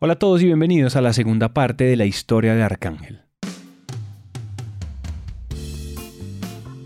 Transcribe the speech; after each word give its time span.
Hola 0.00 0.12
a 0.12 0.18
todos 0.20 0.40
y 0.42 0.44
bienvenidos 0.44 0.94
a 0.94 1.00
la 1.00 1.12
segunda 1.12 1.52
parte 1.52 1.82
de 1.82 1.96
la 1.96 2.04
historia 2.04 2.54
de 2.54 2.62
Arcángel. 2.62 3.22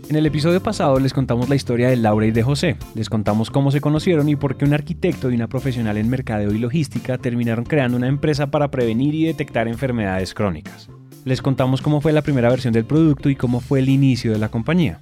En 0.09 0.15
el 0.15 0.25
episodio 0.25 0.63
pasado 0.63 0.99
les 0.99 1.13
contamos 1.13 1.47
la 1.47 1.53
historia 1.53 1.89
de 1.89 1.95
Laura 1.95 2.25
y 2.25 2.31
de 2.31 2.41
José, 2.41 2.75
les 2.95 3.11
contamos 3.11 3.51
cómo 3.51 3.69
se 3.69 3.81
conocieron 3.81 4.29
y 4.29 4.35
por 4.35 4.57
qué 4.57 4.65
un 4.65 4.73
arquitecto 4.73 5.29
y 5.29 5.35
una 5.35 5.47
profesional 5.47 5.97
en 5.97 6.09
mercadeo 6.09 6.55
y 6.55 6.57
logística 6.57 7.19
terminaron 7.19 7.65
creando 7.65 7.97
una 7.97 8.07
empresa 8.07 8.49
para 8.49 8.71
prevenir 8.71 9.13
y 9.13 9.25
detectar 9.25 9.67
enfermedades 9.67 10.33
crónicas. 10.33 10.89
Les 11.23 11.43
contamos 11.43 11.83
cómo 11.83 12.01
fue 12.01 12.13
la 12.13 12.23
primera 12.23 12.49
versión 12.49 12.73
del 12.73 12.85
producto 12.85 13.29
y 13.29 13.35
cómo 13.35 13.59
fue 13.59 13.77
el 13.77 13.89
inicio 13.89 14.31
de 14.31 14.39
la 14.39 14.49
compañía. 14.49 14.99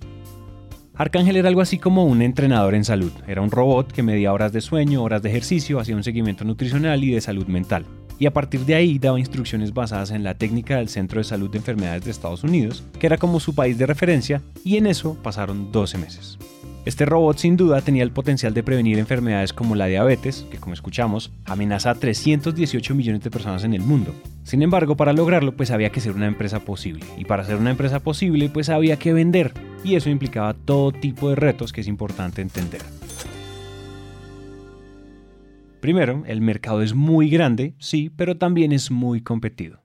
Arcángel 0.96 1.38
era 1.38 1.48
algo 1.48 1.62
así 1.62 1.80
como 1.80 2.04
un 2.04 2.22
entrenador 2.22 2.76
en 2.76 2.84
salud. 2.84 3.12
Era 3.26 3.42
un 3.42 3.50
robot 3.50 3.92
que 3.92 4.04
medía 4.04 4.34
horas 4.34 4.52
de 4.52 4.60
sueño, 4.60 5.02
horas 5.02 5.22
de 5.22 5.30
ejercicio, 5.30 5.80
hacía 5.80 5.96
un 5.96 6.04
seguimiento 6.04 6.44
nutricional 6.44 7.04
y 7.04 7.12
de 7.12 7.22
salud 7.22 7.48
mental. 7.48 7.86
Y 8.22 8.28
a 8.28 8.34
partir 8.34 8.68
de 8.68 8.76
ahí 8.76 9.00
daba 9.00 9.20
instrucciones 9.20 9.74
basadas 9.74 10.12
en 10.12 10.24
la 10.24 10.36
técnica 10.36 10.78
del 10.78 10.90
Centro 10.90 11.20
de 11.20 11.24
Salud 11.24 11.50
de 11.50 11.58
Enfermedades 11.58 12.06
de 12.06 12.12
Estados 12.12 12.44
Unidos, 12.44 12.84
que 13.00 13.08
era 13.08 13.18
como 13.18 13.40
su 13.40 13.56
país 13.56 13.80
de 13.80 13.88
referencia, 13.88 14.44
y 14.64 14.78
en 14.78 14.86
eso 14.86 15.18
pasaron 15.24 15.72
12 15.72 15.98
meses. 15.98 16.38
Este 16.86 17.08
robot 17.08 17.40
sin 17.40 17.58
duda 17.58 17.82
tenía 17.82 18.04
el 18.04 18.12
potencial 18.12 18.54
de 18.54 18.62
prevenir 18.62 19.00
enfermedades 19.00 19.54
como 19.54 19.74
la 19.74 19.88
diabetes, 19.88 20.46
que 20.52 20.60
como 20.60 20.76
escuchamos 20.76 21.32
amenaza 21.46 21.90
a 21.90 21.96
318 21.96 22.94
millones 22.94 23.24
de 23.24 23.32
personas 23.32 23.64
en 23.64 23.74
el 23.74 23.82
mundo. 23.82 24.14
Sin 24.44 24.62
embargo, 24.62 24.96
para 24.96 25.14
lograrlo 25.14 25.58
pues 25.58 25.72
había 25.72 25.90
que 25.90 26.00
ser 26.00 26.12
una 26.12 26.28
empresa 26.28 26.60
posible, 26.60 27.04
y 27.18 27.26
para 27.26 27.44
ser 27.44 27.56
una 27.56 27.72
empresa 27.72 28.02
posible 28.02 28.50
pues 28.50 28.70
había 28.70 28.98
que 28.98 29.14
vender, 29.14 29.52
y 29.84 29.96
eso 29.96 30.12
implicaba 30.12 30.54
todo 30.54 30.92
tipo 30.92 31.30
de 31.30 31.38
retos 31.38 31.74
que 31.74 31.82
es 31.82 31.88
importante 31.88 32.44
entender. 32.44 32.82
Primero, 35.82 36.24
el 36.28 36.42
mercado 36.42 36.84
es 36.84 36.94
muy 36.94 37.30
grande, 37.30 37.74
sí, 37.80 38.12
pero 38.16 38.38
también 38.38 38.72
es 38.72 38.92
muy 38.92 39.22
competido. 39.22 39.80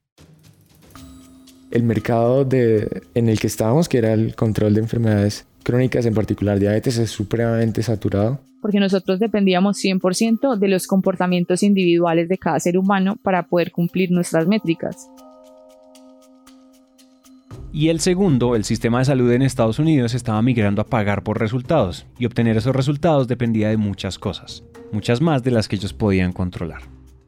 El 1.70 1.84
mercado 1.84 2.46
en 2.50 3.28
el 3.28 3.40
que 3.40 3.46
estábamos, 3.46 3.88
que 3.88 3.98
era 3.98 4.12
el 4.12 4.36
control 4.36 4.74
de 4.74 4.80
enfermedades 4.80 5.46
crónicas, 5.62 6.04
en 6.04 6.14
particular 6.14 6.58
diabetes, 6.58 6.98
es 6.98 7.10
supremamente 7.10 7.82
saturado. 7.82 8.40
Porque 8.60 8.78
nosotros 8.78 9.18
dependíamos 9.20 9.78
100% 9.82 10.58
de 10.58 10.68
los 10.68 10.86
comportamientos 10.86 11.62
individuales 11.62 12.28
de 12.28 12.36
cada 12.36 12.60
ser 12.60 12.76
humano 12.76 13.16
para 13.22 13.46
poder 13.46 13.72
cumplir 13.72 14.10
nuestras 14.12 14.46
métricas. 14.46 15.08
Y 17.72 17.88
el 17.88 18.00
segundo, 18.00 18.54
el 18.54 18.64
sistema 18.64 18.98
de 18.98 19.06
salud 19.06 19.32
en 19.32 19.42
Estados 19.42 19.78
Unidos 19.78 20.14
estaba 20.14 20.40
migrando 20.42 20.82
a 20.82 20.86
pagar 20.86 21.22
por 21.22 21.40
resultados, 21.40 22.06
y 22.18 22.26
obtener 22.26 22.56
esos 22.56 22.76
resultados 22.76 23.28
dependía 23.28 23.68
de 23.68 23.76
muchas 23.76 24.18
cosas, 24.18 24.62
muchas 24.92 25.20
más 25.20 25.42
de 25.42 25.50
las 25.50 25.68
que 25.68 25.76
ellos 25.76 25.92
podían 25.92 26.32
controlar 26.32 26.82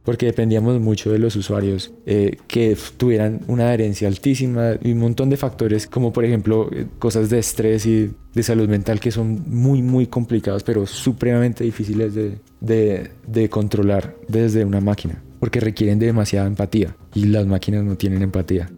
porque 0.05 0.25
dependíamos 0.25 0.81
mucho 0.81 1.13
de 1.13 1.19
los 1.19 1.37
usuarios 1.37 1.93
eh, 2.07 2.39
que 2.47 2.75
tuvieran 2.97 3.41
una 3.47 3.65
adherencia 3.65 4.09
altísima 4.09 4.71
y 4.83 4.93
un 4.93 5.01
montón 5.01 5.29
de 5.29 5.37
factores 5.37 5.87
como 5.87 6.15
por 6.15 6.25
ejemplo 6.25 6.71
eh, 6.73 6.87
cosas 6.99 7.29
de 7.29 7.39
estrés 7.39 7.85
y 7.85 8.11
de 8.33 8.43
salud 8.43 8.69
mental 8.69 9.01
que 9.01 9.11
son 9.11 9.45
muy 9.47 9.83
muy 9.83 10.07
complicados 10.07 10.63
pero 10.63 10.87
supremamente 10.87 11.63
difíciles 11.63 12.15
de, 12.15 12.39
de, 12.61 13.11
de 13.27 13.51
controlar 13.51 14.17
desde 14.29 14.65
una 14.65 14.81
máquina 14.81 15.23
porque 15.41 15.61
requieren 15.61 15.99
de 15.99 16.07
demasiada 16.07 16.47
empatía 16.47 16.97
y 17.15 17.27
las 17.27 17.47
máquinas 17.47 17.85
no 17.85 17.97
tienen 17.97 18.23
empatía. 18.23 18.71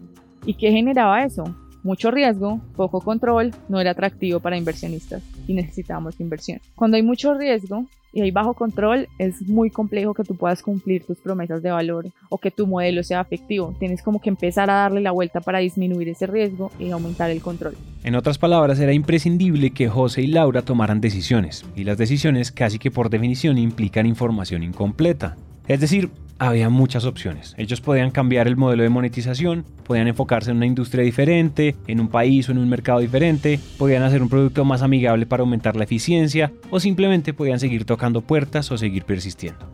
¿Y 0.45 0.53
qué 0.55 0.71
generaba 0.71 1.23
eso? 1.23 1.43
Mucho 1.83 2.11
riesgo, 2.11 2.61
poco 2.75 3.01
control, 3.01 3.51
no 3.67 3.79
era 3.79 3.91
atractivo 3.91 4.39
para 4.39 4.57
inversionistas 4.57 5.23
y 5.47 5.53
necesitábamos 5.53 6.19
inversión. 6.19 6.59
Cuando 6.75 6.97
hay 6.97 7.03
mucho 7.03 7.33
riesgo, 7.33 7.85
y 8.13 8.21
hay 8.21 8.31
bajo 8.31 8.53
control, 8.53 9.07
es 9.17 9.41
muy 9.47 9.69
complejo 9.69 10.13
que 10.13 10.23
tú 10.23 10.35
puedas 10.35 10.61
cumplir 10.61 11.05
tus 11.05 11.17
promesas 11.19 11.63
de 11.63 11.71
valor 11.71 12.07
o 12.29 12.37
que 12.37 12.51
tu 12.51 12.67
modelo 12.67 13.03
sea 13.03 13.21
efectivo. 13.21 13.75
Tienes 13.79 14.01
como 14.01 14.19
que 14.19 14.29
empezar 14.29 14.69
a 14.69 14.75
darle 14.75 15.01
la 15.01 15.11
vuelta 15.11 15.39
para 15.39 15.59
disminuir 15.59 16.09
ese 16.09 16.27
riesgo 16.27 16.71
y 16.79 16.91
aumentar 16.91 17.29
el 17.29 17.41
control. 17.41 17.75
En 18.03 18.15
otras 18.15 18.37
palabras, 18.37 18.79
era 18.79 18.93
imprescindible 18.93 19.71
que 19.71 19.87
José 19.87 20.23
y 20.23 20.27
Laura 20.27 20.63
tomaran 20.63 21.01
decisiones, 21.01 21.65
y 21.75 21.83
las 21.83 21.97
decisiones 21.97 22.51
casi 22.51 22.79
que 22.79 22.91
por 22.91 23.09
definición 23.09 23.57
implican 23.57 24.05
información 24.05 24.63
incompleta. 24.63 25.37
Es 25.67 25.79
decir, 25.79 26.09
había 26.39 26.69
muchas 26.69 27.05
opciones. 27.05 27.53
Ellos 27.57 27.81
podían 27.81 28.09
cambiar 28.09 28.47
el 28.47 28.57
modelo 28.57 28.81
de 28.81 28.89
monetización, 28.89 29.63
podían 29.83 30.07
enfocarse 30.07 30.49
en 30.49 30.57
una 30.57 30.65
industria 30.65 31.03
diferente, 31.03 31.75
en 31.85 31.99
un 31.99 32.07
país 32.07 32.49
o 32.49 32.51
en 32.51 32.57
un 32.57 32.67
mercado 32.67 32.99
diferente, 32.99 33.59
podían 33.77 34.01
hacer 34.01 34.23
un 34.23 34.29
producto 34.29 34.65
más 34.65 34.81
amigable 34.81 35.27
para 35.27 35.41
aumentar 35.41 35.75
la 35.75 35.83
eficiencia 35.83 36.51
o 36.71 36.79
simplemente 36.79 37.33
podían 37.33 37.59
seguir 37.59 37.85
tocando 37.85 38.21
puertas 38.21 38.71
o 38.71 38.77
seguir 38.77 39.03
persistiendo. 39.05 39.69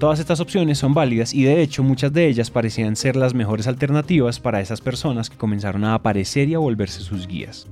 Todas 0.00 0.18
estas 0.18 0.40
opciones 0.40 0.78
son 0.78 0.94
válidas 0.94 1.32
y 1.32 1.44
de 1.44 1.62
hecho 1.62 1.84
muchas 1.84 2.12
de 2.12 2.26
ellas 2.26 2.50
parecían 2.50 2.96
ser 2.96 3.14
las 3.14 3.34
mejores 3.34 3.68
alternativas 3.68 4.40
para 4.40 4.60
esas 4.60 4.80
personas 4.80 5.30
que 5.30 5.36
comenzaron 5.36 5.84
a 5.84 5.94
aparecer 5.94 6.48
y 6.48 6.54
a 6.54 6.58
volverse 6.58 7.02
sus 7.02 7.28
guías 7.28 7.68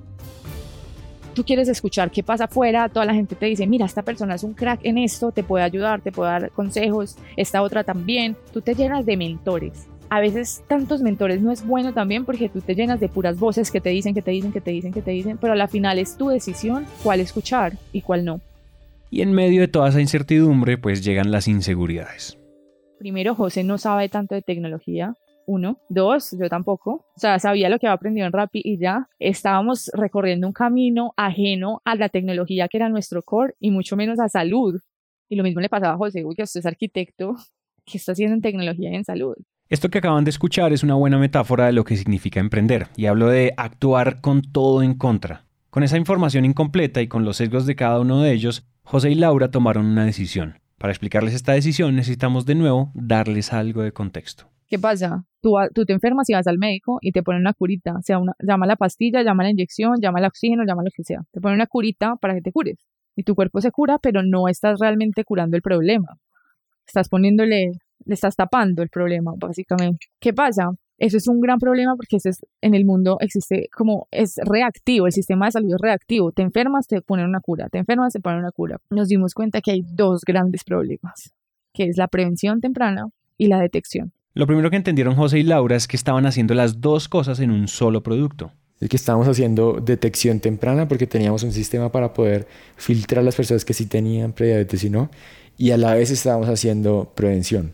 tú 1.35 1.45
quieres 1.45 1.69
escuchar 1.69 2.11
qué 2.11 2.23
pasa 2.23 2.45
afuera, 2.45 2.89
toda 2.89 3.05
la 3.05 3.15
gente 3.15 3.35
te 3.35 3.47
dice, 3.47 3.67
mira, 3.67 3.87
esta 3.87 4.03
persona 4.03 4.35
es 4.35 4.43
un 4.43 4.55
crack 4.55 4.81
en 4.85 4.99
esto, 4.99 5.33
te 5.33 5.43
puede 5.43 5.65
ayudar, 5.65 6.01
te 6.01 6.13
puede 6.13 6.31
dar 6.31 6.51
consejos, 6.51 7.17
esta 7.37 7.63
otra 7.63 7.85
también, 7.85 8.37
tú 8.53 8.61
te 8.61 8.75
llenas 8.75 9.07
de 9.07 9.17
mentores. 9.17 9.87
A 10.11 10.21
veces 10.21 10.63
tantos 10.69 11.03
mentores 11.03 11.43
no 11.43 11.53
es 11.53 11.67
bueno 11.67 11.93
también 11.93 12.25
porque 12.25 12.49
tú 12.49 12.63
te 12.63 12.75
llenas 12.75 12.99
de 12.99 13.09
puras 13.09 13.39
voces 13.39 13.71
que 13.71 13.81
te 13.81 13.91
dicen, 13.91 14.15
que 14.15 14.23
te 14.23 14.31
dicen, 14.31 14.53
que 14.53 14.63
te 14.63 14.71
dicen, 14.71 14.93
que 14.93 15.03
te 15.03 15.11
dicen, 15.11 15.37
pero 15.39 15.53
a 15.53 15.57
la 15.57 15.69
final 15.69 15.99
es 15.99 16.17
tu 16.17 16.29
decisión 16.29 16.87
cuál 17.03 17.21
escuchar 17.21 17.75
y 17.93 18.01
cuál 18.01 18.25
no. 18.25 18.41
Y 19.11 19.23
en 19.23 19.33
medio 19.33 19.61
de 19.61 19.69
toda 19.69 19.89
esa 19.89 20.01
incertidumbre, 20.01 20.79
pues 20.79 21.05
llegan 21.05 21.31
las 21.31 21.49
inseguridades. 21.49 22.39
Primero, 22.99 23.35
José 23.35 23.65
no 23.65 23.79
sabe 23.79 24.09
tanto 24.09 24.35
de 24.35 24.43
tecnología, 24.43 25.15
uno. 25.49 25.79
Dos, 25.89 26.37
yo 26.39 26.49
tampoco. 26.49 27.07
O 27.17 27.19
sea, 27.19 27.39
sabía 27.39 27.69
lo 27.69 27.79
que 27.79 27.87
había 27.87 27.95
aprendido 27.95 28.27
en 28.27 28.33
Rappi 28.33 28.61
y 28.63 28.79
ya 28.79 29.09
estábamos 29.19 29.91
recorriendo 29.95 30.47
un 30.47 30.53
camino 30.53 31.13
ajeno 31.17 31.81
a 31.85 31.97
la 31.97 32.09
tecnología 32.09 32.69
que 32.69 32.77
era 32.77 32.89
nuestro 32.89 33.23
core 33.23 33.55
y 33.59 33.71
mucho 33.71 33.97
menos 33.97 34.21
a 34.21 34.29
salud. 34.29 34.81
Y 35.29 35.37
lo 35.37 35.43
mismo 35.43 35.61
le 35.61 35.69
pasaba 35.69 35.95
a 35.95 35.97
José, 35.97 36.25
uy, 36.25 36.35
que 36.35 36.43
usted 36.43 36.61
es 36.61 36.67
arquitecto, 36.67 37.35
que 37.85 37.99
está 37.99 38.13
haciendo 38.13 38.35
en 38.35 38.43
tecnología 38.43 38.91
y 38.91 38.95
en 38.95 39.05
salud? 39.05 39.35
Esto 39.69 39.91
que 39.91 39.99
acaban 39.99 40.25
de 40.25 40.31
escuchar 40.31 40.73
es 40.73 40.83
una 40.83 40.95
buena 40.95 41.19
metáfora 41.19 41.67
de 41.67 41.73
lo 41.73 41.85
que 41.85 41.97
significa 41.97 42.41
emprender, 42.41 42.89
y 42.97 43.07
hablo 43.07 43.29
de 43.29 43.53
actuar 43.57 44.21
con 44.21 44.43
todo 44.43 44.83
en 44.83 44.95
contra. 44.95 45.45
Con 45.71 45.83
esa 45.83 45.99
información 45.99 46.45
incompleta 46.45 47.03
y 47.03 47.09
con 47.09 47.25
los 47.25 47.37
sesgos 47.37 47.67
de 47.67 47.77
cada 47.77 48.01
uno 48.01 48.23
de 48.23 48.33
ellos, 48.33 48.67
José 48.83 49.11
y 49.11 49.15
Laura 49.15 49.51
tomaron 49.51 49.85
una 49.85 50.07
decisión. 50.07 50.61
Para 50.79 50.93
explicarles 50.93 51.35
esta 51.35 51.53
decisión 51.53 51.97
necesitamos 51.97 52.47
de 52.47 52.55
nuevo 52.55 52.91
darles 52.95 53.53
algo 53.53 53.83
de 53.83 53.93
contexto. 53.93 54.49
¿Qué 54.69 54.79
pasa? 54.79 55.25
Tú, 55.41 55.55
te 55.87 55.93
enfermas 55.95 56.29
y 56.29 56.35
vas 56.35 56.47
al 56.47 56.59
médico 56.59 56.99
y 57.01 57.13
te 57.13 57.23
ponen 57.23 57.41
una 57.41 57.55
curita, 57.55 57.95
sea, 58.03 58.19
una, 58.19 58.35
llama 58.41 58.67
la 58.67 58.77
pastilla, 58.77 59.23
llama 59.23 59.45
la 59.45 59.51
inyección, 59.51 59.97
llama 60.01 60.19
el 60.19 60.27
oxígeno, 60.27 60.65
llama 60.67 60.83
lo 60.83 60.91
que 60.95 61.05
sea. 61.05 61.23
Te 61.33 61.41
ponen 61.41 61.57
una 61.57 61.67
curita 61.67 62.17
para 62.17 62.35
que 62.35 62.43
te 62.43 62.53
cures. 62.53 62.77
Y 63.17 63.23
tu 63.23 63.35
cuerpo 63.35 63.61
se 63.61 63.71
cura, 63.71 63.99
pero 63.99 64.23
no 64.23 64.47
estás 64.47 64.79
realmente 64.79 65.25
curando 65.25 65.57
el 65.57 65.63
problema. 65.63 66.19
Estás 66.87 67.09
poniéndole, 67.09 67.73
le 68.05 68.15
estás 68.15 68.37
tapando 68.37 68.83
el 68.83 68.91
problema, 68.91 69.33
básicamente. 69.39 70.07
¿Qué 70.21 70.35
pasa? 70.35 70.71
Eso 70.99 71.17
es 71.17 71.29
un 71.29 71.41
gran 71.41 71.59
problema 71.59 71.95
porque 71.95 72.17
es, 72.17 72.45
en 72.61 72.75
el 72.75 72.85
mundo 72.85 73.19
existe 73.21 73.69
como 73.73 74.09
es 74.11 74.35
reactivo, 74.45 75.07
el 75.07 75.13
sistema 75.13 75.47
de 75.47 75.53
salud 75.53 75.75
es 75.75 75.81
reactivo. 75.81 76.33
Te 76.33 76.43
enfermas, 76.43 76.89
te 76.89 77.01
ponen 77.01 77.27
una 77.27 77.41
cura, 77.41 77.69
te 77.69 77.79
enfermas, 77.79 78.13
te 78.13 78.21
ponen 78.21 78.41
una 78.41 78.51
cura. 78.51 78.79
Nos 78.91 79.09
dimos 79.09 79.33
cuenta 79.33 79.61
que 79.63 79.71
hay 79.71 79.83
dos 79.83 80.23
grandes 80.27 80.65
problemas, 80.65 81.33
que 81.73 81.85
es 81.85 81.97
la 81.97 82.09
prevención 82.09 82.61
temprana 82.61 83.07
y 83.39 83.47
la 83.47 83.61
detección. 83.61 84.13
Lo 84.39 84.47
primero 84.47 84.71
que 84.71 84.77
entendieron 84.77 85.17
José 85.17 85.41
y 85.41 85.43
Laura 85.43 85.75
es 85.75 85.89
que 85.89 85.97
estaban 85.97 86.25
haciendo 86.25 86.55
las 86.55 86.81
dos 86.81 87.09
cosas 87.09 87.41
en 87.41 87.51
un 87.51 87.67
solo 87.67 88.05
producto. 88.05 88.53
Es 88.79 88.89
que 88.89 88.95
estábamos 88.95 89.27
haciendo 89.27 89.81
detección 89.85 90.39
temprana 90.39 90.87
porque 90.87 91.09
teníamos 91.09 91.43
un 91.43 91.51
sistema 91.51 91.91
para 91.91 92.15
poder 92.15 92.47
filtrar 92.77 93.23
a 93.23 93.25
las 93.25 93.35
personas 93.35 93.65
que 93.65 93.75
sí 93.75 93.87
tenían 93.87 94.33
prediabetes 94.33 94.85
y 94.85 94.91
no. 94.91 95.11
Y 95.57 95.73
a 95.73 95.77
la 95.77 95.93
vez 95.95 96.13
estábamos 96.13 96.49
haciendo 96.49 97.11
prevención. 97.17 97.73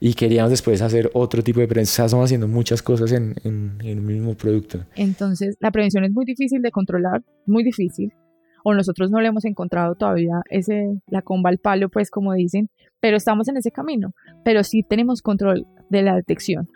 Y 0.00 0.12
queríamos 0.12 0.50
después 0.50 0.82
hacer 0.82 1.10
otro 1.14 1.42
tipo 1.42 1.60
de 1.60 1.66
prevención. 1.66 1.94
O 1.94 1.96
sea, 1.96 2.04
estamos 2.04 2.24
haciendo 2.26 2.46
muchas 2.46 2.82
cosas 2.82 3.10
en, 3.12 3.34
en, 3.42 3.78
en 3.80 3.88
el 3.88 4.02
mismo 4.02 4.34
producto. 4.34 4.84
Entonces, 4.96 5.56
la 5.60 5.70
prevención 5.70 6.04
es 6.04 6.12
muy 6.12 6.26
difícil 6.26 6.60
de 6.60 6.70
controlar, 6.72 7.22
muy 7.46 7.64
difícil 7.64 8.12
o 8.64 8.74
nosotros 8.74 9.10
no 9.10 9.20
le 9.20 9.28
hemos 9.28 9.44
encontrado 9.44 9.94
todavía 9.94 10.42
ese, 10.50 11.00
la 11.06 11.22
comba 11.22 11.50
al 11.50 11.58
palo, 11.58 11.88
pues 11.88 12.10
como 12.10 12.32
dicen, 12.34 12.68
pero 13.00 13.16
estamos 13.16 13.48
en 13.48 13.56
ese 13.56 13.70
camino, 13.70 14.12
pero 14.44 14.64
sí 14.64 14.82
tenemos 14.82 15.22
control 15.22 15.66
de 15.88 16.02
la 16.02 16.14
detección. 16.14 16.68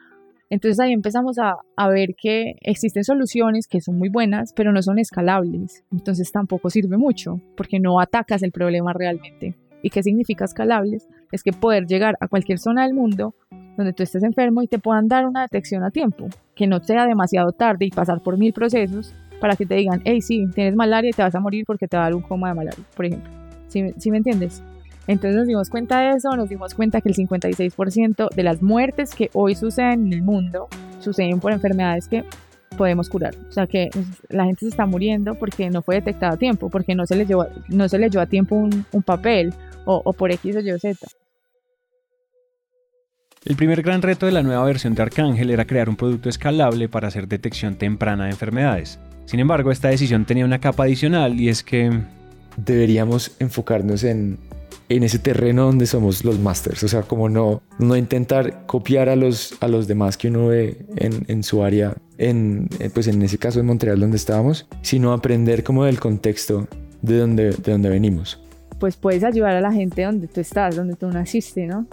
Entonces 0.48 0.78
ahí 0.78 0.92
empezamos 0.92 1.38
a, 1.38 1.56
a, 1.76 1.88
ver 1.88 2.10
que 2.16 2.54
existen 2.60 3.02
soluciones 3.02 3.66
que 3.66 3.80
son 3.80 3.98
muy 3.98 4.08
buenas, 4.08 4.52
pero 4.54 4.72
no 4.72 4.80
son 4.80 5.00
escalables. 5.00 5.82
Entonces 5.90 6.30
tampoco 6.30 6.70
sirve 6.70 6.96
mucho, 6.96 7.40
porque 7.56 7.80
no 7.80 8.00
atacas 8.00 8.44
el 8.44 8.52
problema 8.52 8.92
realmente. 8.92 9.56
¿Y 9.82 9.90
qué 9.90 10.02
significa 10.02 10.44
escalables? 10.44 11.08
Es 11.32 11.42
que 11.42 11.52
poder 11.52 11.86
llegar 11.86 12.16
a 12.20 12.28
cualquier 12.28 12.58
zona 12.58 12.84
del 12.84 12.94
mundo 12.94 13.34
donde 13.76 13.92
tú 13.92 14.02
estés 14.02 14.22
enfermo 14.22 14.62
y 14.62 14.68
te 14.68 14.78
puedan 14.78 15.08
dar 15.08 15.26
una 15.26 15.42
detección 15.42 15.84
a 15.84 15.90
tiempo, 15.90 16.28
que 16.54 16.66
no 16.66 16.82
sea 16.82 17.06
demasiado 17.06 17.52
tarde 17.52 17.86
y 17.86 17.90
pasar 17.90 18.22
por 18.22 18.38
mil 18.38 18.52
procesos 18.52 19.14
para 19.40 19.56
que 19.56 19.66
te 19.66 19.74
digan, 19.74 20.00
hey, 20.04 20.20
sí, 20.20 20.46
tienes 20.54 20.74
malaria 20.74 21.10
y 21.10 21.12
te 21.12 21.22
vas 21.22 21.34
a 21.34 21.40
morir 21.40 21.64
porque 21.66 21.88
te 21.88 21.96
va 21.96 22.04
a 22.04 22.06
dar 22.06 22.14
un 22.14 22.22
coma 22.22 22.48
de 22.48 22.54
malaria, 22.54 22.84
por 22.94 23.06
ejemplo. 23.06 23.30
¿Sí, 23.68 24.10
me 24.10 24.16
entiendes? 24.18 24.62
Entonces 25.06 25.36
nos 25.36 25.46
dimos 25.46 25.70
cuenta 25.70 26.00
de 26.00 26.16
eso, 26.16 26.34
nos 26.36 26.48
dimos 26.48 26.74
cuenta 26.74 27.00
que 27.00 27.08
el 27.08 27.14
56% 27.14 28.30
de 28.34 28.42
las 28.42 28.62
muertes 28.62 29.14
que 29.14 29.30
hoy 29.34 29.54
suceden 29.54 30.06
en 30.06 30.12
el 30.14 30.22
mundo 30.22 30.68
suceden 31.00 31.38
por 31.40 31.52
enfermedades 31.52 32.08
que 32.08 32.24
podemos 32.76 33.08
curar. 33.08 33.34
O 33.48 33.52
sea 33.52 33.66
que 33.66 33.90
la 34.28 34.44
gente 34.44 34.60
se 34.60 34.68
está 34.68 34.86
muriendo 34.86 35.34
porque 35.34 35.70
no 35.70 35.82
fue 35.82 35.96
detectada 35.96 36.32
a 36.34 36.36
tiempo, 36.36 36.70
porque 36.70 36.94
no 36.94 37.06
se 37.06 37.16
le 37.16 37.26
llevó, 37.26 37.46
no 37.68 37.88
se 37.88 37.98
le 37.98 38.10
llevó 38.10 38.22
a 38.22 38.26
tiempo 38.26 38.56
un, 38.56 39.02
papel 39.04 39.54
o, 39.84 40.02
o, 40.04 40.12
por 40.12 40.32
X 40.32 40.56
o 40.56 40.60
Y 40.60 40.72
o 40.72 40.78
Z. 40.78 41.06
El 43.44 43.54
primer 43.54 43.82
gran 43.82 44.02
reto 44.02 44.26
de 44.26 44.32
la 44.32 44.42
nueva 44.42 44.64
versión 44.64 44.96
de 44.96 45.02
Arcángel 45.02 45.50
era 45.50 45.66
crear 45.66 45.88
un 45.88 45.94
producto 45.94 46.28
escalable 46.28 46.88
para 46.88 47.06
hacer 47.06 47.28
detección 47.28 47.76
temprana 47.76 48.24
de 48.24 48.30
enfermedades. 48.30 48.98
Sin 49.26 49.40
embargo, 49.40 49.70
esta 49.70 49.88
decisión 49.88 50.25
tenía 50.25 50.44
una 50.44 50.61
capa 50.61 50.84
adicional 50.84 51.38
y 51.40 51.49
es 51.49 51.62
que... 51.62 51.90
Deberíamos 52.58 53.32
enfocarnos 53.38 54.02
en 54.02 54.38
en 54.88 55.02
ese 55.02 55.19
terreno 55.19 55.64
donde 55.64 55.87
somos 55.87 56.25
los 56.25 56.38
masters, 56.38 56.82
o 56.84 56.88
sea, 56.88 57.02
como 57.02 57.28
no, 57.28 57.62
no 57.78 57.96
intentar 57.96 58.67
copiar 58.67 59.08
a 59.08 59.17
los, 59.17 59.56
a 59.61 59.69
los 59.69 59.88
demás 59.88 60.17
que 60.17 60.28
uno 60.28 60.49
ve 60.49 60.87
en, 60.96 61.25
en 61.28 61.43
su 61.43 61.64
área, 61.64 61.94
en, 62.19 62.69
eh, 62.78 62.90
pues 62.93 63.08
en 63.08 63.20
ese 63.23 63.38
caso 63.38 63.61
en 63.61 63.67
Montreal 63.67 63.99
donde 63.99 64.17
estábamos, 64.17 64.67
sino 64.82 65.12
aprender 65.12 65.64
como 65.64 65.84
del 65.84 65.99
contexto 65.99 66.69
de 67.02 67.19
donde, 67.19 67.50
de 67.50 67.72
donde 67.72 67.88
venimos. 67.88 68.40
Pues 68.79 68.96
puedes 68.96 69.25
ayudar 69.25 69.56
a 69.56 69.61
la 69.61 69.72
gente 69.72 70.02
donde 70.02 70.29
tú 70.29 70.40
estás, 70.40 70.76
donde 70.76 70.94
tú 70.94 71.08
naciste, 71.08 71.67
¿no? 71.67 71.87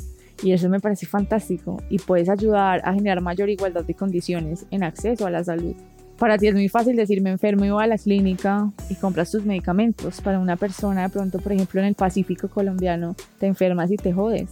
Y 0.43 0.51
eso 0.51 0.67
me 0.67 0.81
parece 0.81 1.05
fantástico. 1.05 1.81
Y 1.89 1.99
puedes 1.99 2.27
ayudar 2.27 2.81
a 2.83 2.93
generar 2.93 3.21
mayor 3.21 3.49
igualdad 3.49 3.85
de 3.85 3.93
condiciones 3.93 4.65
en 4.71 4.83
acceso 4.83 5.25
a 5.25 5.29
la 5.29 5.43
salud. 5.43 5.75
Para 6.23 6.37
ti 6.37 6.47
es 6.47 6.53
muy 6.53 6.69
fácil 6.69 6.95
decirme 6.95 7.31
enfermo 7.31 7.65
y 7.65 7.69
voy 7.69 7.83
a 7.83 7.87
la 7.87 7.97
clínica 7.97 8.71
y 8.89 8.95
compras 8.95 9.29
tus 9.29 9.43
medicamentos. 9.43 10.21
Para 10.21 10.39
una 10.39 10.55
persona 10.55 11.01
de 11.01 11.09
pronto, 11.09 11.37
por 11.39 11.51
ejemplo, 11.51 11.81
en 11.81 11.87
el 11.87 11.95
Pacífico 11.95 12.47
colombiano, 12.47 13.13
te 13.39 13.45
enfermas 13.45 13.91
y 13.91 13.97
te 13.97 14.13
jodes. 14.13 14.51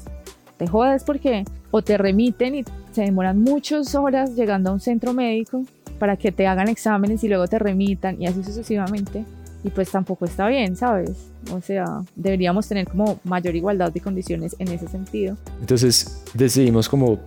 Te 0.57 0.67
jodes 0.67 1.05
porque 1.05 1.45
o 1.71 1.81
te 1.81 1.97
remiten 1.97 2.55
y 2.55 2.65
se 2.91 3.03
demoran 3.03 3.39
muchas 3.39 3.95
horas 3.95 4.35
llegando 4.35 4.69
a 4.69 4.73
un 4.73 4.81
centro 4.81 5.13
médico 5.13 5.63
para 5.97 6.17
que 6.17 6.33
te 6.33 6.45
hagan 6.45 6.67
exámenes 6.67 7.23
y 7.23 7.29
luego 7.29 7.47
te 7.47 7.57
remitan 7.57 8.21
y 8.21 8.27
así 8.27 8.43
sucesivamente. 8.43 9.23
Y 9.63 9.69
pues 9.69 9.89
tampoco 9.91 10.25
está 10.25 10.49
bien, 10.49 10.75
¿sabes? 10.75 11.29
O 11.53 11.61
sea, 11.61 11.85
deberíamos 12.17 12.67
tener 12.67 12.85
como 12.85 13.21
mayor 13.23 13.55
igualdad 13.55 13.93
de 13.93 14.01
condiciones 14.01 14.57
en 14.59 14.67
ese 14.67 14.89
sentido. 14.89 15.37
Entonces 15.61 16.21
decidimos 16.33 16.89
como 16.89 17.19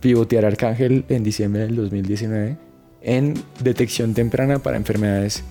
pivotear 0.00 0.46
Arcángel 0.46 1.04
en 1.10 1.22
diciembre 1.22 1.66
del 1.66 1.76
2019 1.76 2.69
en 3.02 3.34
detección 3.62 4.14
temprana 4.14 4.58
para 4.58 4.76
enfermedades 4.76 5.42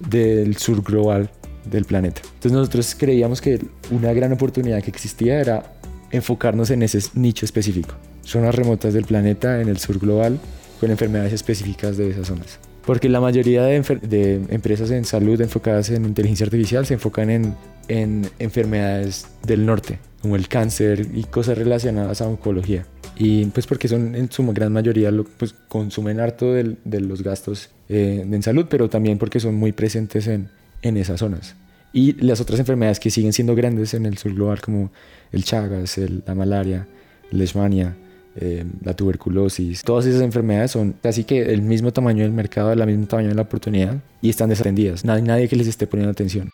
del 0.00 0.56
sur 0.56 0.82
global 0.82 1.30
del 1.64 1.84
planeta. 1.84 2.22
Entonces 2.24 2.52
nosotros 2.52 2.94
creíamos 2.98 3.40
que 3.40 3.60
una 3.90 4.12
gran 4.12 4.32
oportunidad 4.32 4.82
que 4.82 4.90
existía 4.90 5.40
era 5.40 5.74
enfocarnos 6.10 6.70
en 6.70 6.82
ese 6.82 7.00
nicho 7.14 7.44
específico, 7.44 7.94
zonas 8.24 8.54
remotas 8.54 8.94
del 8.94 9.04
planeta 9.04 9.60
en 9.60 9.68
el 9.68 9.78
sur 9.78 9.98
global 9.98 10.38
con 10.80 10.90
enfermedades 10.90 11.32
específicas 11.32 11.96
de 11.96 12.10
esas 12.10 12.28
zonas. 12.28 12.58
Porque 12.86 13.10
la 13.10 13.20
mayoría 13.20 13.64
de, 13.64 14.40
empresas 14.48 14.90
en 14.90 15.04
salud 15.04 15.38
enfocadas 15.42 15.90
en 15.90 16.06
inteligencia 16.06 16.44
artificial 16.44 16.86
se 16.86 16.94
enfocan 16.94 17.28
en, 17.28 17.54
en 17.88 18.30
enfermedades 18.38 19.26
del 19.44 19.66
norte, 19.66 19.98
como 20.22 20.36
el 20.36 20.48
cáncer 20.48 21.06
y 21.12 21.24
cosas 21.24 21.58
relacionadas 21.58 22.22
a 22.22 22.28
oncología 22.28 22.86
y 23.18 23.46
pues 23.46 23.66
porque 23.66 23.88
son 23.88 24.14
en 24.14 24.30
su 24.30 24.46
gran 24.52 24.72
mayoría 24.72 25.10
lo, 25.10 25.24
pues 25.24 25.54
consumen 25.68 26.20
harto 26.20 26.52
de, 26.52 26.76
de 26.84 27.00
los 27.00 27.22
gastos 27.22 27.68
eh, 27.88 28.24
en 28.30 28.42
salud, 28.42 28.66
pero 28.70 28.88
también 28.88 29.18
porque 29.18 29.40
son 29.40 29.56
muy 29.56 29.72
presentes 29.72 30.28
en, 30.28 30.48
en 30.82 30.96
esas 30.96 31.18
zonas. 31.18 31.56
Y 31.92 32.12
las 32.24 32.40
otras 32.40 32.60
enfermedades 32.60 33.00
que 33.00 33.10
siguen 33.10 33.32
siendo 33.32 33.56
grandes 33.56 33.92
en 33.94 34.06
el 34.06 34.18
sur 34.18 34.34
global 34.34 34.60
como 34.60 34.92
el 35.32 35.42
Chagas, 35.42 35.98
el, 35.98 36.22
la 36.26 36.34
malaria, 36.36 36.86
la 37.30 37.38
Leishmania, 37.38 37.96
eh, 38.36 38.64
la 38.84 38.94
tuberculosis, 38.94 39.82
todas 39.82 40.06
esas 40.06 40.22
enfermedades 40.22 40.70
son 40.70 40.94
casi 41.02 41.24
que 41.24 41.42
el 41.42 41.62
mismo 41.62 41.92
tamaño 41.92 42.22
del 42.22 42.32
mercado, 42.32 42.72
el 42.72 42.86
mismo 42.86 43.06
tamaño 43.06 43.30
de 43.30 43.34
la 43.34 43.42
oportunidad 43.42 43.96
y 44.22 44.28
están 44.28 44.48
desatendidas. 44.48 45.04
Nadie, 45.04 45.22
nadie 45.22 45.48
que 45.48 45.56
les 45.56 45.66
esté 45.66 45.88
poniendo 45.88 46.12
atención 46.12 46.50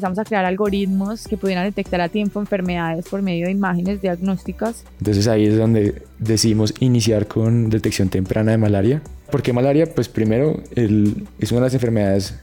empezamos 0.00 0.18
a 0.18 0.24
crear 0.24 0.44
algoritmos 0.46 1.28
que 1.28 1.36
pudieran 1.36 1.64
detectar 1.64 2.00
a 2.00 2.08
tiempo 2.08 2.40
enfermedades 2.40 3.06
por 3.06 3.20
medio 3.20 3.46
de 3.46 3.52
imágenes 3.52 4.00
diagnósticas. 4.00 4.84
Entonces 4.98 5.28
ahí 5.28 5.46
es 5.46 5.58
donde 5.58 6.02
decidimos 6.18 6.72
iniciar 6.80 7.26
con 7.26 7.68
detección 7.68 8.08
temprana 8.08 8.52
de 8.52 8.58
malaria. 8.58 9.02
¿Por 9.30 9.42
qué 9.42 9.52
malaria? 9.52 9.86
Pues 9.94 10.08
primero 10.08 10.62
es 10.74 11.52
una 11.52 11.60
de 11.60 11.66
las 11.66 11.74
enfermedades 11.74 12.40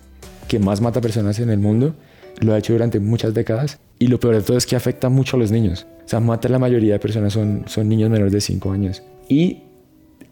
que 0.48 0.60
más 0.60 0.82
mata 0.82 1.02
personas 1.02 1.40
en 1.40 1.50
el 1.50 1.58
mundo. 1.58 1.96
Lo 2.40 2.54
ha 2.54 2.60
hecho 2.60 2.74
durante 2.74 3.00
muchas 3.00 3.34
décadas. 3.34 3.80
Y 3.98 4.08
lo 4.08 4.20
peor 4.20 4.36
de 4.36 4.42
todo 4.44 4.58
es 4.58 4.68
que 4.68 4.76
afecta 4.76 5.10
mucho 5.10 5.36
a 5.36 5.40
los 5.40 5.50
niños. 5.50 5.88
O 6.06 6.08
sea, 6.08 6.20
mata 6.20 6.48
a 6.48 6.52
la 6.52 6.60
mayoría 6.60 6.94
de 6.94 7.00
personas, 7.00 7.34
son, 7.34 7.64
son 7.66 7.90
niños 7.90 8.12
menores 8.12 8.32
de 8.32 8.42
5 8.42 8.72
años. 8.72 9.02
Y 9.28 9.64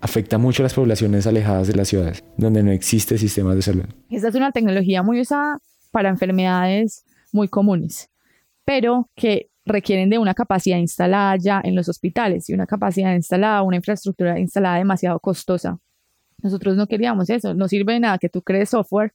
afecta 0.01 0.38
mucho 0.38 0.62
a 0.62 0.66
las 0.66 0.75
poblaciones 0.75 1.25
alejadas 1.25 1.68
de 1.68 1.74
las 1.74 1.88
ciudades, 1.88 2.24
donde 2.38 2.62
no 2.62 2.72
existe 2.72 3.18
sistemas 3.18 3.56
de 3.56 3.63
salud. 3.63 3.86
Esta 4.12 4.27
es 4.27 4.36
una 4.36 4.51
tecnología 4.51 5.01
muy 5.01 5.19
usada 5.19 5.57
para 5.92 6.10
enfermedades 6.10 7.05
muy 7.36 7.48
comunes, 7.50 8.10
pero 8.64 9.10
que 9.14 9.52
requieren 9.66 10.10
de 10.10 10.18
una 10.18 10.34
capacidad 10.34 10.78
instalada 10.78 11.36
ya 11.38 11.62
en 11.64 11.76
los 11.76 11.90
hospitales 11.90 12.50
y 12.50 12.54
una 12.54 12.66
capacidad 12.66 13.14
instalada, 13.14 13.62
una 13.62 13.76
infraestructura 13.76 14.40
instalada 14.40 14.78
demasiado 14.78 15.20
costosa. 15.20 15.80
Nosotros 16.42 16.78
no 16.78 16.88
queríamos 16.88 17.30
eso, 17.30 17.54
no 17.54 17.68
sirve 17.68 17.94
de 17.94 18.00
nada 18.00 18.18
que 18.18 18.30
tú 18.30 18.42
crees 18.42 18.70
software 18.70 19.14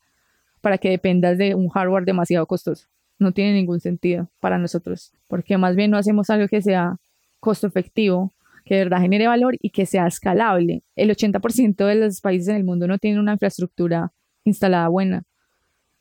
para 0.61 0.79
que 0.79 0.91
dependas 0.91 1.39
de 1.39 1.55
un 1.55 1.69
hardware 1.69 2.05
demasiado 2.05 2.47
costoso. 2.47 2.87
No 3.19 3.33
tiene 3.33 3.55
ningún 3.55 3.81
sentido 3.81 4.29
para 4.41 4.59
nosotros, 4.59 5.13
porque 5.27 5.57
más 5.57 5.75
bien 5.75 5.91
no 5.91 5.97
hacemos 5.97 6.31
algo 6.31 6.47
que 6.49 6.63
sea 6.63 6.97
costo 7.39 7.67
efectivo, 7.67 8.35
que 8.65 8.75
de 8.75 8.85
verdad 8.85 9.01
genere 9.01 9.27
valor 9.29 9.57
y 9.61 9.71
que 9.71 9.87
sea 9.87 10.07
escalable. 10.07 10.83
El 10.95 11.11
80% 11.11 11.87
de 11.87 11.95
los 11.95 12.21
países 12.21 12.49
en 12.49 12.57
el 12.57 12.65
mundo 12.65 12.87
no 12.87 12.99
tienen 12.99 13.21
una 13.21 13.33
infraestructura 13.33 14.13
instalada 14.45 14.89
buena, 14.89 15.23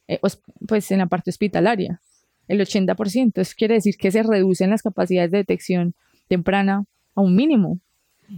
eh, 0.08 0.20
pues 0.68 0.92
en 0.92 0.98
la 0.98 1.06
parte 1.06 1.30
hospitalaria 1.30 2.02
el 2.50 2.60
80%. 2.60 3.40
Eso 3.40 3.54
quiere 3.58 3.76
decir 3.76 3.96
que 3.98 4.12
se 4.12 4.24
reducen 4.24 4.70
las 4.72 4.82
capacidades 4.82 5.32
de 5.32 5.38
detección 5.38 5.94
temprana 6.28 6.84
a 7.16 7.22
un 7.22 7.36
mínimo 7.36 7.80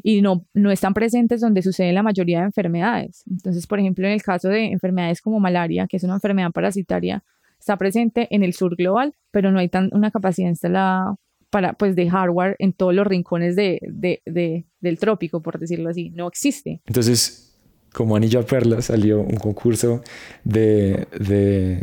y 0.04 0.22
no, 0.22 0.46
no 0.54 0.72
están 0.72 0.94
presentes 0.94 1.42
donde 1.42 1.62
sucede 1.62 1.92
la 1.92 2.04
mayoría 2.04 2.40
de 2.40 2.46
enfermedades. 2.46 3.24
Entonces, 3.30 3.68
por 3.68 3.80
ejemplo, 3.80 4.06
en 4.06 4.14
el 4.14 4.22
caso 4.22 4.50
de 4.50 4.66
enfermedades 4.66 5.22
como 5.22 5.40
malaria, 5.40 5.88
que 5.88 5.98
es 5.98 6.04
una 6.04 6.14
enfermedad 6.14 6.52
parasitaria, 6.52 7.24
está 7.60 7.78
presente 7.78 8.28
en 8.32 8.44
el 8.44 8.54
sur 8.54 8.76
global, 8.76 9.14
pero 9.32 9.52
no 9.52 9.60
hay 9.60 9.70
una 9.92 10.12
capacidad 10.12 10.50
instalada 10.50 11.16
para, 11.50 11.74
pues, 11.74 11.96
de 11.96 12.10
hardware 12.10 12.56
en 12.60 12.74
todos 12.74 12.94
los 12.94 13.06
rincones 13.06 13.56
de, 13.56 13.80
de, 13.86 14.66
del 14.80 14.98
trópico, 14.98 15.42
por 15.42 15.60
decirlo 15.60 15.90
así. 15.90 16.10
No 16.12 16.28
existe. 16.28 16.82
Entonces, 16.86 17.60
como 17.92 18.16
anillo 18.16 18.40
a 18.40 18.44
perla, 18.44 18.82
salió 18.82 19.20
un 19.20 19.36
concurso 19.36 20.02
de 20.46 21.82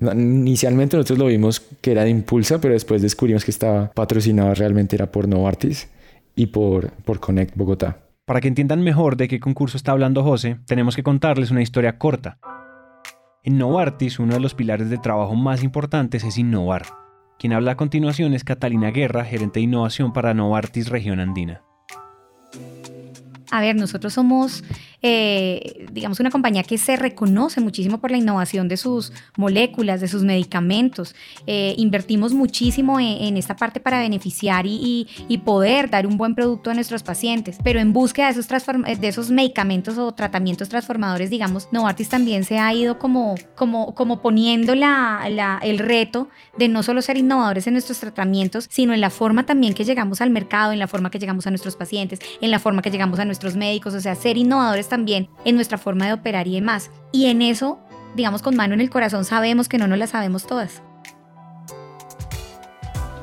Inicialmente 0.00 0.96
nosotros 0.96 1.18
lo 1.18 1.26
vimos 1.26 1.60
que 1.60 1.92
era 1.92 2.04
de 2.04 2.10
Impulsa, 2.10 2.60
pero 2.60 2.74
después 2.74 3.02
descubrimos 3.02 3.44
que 3.44 3.50
estaba 3.50 3.90
patrocinado 3.92 4.54
realmente 4.54 4.96
era 4.96 5.10
por 5.10 5.28
Novartis 5.28 5.88
y 6.34 6.46
por, 6.46 6.90
por 7.04 7.20
Connect 7.20 7.56
Bogotá. 7.56 7.98
Para 8.24 8.40
que 8.40 8.48
entiendan 8.48 8.82
mejor 8.82 9.16
de 9.16 9.28
qué 9.28 9.40
concurso 9.40 9.76
está 9.76 9.92
hablando 9.92 10.22
José, 10.22 10.58
tenemos 10.66 10.96
que 10.96 11.02
contarles 11.02 11.50
una 11.50 11.62
historia 11.62 11.98
corta. 11.98 12.38
En 13.42 13.58
Novartis, 13.58 14.18
uno 14.18 14.34
de 14.34 14.40
los 14.40 14.54
pilares 14.54 14.90
de 14.90 14.98
trabajo 14.98 15.34
más 15.34 15.62
importantes 15.62 16.24
es 16.24 16.38
innovar. 16.38 16.82
Quien 17.38 17.52
habla 17.52 17.72
a 17.72 17.76
continuación 17.76 18.34
es 18.34 18.44
Catalina 18.44 18.90
Guerra, 18.90 19.24
gerente 19.24 19.60
de 19.60 19.64
innovación 19.64 20.12
para 20.12 20.34
Novartis 20.34 20.88
Región 20.88 21.20
Andina. 21.20 21.62
A 23.50 23.60
ver, 23.60 23.76
nosotros 23.76 24.12
somos 24.12 24.62
eh, 25.02 25.86
digamos, 25.92 26.20
una 26.20 26.30
compañía 26.30 26.62
que 26.62 26.76
se 26.76 26.96
reconoce 26.96 27.60
muchísimo 27.60 27.98
por 27.98 28.10
la 28.10 28.18
innovación 28.18 28.68
de 28.68 28.76
sus 28.76 29.12
moléculas, 29.36 30.00
de 30.00 30.08
sus 30.08 30.22
medicamentos. 30.22 31.14
Eh, 31.46 31.74
invertimos 31.78 32.34
muchísimo 32.34 33.00
en, 33.00 33.36
esta 33.36 33.56
parte 33.56 33.80
para 33.80 34.00
beneficiar 34.00 34.66
y, 34.66 35.06
poder 35.44 35.88
dar 35.88 36.06
un 36.06 36.18
buen 36.18 36.34
producto 36.34 36.70
a 36.70 36.74
nuestros 36.74 37.02
pacientes, 37.02 37.56
pero 37.64 37.80
en 37.80 37.94
búsqueda 37.94 38.30
de 38.30 38.38
esos, 38.38 38.46
de 38.46 39.08
esos 39.08 39.30
medicamentos 39.30 39.96
o 39.96 40.12
tratamientos 40.12 40.68
transformadores, 40.68 41.30
digamos, 41.30 41.68
Novartis 41.72 42.10
también 42.10 42.44
se 42.44 42.58
ha 42.58 42.72
ido 42.74 42.98
como, 42.98 43.36
como, 43.56 43.94
como 43.94 44.20
poniendo 44.20 44.74
la, 44.74 45.58
el 45.62 45.78
reto 45.78 46.28
de 46.58 46.68
no 46.68 46.82
solo 46.82 47.00
ser 47.00 47.16
innovadores 47.16 47.66
en 47.66 47.72
nuestros 47.72 48.00
tratamientos, 48.00 48.66
sino 48.70 48.92
en 48.92 49.00
la 49.00 49.08
forma 49.08 49.46
también 49.46 49.72
que 49.72 49.84
llegamos 49.84 50.20
al 50.20 50.28
mercado, 50.28 50.72
en 50.72 50.78
la 50.78 50.86
forma 50.86 51.10
que 51.10 51.18
llegamos 51.18 51.46
a 51.46 51.50
nuestros 51.50 51.74
pacientes, 51.74 52.20
en 52.42 52.50
la 52.50 52.58
forma 52.58 52.82
que 52.82 52.90
llegamos 52.90 53.18
a 53.18 53.24
nuestros 53.24 53.39
médicos, 53.56 53.94
o 53.94 54.00
sea, 54.00 54.14
ser 54.14 54.36
innovadores 54.36 54.88
también 54.88 55.28
en 55.44 55.56
nuestra 55.56 55.78
forma 55.78 56.06
de 56.06 56.12
operar 56.12 56.46
y 56.46 56.54
demás. 56.54 56.90
Y 57.12 57.26
en 57.26 57.42
eso, 57.42 57.78
digamos 58.14 58.42
con 58.42 58.56
mano 58.56 58.74
en 58.74 58.80
el 58.80 58.90
corazón, 58.90 59.24
sabemos 59.24 59.68
que 59.68 59.78
no 59.78 59.86
nos 59.86 59.98
las 59.98 60.10
sabemos 60.10 60.46
todas. 60.46 60.82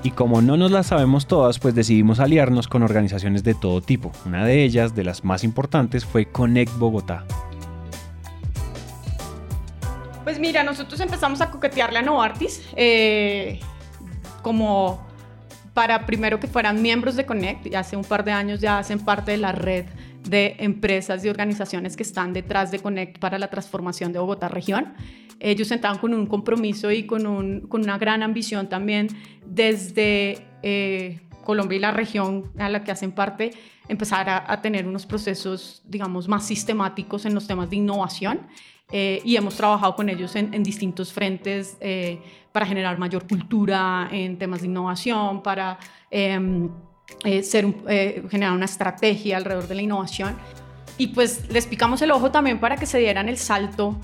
Y 0.04 0.12
como 0.12 0.42
no 0.42 0.58
nos 0.58 0.72
las 0.72 0.88
sabemos 0.88 1.28
todas, 1.28 1.60
pues 1.60 1.76
decidimos 1.76 2.20
aliarnos 2.20 2.68
con 2.68 2.84
organizaciones 2.84 3.44
de 3.44 3.54
todo 3.54 3.82
tipo. 3.82 4.12
Una 4.26 4.46
de 4.46 4.64
ellas, 4.64 4.96
de 4.96 5.04
las 5.04 5.24
más 5.24 5.44
importantes, 5.44 6.06
fue 6.06 6.26
Connect 6.26 6.78
Bogotá. 6.78 7.26
Pues 10.24 10.40
mira, 10.40 10.64
nosotros 10.64 11.00
empezamos 11.00 11.42
a 11.42 11.52
coquetearle 11.52 12.00
a 12.00 12.02
Novartis. 12.02 12.62
Eh, 12.76 13.60
como 14.42 15.06
para 15.74 16.06
primero 16.06 16.40
que 16.40 16.48
fueran 16.48 16.82
miembros 16.82 17.16
de 17.16 17.26
Connect 17.26 17.68
y 17.68 17.76
hace 17.76 17.96
un 17.96 18.04
par 18.04 18.24
de 18.24 18.32
años 18.32 18.62
ya 18.62 18.80
hacen 18.80 19.00
parte 19.00 19.32
de 19.32 19.38
la 19.38 19.52
red 19.52 19.86
de 20.24 20.56
empresas 20.60 21.24
y 21.24 21.30
organizaciones 21.30 21.96
que 21.96 22.04
están 22.04 22.34
detrás 22.34 22.72
de 22.72 22.80
Connect 22.80 23.20
para 23.20 23.40
la 23.40 23.50
transformación 23.50 24.14
de 24.14 24.20
Bogotá 24.20 24.48
región. 24.48 24.94
Ellos 25.40 25.72
estaban 25.72 26.00
con 26.00 26.14
un 26.14 26.26
compromiso 26.26 26.92
y 26.92 27.06
con, 27.06 27.26
una 27.70 27.98
gran 27.98 28.24
ambición 28.24 28.70
también 28.70 29.08
desde 29.46 30.40
eh, 30.64 31.22
Colombia 31.44 31.78
y 31.78 31.80
la 31.80 31.92
región 31.92 32.52
a 32.58 32.70
la 32.70 32.84
que 32.84 32.92
hacen 32.92 33.12
parte, 33.12 33.52
empezar 33.88 34.28
a, 34.30 34.62
tener 34.62 34.88
unos 34.88 35.06
procesos, 35.06 35.82
digamos, 35.86 36.28
más 36.28 36.46
sistemáticos 36.46 37.26
en 37.26 37.34
los 37.34 37.48
temas 37.48 37.70
de 37.70 37.78
innovación. 37.78 38.42
Eh, 38.92 39.22
y 39.26 39.36
hemos 39.36 39.56
trabajado 39.56 39.96
con 39.96 40.10
ellos 40.10 40.36
en, 40.36 40.64
distintos 40.64 41.12
frentes 41.12 41.78
eh, 41.82 42.22
para 42.54 42.66
generar 42.66 42.98
mayor 42.98 43.28
cultura 43.28 44.08
en 44.12 44.38
temas 44.38 44.62
de 44.62 44.68
innovación, 44.68 45.44
para 45.44 45.78
em, 46.10 46.70
eh, 47.24 47.44
ser, 47.44 47.74
generar 48.30 48.54
una 48.54 48.66
estrategia 48.66 49.38
alrededor 49.38 49.68
de 49.68 49.76
la 49.76 49.82
innovación. 49.82 50.36
Y 50.98 51.08
pues 51.08 51.50
les 51.52 51.68
picamos 51.68 52.02
el 52.02 52.12
ojo 52.12 52.32
también 52.32 52.60
para 52.60 52.76
que 52.76 52.86
se 52.86 52.98
dieran 52.98 53.30
el 53.30 53.38
salto 53.38 53.96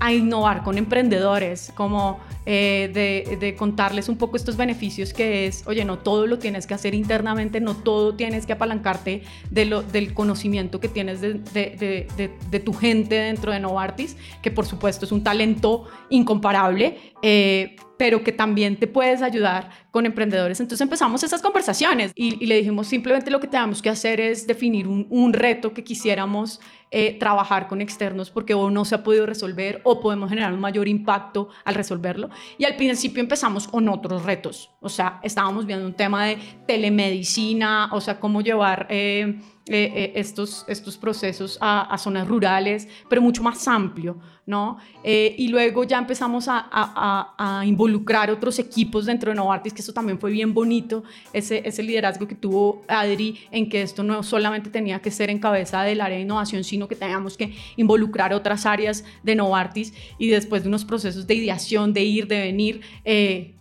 a 0.00 0.12
innovar 0.12 0.62
con 0.62 0.78
emprendedores, 0.78 1.72
como 1.74 2.18
eh, 2.52 3.36
de, 3.38 3.54
contarles 3.54 4.08
un 4.08 4.16
poco 4.16 4.36
estos 4.36 4.56
beneficios 4.56 5.12
que 5.12 5.46
es, 5.46 5.62
oye, 5.68 5.84
no 5.84 6.00
todo 6.00 6.26
lo 6.26 6.40
tienes 6.40 6.66
que 6.66 6.74
hacer 6.74 6.96
internamente, 6.96 7.60
no 7.60 7.76
todo 7.76 8.16
tienes 8.16 8.44
que 8.44 8.52
apalancarte 8.52 9.22
de 9.52 9.66
lo, 9.66 9.82
del 9.82 10.14
conocimiento 10.14 10.80
que 10.80 10.88
tienes 10.88 11.20
de, 11.20 12.62
tu 12.64 12.72
gente 12.72 13.14
dentro 13.14 13.52
de 13.52 13.60
Novartis, 13.60 14.16
que 14.42 14.50
por 14.50 14.66
supuesto 14.66 15.04
es 15.04 15.12
un 15.12 15.22
talento 15.22 15.84
incomparable, 16.08 16.98
eh, 17.22 17.76
pero 18.00 18.24
que 18.24 18.32
también 18.32 18.76
te 18.76 18.86
puedes 18.86 19.20
ayudar 19.20 19.68
con 19.90 20.06
emprendedores. 20.06 20.58
Entonces 20.58 20.80
empezamos 20.80 21.22
esas 21.22 21.42
conversaciones 21.42 22.12
y, 22.14 22.46
le 22.46 22.56
dijimos 22.56 22.86
simplemente 22.86 23.30
lo 23.30 23.40
que 23.40 23.46
tenemos 23.46 23.82
que 23.82 23.90
hacer 23.90 24.20
es 24.20 24.46
definir 24.46 24.88
un, 24.88 25.32
reto 25.34 25.74
que 25.74 25.84
quisiéramos 25.84 26.60
eh, 26.90 27.18
trabajar 27.20 27.68
con 27.68 27.82
externos 27.82 28.30
porque 28.30 28.54
o 28.54 28.70
no 28.70 28.86
se 28.86 28.94
ha 28.94 29.02
podido 29.04 29.26
resolver 29.26 29.82
o 29.84 30.00
podemos 30.00 30.30
generar 30.30 30.52
un 30.54 30.60
mayor 30.60 30.88
impacto 30.88 31.50
al 31.64 31.74
resolverlo. 31.74 32.30
Y 32.58 32.64
al 32.64 32.76
principio 32.76 33.20
empezamos 33.22 33.66
con 33.68 33.88
otros 33.88 34.24
retos, 34.24 34.70
o 34.80 34.88
sea, 34.88 35.20
estábamos 35.22 35.66
viendo 35.66 35.86
un 35.86 35.94
tema 35.94 36.26
de 36.26 36.38
telemedicina, 36.66 37.90
o 37.92 38.00
sea, 38.00 38.18
cómo 38.18 38.40
llevar... 38.40 38.86
Eh, 38.90 39.40
eh, 39.72 39.92
eh, 39.94 40.12
estos, 40.16 40.64
estos 40.66 40.96
procesos 40.96 41.56
a, 41.60 41.96
zonas 41.96 42.26
rurales, 42.26 42.88
pero 43.08 43.22
mucho 43.22 43.40
más 43.44 43.68
amplio, 43.68 44.18
¿no? 44.50 44.76
Eh, 45.02 45.34
y 45.38 45.48
luego 45.48 45.84
ya 45.84 45.96
empezamos 45.96 46.48
a, 46.48 46.68
a, 46.70 47.64
involucrar 47.64 48.30
otros 48.30 48.58
equipos 48.58 49.06
dentro 49.06 49.30
de 49.30 49.36
Novartis, 49.36 49.72
que 49.72 49.80
eso 49.80 49.94
también 49.94 50.18
fue 50.18 50.30
bien 50.30 50.52
bonito, 50.52 51.04
ese, 51.32 51.62
ese 51.66 51.82
liderazgo 51.82 52.28
que 52.28 52.34
tuvo 52.34 52.82
Adri 52.88 53.38
en 53.50 53.68
que 53.68 53.80
esto 53.80 54.02
no 54.02 54.22
solamente 54.22 54.68
tenía 54.68 55.00
que 55.00 55.10
ser 55.10 55.30
en 55.30 55.38
cabeza 55.38 55.82
del 55.82 56.00
área 56.00 56.18
de 56.18 56.24
innovación, 56.24 56.64
sino 56.64 56.88
que 56.88 56.96
teníamos 56.96 57.36
que 57.36 57.54
involucrar 57.76 58.34
otras 58.34 58.66
áreas 58.66 59.04
de 59.22 59.34
Novartis 59.34 59.94
y 60.18 60.28
después 60.28 60.62
de 60.62 60.68
unos 60.68 60.84
procesos 60.84 61.26
de 61.26 61.34
ideación, 61.34 61.94
de 61.94 62.02
ir, 62.02 62.26
de 62.26 62.40
venir, 62.40 62.80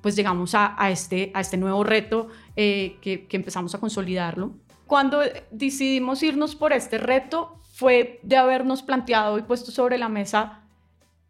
pues 0.01 0.15
llegamos 0.15 0.55
a, 0.55 0.75
este, 0.89 1.31
a 1.33 1.41
este 1.41 1.55
nuevo 1.55 1.83
reto 1.83 2.27
que, 2.55 2.97
que 3.01 3.37
empezamos 3.37 3.73
a 3.75 3.79
consolidarlo 3.79 4.53
cuando 4.89 5.21
decidimos 5.51 6.23
irnos 6.23 6.55
por 6.55 6.73
este 6.73 6.97
reto 6.97 7.59
fue 7.73 8.19
de 8.23 8.37
habernos 8.37 8.81
planteado 8.81 9.37
y 9.37 9.43
puesto 9.43 9.69
sobre 9.69 9.99
la 9.99 10.09
mesa 10.09 10.63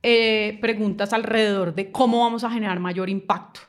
eh, 0.03 0.57
preguntas 0.61 1.13
alrededor 1.13 1.75
de 1.75 1.91
cómo 1.91 2.21
vamos 2.21 2.43
a 2.43 2.49
generar 2.49 2.79
mayor 2.79 3.09
impacto 3.09 3.61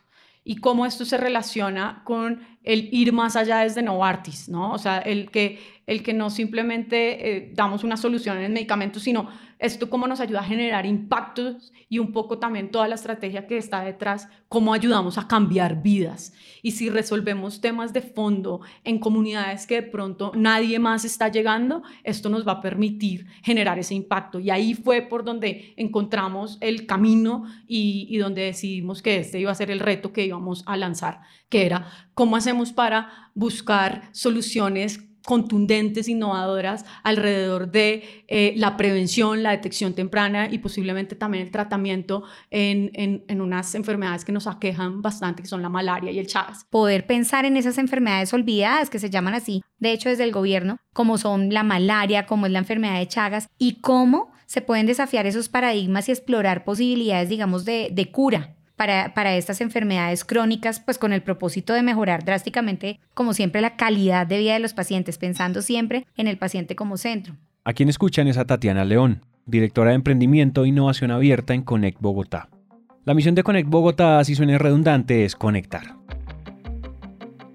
y 0.44 0.56
cómo 0.56 0.86
esto 0.86 1.04
se 1.04 1.16
relaciona 1.16 2.02
con 2.04 2.42
el 2.62 2.88
ir 2.92 3.12
más 3.12 3.36
allá 3.36 3.58
desde 3.58 3.82
Novartis, 3.82 4.48
¿no? 4.48 4.72
O 4.72 4.78
sea, 4.78 4.98
el 4.98 5.30
que, 5.30 5.58
el 5.90 6.04
que 6.04 6.14
no 6.14 6.30
simplemente 6.30 7.36
eh, 7.36 7.50
damos 7.52 7.82
una 7.82 7.96
solución 7.96 8.38
en 8.38 8.44
el 8.44 8.52
medicamento, 8.52 9.00
sino 9.00 9.28
esto 9.58 9.90
cómo 9.90 10.06
nos 10.06 10.20
ayuda 10.20 10.38
a 10.38 10.44
generar 10.44 10.86
impactos 10.86 11.72
y 11.88 11.98
un 11.98 12.12
poco 12.12 12.38
también 12.38 12.70
toda 12.70 12.86
la 12.86 12.94
estrategia 12.94 13.48
que 13.48 13.56
está 13.56 13.82
detrás, 13.82 14.28
cómo 14.48 14.72
ayudamos 14.72 15.18
a 15.18 15.26
cambiar 15.26 15.82
vidas. 15.82 16.32
Y 16.62 16.70
si 16.70 16.90
resolvemos 16.90 17.60
temas 17.60 17.92
de 17.92 18.02
fondo 18.02 18.60
en 18.84 19.00
comunidades 19.00 19.66
que 19.66 19.82
de 19.82 19.82
pronto 19.82 20.30
nadie 20.36 20.78
más 20.78 21.04
está 21.04 21.26
llegando, 21.26 21.82
esto 22.04 22.28
nos 22.28 22.46
va 22.46 22.52
a 22.52 22.60
permitir 22.60 23.26
generar 23.42 23.76
ese 23.80 23.94
impacto. 23.94 24.38
Y 24.38 24.50
ahí 24.50 24.74
fue 24.74 25.02
por 25.02 25.24
donde 25.24 25.74
encontramos 25.76 26.56
el 26.60 26.86
camino 26.86 27.46
y, 27.66 28.06
y 28.08 28.18
donde 28.18 28.42
decidimos 28.42 29.02
que 29.02 29.18
este 29.18 29.40
iba 29.40 29.50
a 29.50 29.56
ser 29.56 29.72
el 29.72 29.80
reto 29.80 30.12
que 30.12 30.24
íbamos 30.24 30.62
a 30.66 30.76
lanzar, 30.76 31.22
que 31.48 31.66
era 31.66 31.88
cómo 32.14 32.36
hacemos 32.36 32.72
para 32.72 33.32
buscar 33.34 34.08
soluciones 34.12 35.09
contundentes, 35.24 36.08
innovadoras 36.08 36.84
alrededor 37.02 37.70
de 37.70 38.24
eh, 38.28 38.54
la 38.56 38.76
prevención, 38.76 39.42
la 39.42 39.50
detección 39.50 39.94
temprana 39.94 40.48
y 40.50 40.58
posiblemente 40.58 41.14
también 41.14 41.44
el 41.44 41.50
tratamiento 41.50 42.24
en, 42.50 42.90
en, 42.94 43.40
unas 43.40 43.74
enfermedades 43.74 44.24
que 44.24 44.32
nos 44.32 44.46
aquejan 44.46 45.02
bastante, 45.02 45.42
que 45.42 45.48
son 45.48 45.62
la 45.62 45.68
malaria 45.68 46.10
y 46.10 46.18
el 46.18 46.26
Chagas. 46.26 46.64
Poder 46.70 47.06
pensar 47.06 47.44
en 47.44 47.56
esas 47.56 47.78
enfermedades 47.78 48.32
olvidadas 48.32 48.90
que 48.90 48.98
se 48.98 49.10
llaman 49.10 49.34
así, 49.34 49.62
de 49.78 49.92
hecho 49.92 50.08
desde 50.08 50.24
el 50.24 50.32
gobierno, 50.32 50.76
como 50.92 51.18
son 51.18 51.52
la 51.52 51.62
malaria, 51.62 52.26
como 52.26 52.46
es 52.46 52.52
la 52.52 52.58
enfermedad 52.58 52.98
de 52.98 53.08
Chagas 53.08 53.48
y 53.58 53.80
cómo 53.80 54.32
se 54.46 54.62
pueden 54.62 54.86
desafiar 54.86 55.26
esos 55.26 55.48
paradigmas 55.48 56.08
y 56.08 56.12
explorar 56.12 56.64
posibilidades, 56.64 57.28
digamos, 57.28 57.64
de, 57.64 57.88
de 57.92 58.10
cura 58.10 58.56
para, 58.80 59.36
estas 59.36 59.60
enfermedades 59.60 60.24
crónicas, 60.24 60.80
pues 60.80 60.96
con 60.96 61.12
el 61.12 61.20
propósito 61.20 61.74
de 61.74 61.82
mejorar 61.82 62.24
drásticamente, 62.24 62.98
como 63.12 63.34
siempre, 63.34 63.60
la 63.60 63.76
calidad 63.76 64.26
de 64.26 64.38
vida 64.38 64.54
de 64.54 64.58
los 64.58 64.72
pacientes, 64.72 65.18
pensando 65.18 65.60
siempre 65.60 66.06
en 66.16 66.28
el 66.28 66.38
paciente 66.38 66.76
como 66.76 66.96
centro. 66.96 67.36
A 67.64 67.74
quien 67.74 67.90
escuchan 67.90 68.26
es 68.26 68.38
a 68.38 68.46
Tatiana 68.46 68.86
León, 68.86 69.20
directora 69.44 69.90
de 69.90 69.96
Emprendimiento 69.96 70.64
e 70.64 70.68
Innovación 70.68 71.10
Abierta 71.10 71.52
en 71.52 71.60
Connect 71.60 72.00
Bogotá. 72.00 72.48
La 73.04 73.12
misión 73.12 73.34
de 73.34 73.42
Connect 73.42 73.68
Bogotá, 73.68 74.24
si 74.24 74.34
suena 74.34 74.56
redundante, 74.56 75.26
es 75.26 75.36
conectar. 75.36 75.96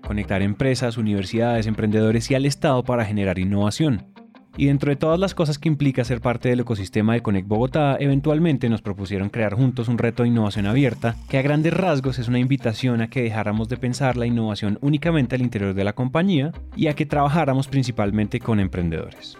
Conectar 0.05 0.43
empresas, 0.43 0.95
universidades, 0.95 1.65
emprendedores 1.65 2.29
y 2.29 2.35
al 2.35 2.45
Estado 2.45 2.83
para 2.83 3.03
generar 3.03 3.39
innovación 3.39 4.14
y 4.57 4.67
dentro 4.67 4.89
de 4.89 4.95
todas 4.95 5.19
las 5.19 5.35
cosas 5.35 5.59
que 5.59 5.67
implica 5.67 6.03
ser 6.03 6.21
parte 6.21 6.49
del 6.49 6.61
ecosistema 6.61 7.13
de 7.13 7.21
Connect 7.21 7.47
Bogotá, 7.47 7.97
eventualmente 7.99 8.69
nos 8.69 8.81
propusieron 8.81 9.29
crear 9.29 9.53
juntos 9.53 9.87
un 9.87 9.97
reto 9.97 10.23
de 10.23 10.29
innovación 10.29 10.65
abierta, 10.65 11.15
que 11.29 11.37
a 11.37 11.41
grandes 11.41 11.73
rasgos 11.73 12.19
es 12.19 12.27
una 12.27 12.39
invitación 12.39 13.01
a 13.01 13.09
que 13.09 13.21
dejáramos 13.21 13.67
de 13.69 13.77
pensar 13.77 14.17
la 14.17 14.25
innovación 14.25 14.77
únicamente 14.81 15.35
al 15.35 15.41
interior 15.41 15.73
de 15.73 15.83
la 15.83 15.93
compañía 15.93 16.51
y 16.75 16.87
a 16.87 16.93
que 16.93 17.05
trabajáramos 17.05 17.67
principalmente 17.67 18.39
con 18.39 18.59
emprendedores. 18.59 19.37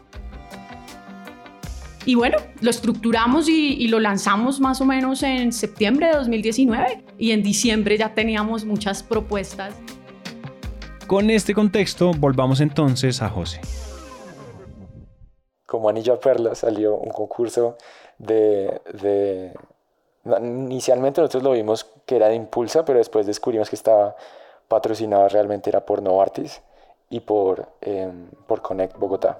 Y 2.07 2.13
bueno, 2.13 2.37
lo 2.61 2.69
estructuramos 2.69 3.49
y, 3.49 3.87
lo 3.87 3.99
lanzamos 3.99 4.59
más 4.59 4.79
o 4.79 4.85
menos 4.85 5.23
en 5.23 5.51
septiembre 5.51 6.07
de 6.07 6.13
2019 6.13 7.03
y 7.17 7.31
en 7.31 7.41
diciembre 7.41 7.97
ya 7.97 8.13
teníamos 8.13 8.63
muchas 8.63 9.01
propuestas. 9.01 9.73
Con 11.07 11.31
este 11.31 11.55
contexto, 11.55 12.11
volvamos 12.11 12.61
entonces 12.61 13.23
a 13.23 13.29
José 13.29 13.59
como 15.65 15.89
anillo 15.89 16.13
a 16.13 16.19
perla 16.19 16.55
salió 16.55 16.95
un 16.95 17.09
concurso 17.09 17.77
de, 18.17 18.81
de, 18.93 19.53
Inicialmente 20.25 21.21
nosotros 21.21 21.43
lo 21.43 21.51
vimos 21.51 21.85
que 22.05 22.15
era 22.15 22.29
de 22.29 22.35
Impulsa, 22.35 22.83
pero 22.83 22.97
después 22.97 23.27
descubrimos 23.27 23.69
que 23.69 23.75
estaba 23.75 24.15
patrocinado 24.67 25.29
realmente 25.29 25.69
era 25.69 25.85
por 25.85 26.01
Novartis 26.01 26.63
y 27.11 27.19
por, 27.19 27.67
em, 27.81 28.29
por 28.47 28.61
Connect 28.63 28.97
Bogotá. 28.97 29.39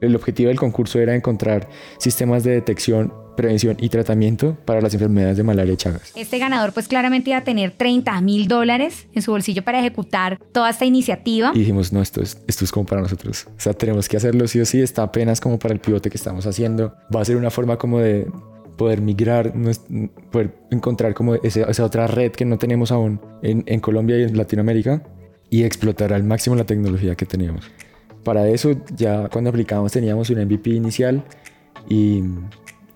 El 0.00 0.16
objetivo 0.16 0.48
del 0.48 0.58
concurso 0.58 0.98
era 0.98 1.14
encontrar 1.14 1.68
sistemas 1.98 2.44
de 2.44 2.52
detección 2.52 3.12
prevención 3.40 3.76
y 3.80 3.88
tratamiento 3.88 4.56
para 4.66 4.82
las 4.82 4.92
enfermedades 4.92 5.38
de 5.38 5.42
malaria 5.42 5.72
y 5.72 5.76
chagas. 5.76 6.12
Este 6.14 6.38
ganador 6.38 6.72
pues 6.74 6.88
claramente 6.88 7.30
iba 7.30 7.38
a 7.38 7.44
tener 7.44 7.70
30 7.70 8.20
mil 8.20 8.48
dólares 8.48 9.06
en 9.14 9.22
su 9.22 9.30
bolsillo 9.30 9.62
para 9.62 9.80
ejecutar 9.80 10.38
toda 10.52 10.68
esta 10.68 10.84
iniciativa. 10.84 11.52
Y 11.54 11.60
dijimos, 11.60 11.90
no, 11.90 12.02
esto 12.02 12.20
es, 12.20 12.38
esto 12.46 12.64
es 12.66 12.70
como 12.70 12.84
para 12.84 13.00
nosotros. 13.00 13.46
O 13.56 13.60
sea, 13.60 13.72
tenemos 13.72 14.08
que 14.08 14.18
hacerlo 14.18 14.46
sí 14.46 14.60
o 14.60 14.66
sí, 14.66 14.82
está 14.82 15.04
apenas 15.04 15.40
como 15.40 15.58
para 15.58 15.72
el 15.72 15.80
pivote 15.80 16.10
que 16.10 16.18
estamos 16.18 16.46
haciendo. 16.46 16.94
Va 17.14 17.22
a 17.22 17.24
ser 17.24 17.36
una 17.36 17.50
forma 17.50 17.78
como 17.78 17.98
de 18.00 18.26
poder 18.76 19.00
migrar, 19.00 19.54
poder 20.30 20.54
encontrar 20.70 21.14
como 21.14 21.34
esa, 21.36 21.84
otra 21.84 22.06
red 22.06 22.32
que 22.32 22.44
no 22.44 22.58
tenemos 22.58 22.92
aún 22.92 23.20
en, 23.42 23.62
en 23.66 23.80
Colombia 23.80 24.18
y 24.18 24.24
en 24.24 24.36
Latinoamérica 24.36 25.02
y 25.50 25.64
explotar 25.64 26.12
al 26.12 26.24
máximo 26.24 26.56
la 26.56 26.64
tecnología 26.64 27.14
que 27.14 27.26
teníamos. 27.26 27.70
Para 28.24 28.48
eso 28.48 28.72
ya 28.96 29.28
cuando 29.28 29.50
aplicamos 29.50 29.92
teníamos 29.92 30.30
un 30.30 30.44
MVP 30.44 30.70
inicial 30.70 31.22
y 31.88 32.22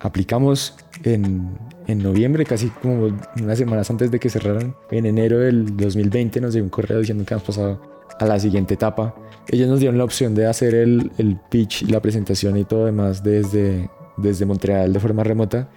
aplicamos 0.00 0.76
en, 1.02 1.48
en, 1.86 1.98
noviembre, 2.02 2.44
casi 2.44 2.68
como 2.68 3.16
unas 3.40 3.58
semanas 3.58 3.90
antes 3.90 4.10
de 4.10 4.20
que 4.20 4.28
cerraran. 4.28 4.74
En 4.90 5.06
enero 5.06 5.38
del 5.38 5.76
2020 5.76 6.40
nos 6.40 6.54
llegó 6.54 6.64
un 6.64 6.70
correo 6.70 6.98
diciendo 6.98 7.24
que 7.24 7.34
hemos 7.34 7.44
pasado 7.44 7.80
a 8.18 8.26
la 8.26 8.38
siguiente 8.38 8.74
etapa. 8.74 9.14
Ellos 9.48 9.68
nos 9.68 9.80
dieron 9.80 9.98
la 9.98 10.04
opción 10.04 10.34
de 10.34 10.46
hacer 10.46 10.74
el, 10.74 11.10
el 11.18 11.38
pitch, 11.50 11.88
la 11.90 12.00
presentación 12.00 12.56
y 12.56 12.64
todo 12.64 12.86
demás 12.86 13.22
desde, 13.22 13.90
desde 14.16 14.46
Montreal 14.46 14.92
de 14.92 15.00
forma 15.00 15.24
remota. 15.24 15.68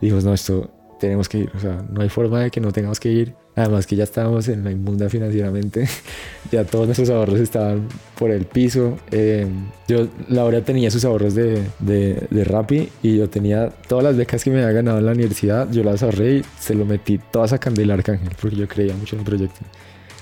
Dijimos, 0.00 0.24
no, 0.24 0.34
esto 0.34 0.70
tenemos 0.98 1.28
que 1.28 1.38
ir, 1.38 1.50
o 1.54 1.60
sea, 1.60 1.84
no 1.90 2.02
hay 2.02 2.08
forma 2.08 2.40
de 2.40 2.50
que 2.50 2.60
no 2.60 2.72
tengamos 2.72 3.00
que 3.00 3.10
ir. 3.10 3.34
Además 3.56 3.86
que 3.86 3.94
ya 3.94 4.02
estábamos 4.02 4.48
en 4.48 4.64
la 4.64 4.72
inmunda 4.72 5.08
financieramente, 5.08 5.88
ya 6.50 6.64
todos 6.64 6.86
nuestros 6.86 7.08
ahorros 7.10 7.38
estaban 7.38 7.86
por 8.18 8.32
el 8.32 8.46
piso. 8.46 8.98
Eh, 9.12 9.46
yo, 9.86 10.08
Laura 10.28 10.60
tenía 10.62 10.90
sus 10.90 11.04
ahorros 11.04 11.36
de, 11.36 11.62
de, 11.78 12.26
de 12.30 12.44
Rappi 12.44 12.88
y 13.02 13.18
yo 13.18 13.30
tenía 13.30 13.68
todas 13.68 14.02
las 14.02 14.16
becas 14.16 14.42
que 14.42 14.50
me 14.50 14.60
había 14.60 14.72
ganado 14.72 14.98
en 14.98 15.06
la 15.06 15.12
universidad, 15.12 15.70
yo 15.70 15.84
las 15.84 16.02
ahorré 16.02 16.38
y 16.38 16.44
se 16.58 16.74
lo 16.74 16.84
metí 16.84 17.20
todas 17.30 17.52
a 17.52 17.58
Candela 17.58 17.94
Arcángel 17.94 18.32
porque 18.40 18.56
yo 18.56 18.66
creía 18.66 18.94
mucho 18.94 19.14
en 19.14 19.20
el 19.20 19.26
proyecto. 19.26 19.60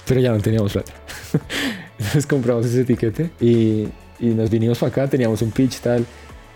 Pero 0.07 0.21
ya 0.21 0.33
no 0.33 0.39
teníamos 0.39 0.73
plata. 0.73 0.93
Entonces 1.99 2.27
compramos 2.27 2.67
ese 2.67 2.83
etiquete 2.83 3.31
y, 3.41 3.89
y 4.21 4.27
nos 4.35 4.51
vinimos 4.51 4.79
para 4.79 4.91
acá, 4.91 5.09
teníamos 5.09 5.41
un 5.41 5.53
pitch 5.53 5.81
tal. 5.81 6.05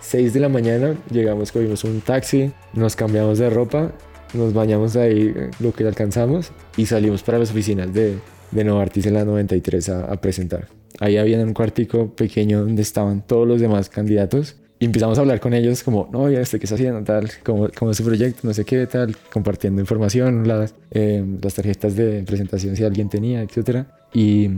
6 0.09 0.33
de 0.35 0.41
la 0.41 0.49
mañana 0.49 0.97
llegamos, 1.11 1.53
cogimos 1.53 1.85
un 1.85 2.01
taxi, 2.01 2.53
nos 2.75 2.95
cambiamos 2.95 3.39
de 3.39 3.51
ropa 3.51 3.93
nos 4.35 4.53
bañamos 4.53 4.97
ahí 4.97 5.35
lo 5.61 5.73
que 5.73 5.87
alcanzamos 5.87 6.51
y 6.77 6.87
salimos 6.87 7.23
para 7.23 7.39
las 7.39 7.51
oficinas 7.51 7.93
de, 7.93 8.19
de 8.51 8.65
Novartis 8.65 9.07
en 9.07 9.15
la 9.15 9.25
93 9.25 9.89
a, 9.89 10.05
a, 10.13 10.21
presentar. 10.21 10.69
Ahí 11.01 11.17
había 11.17 11.39
un 11.41 11.53
cuartico 11.53 12.15
pequeño 12.15 12.61
donde 12.61 12.83
estaban 12.83 13.27
todos 13.27 13.47
los 13.47 13.61
demás 13.61 13.89
candidatos 13.89 14.57
y 14.79 14.85
empezamos 14.85 15.19
a 15.19 15.23
hablar 15.23 15.41
con 15.41 15.55
ellos 15.55 15.83
como, 15.83 16.09
no, 16.13 16.31
ya 16.31 16.41
este 16.41 16.59
qué 16.59 16.65
está 16.65 16.75
haciendo, 16.75 17.03
tal, 17.03 17.31
como, 17.43 17.69
como 17.71 17.95
su 17.95 18.05
proyecto, 18.05 18.41
no 18.43 18.53
sé 18.53 18.65
qué, 18.65 18.87
tal, 18.87 19.17
compartiendo 19.33 19.81
información, 19.81 20.47
las, 20.47 20.75
eh, 20.91 21.25
las 21.43 21.55
tarjetas 21.55 21.97
de 21.97 22.23
presentación 22.25 22.77
si 22.77 22.85
alguien 22.85 23.09
tenía, 23.09 23.43
etcétera. 23.43 23.87
Y 24.13 24.51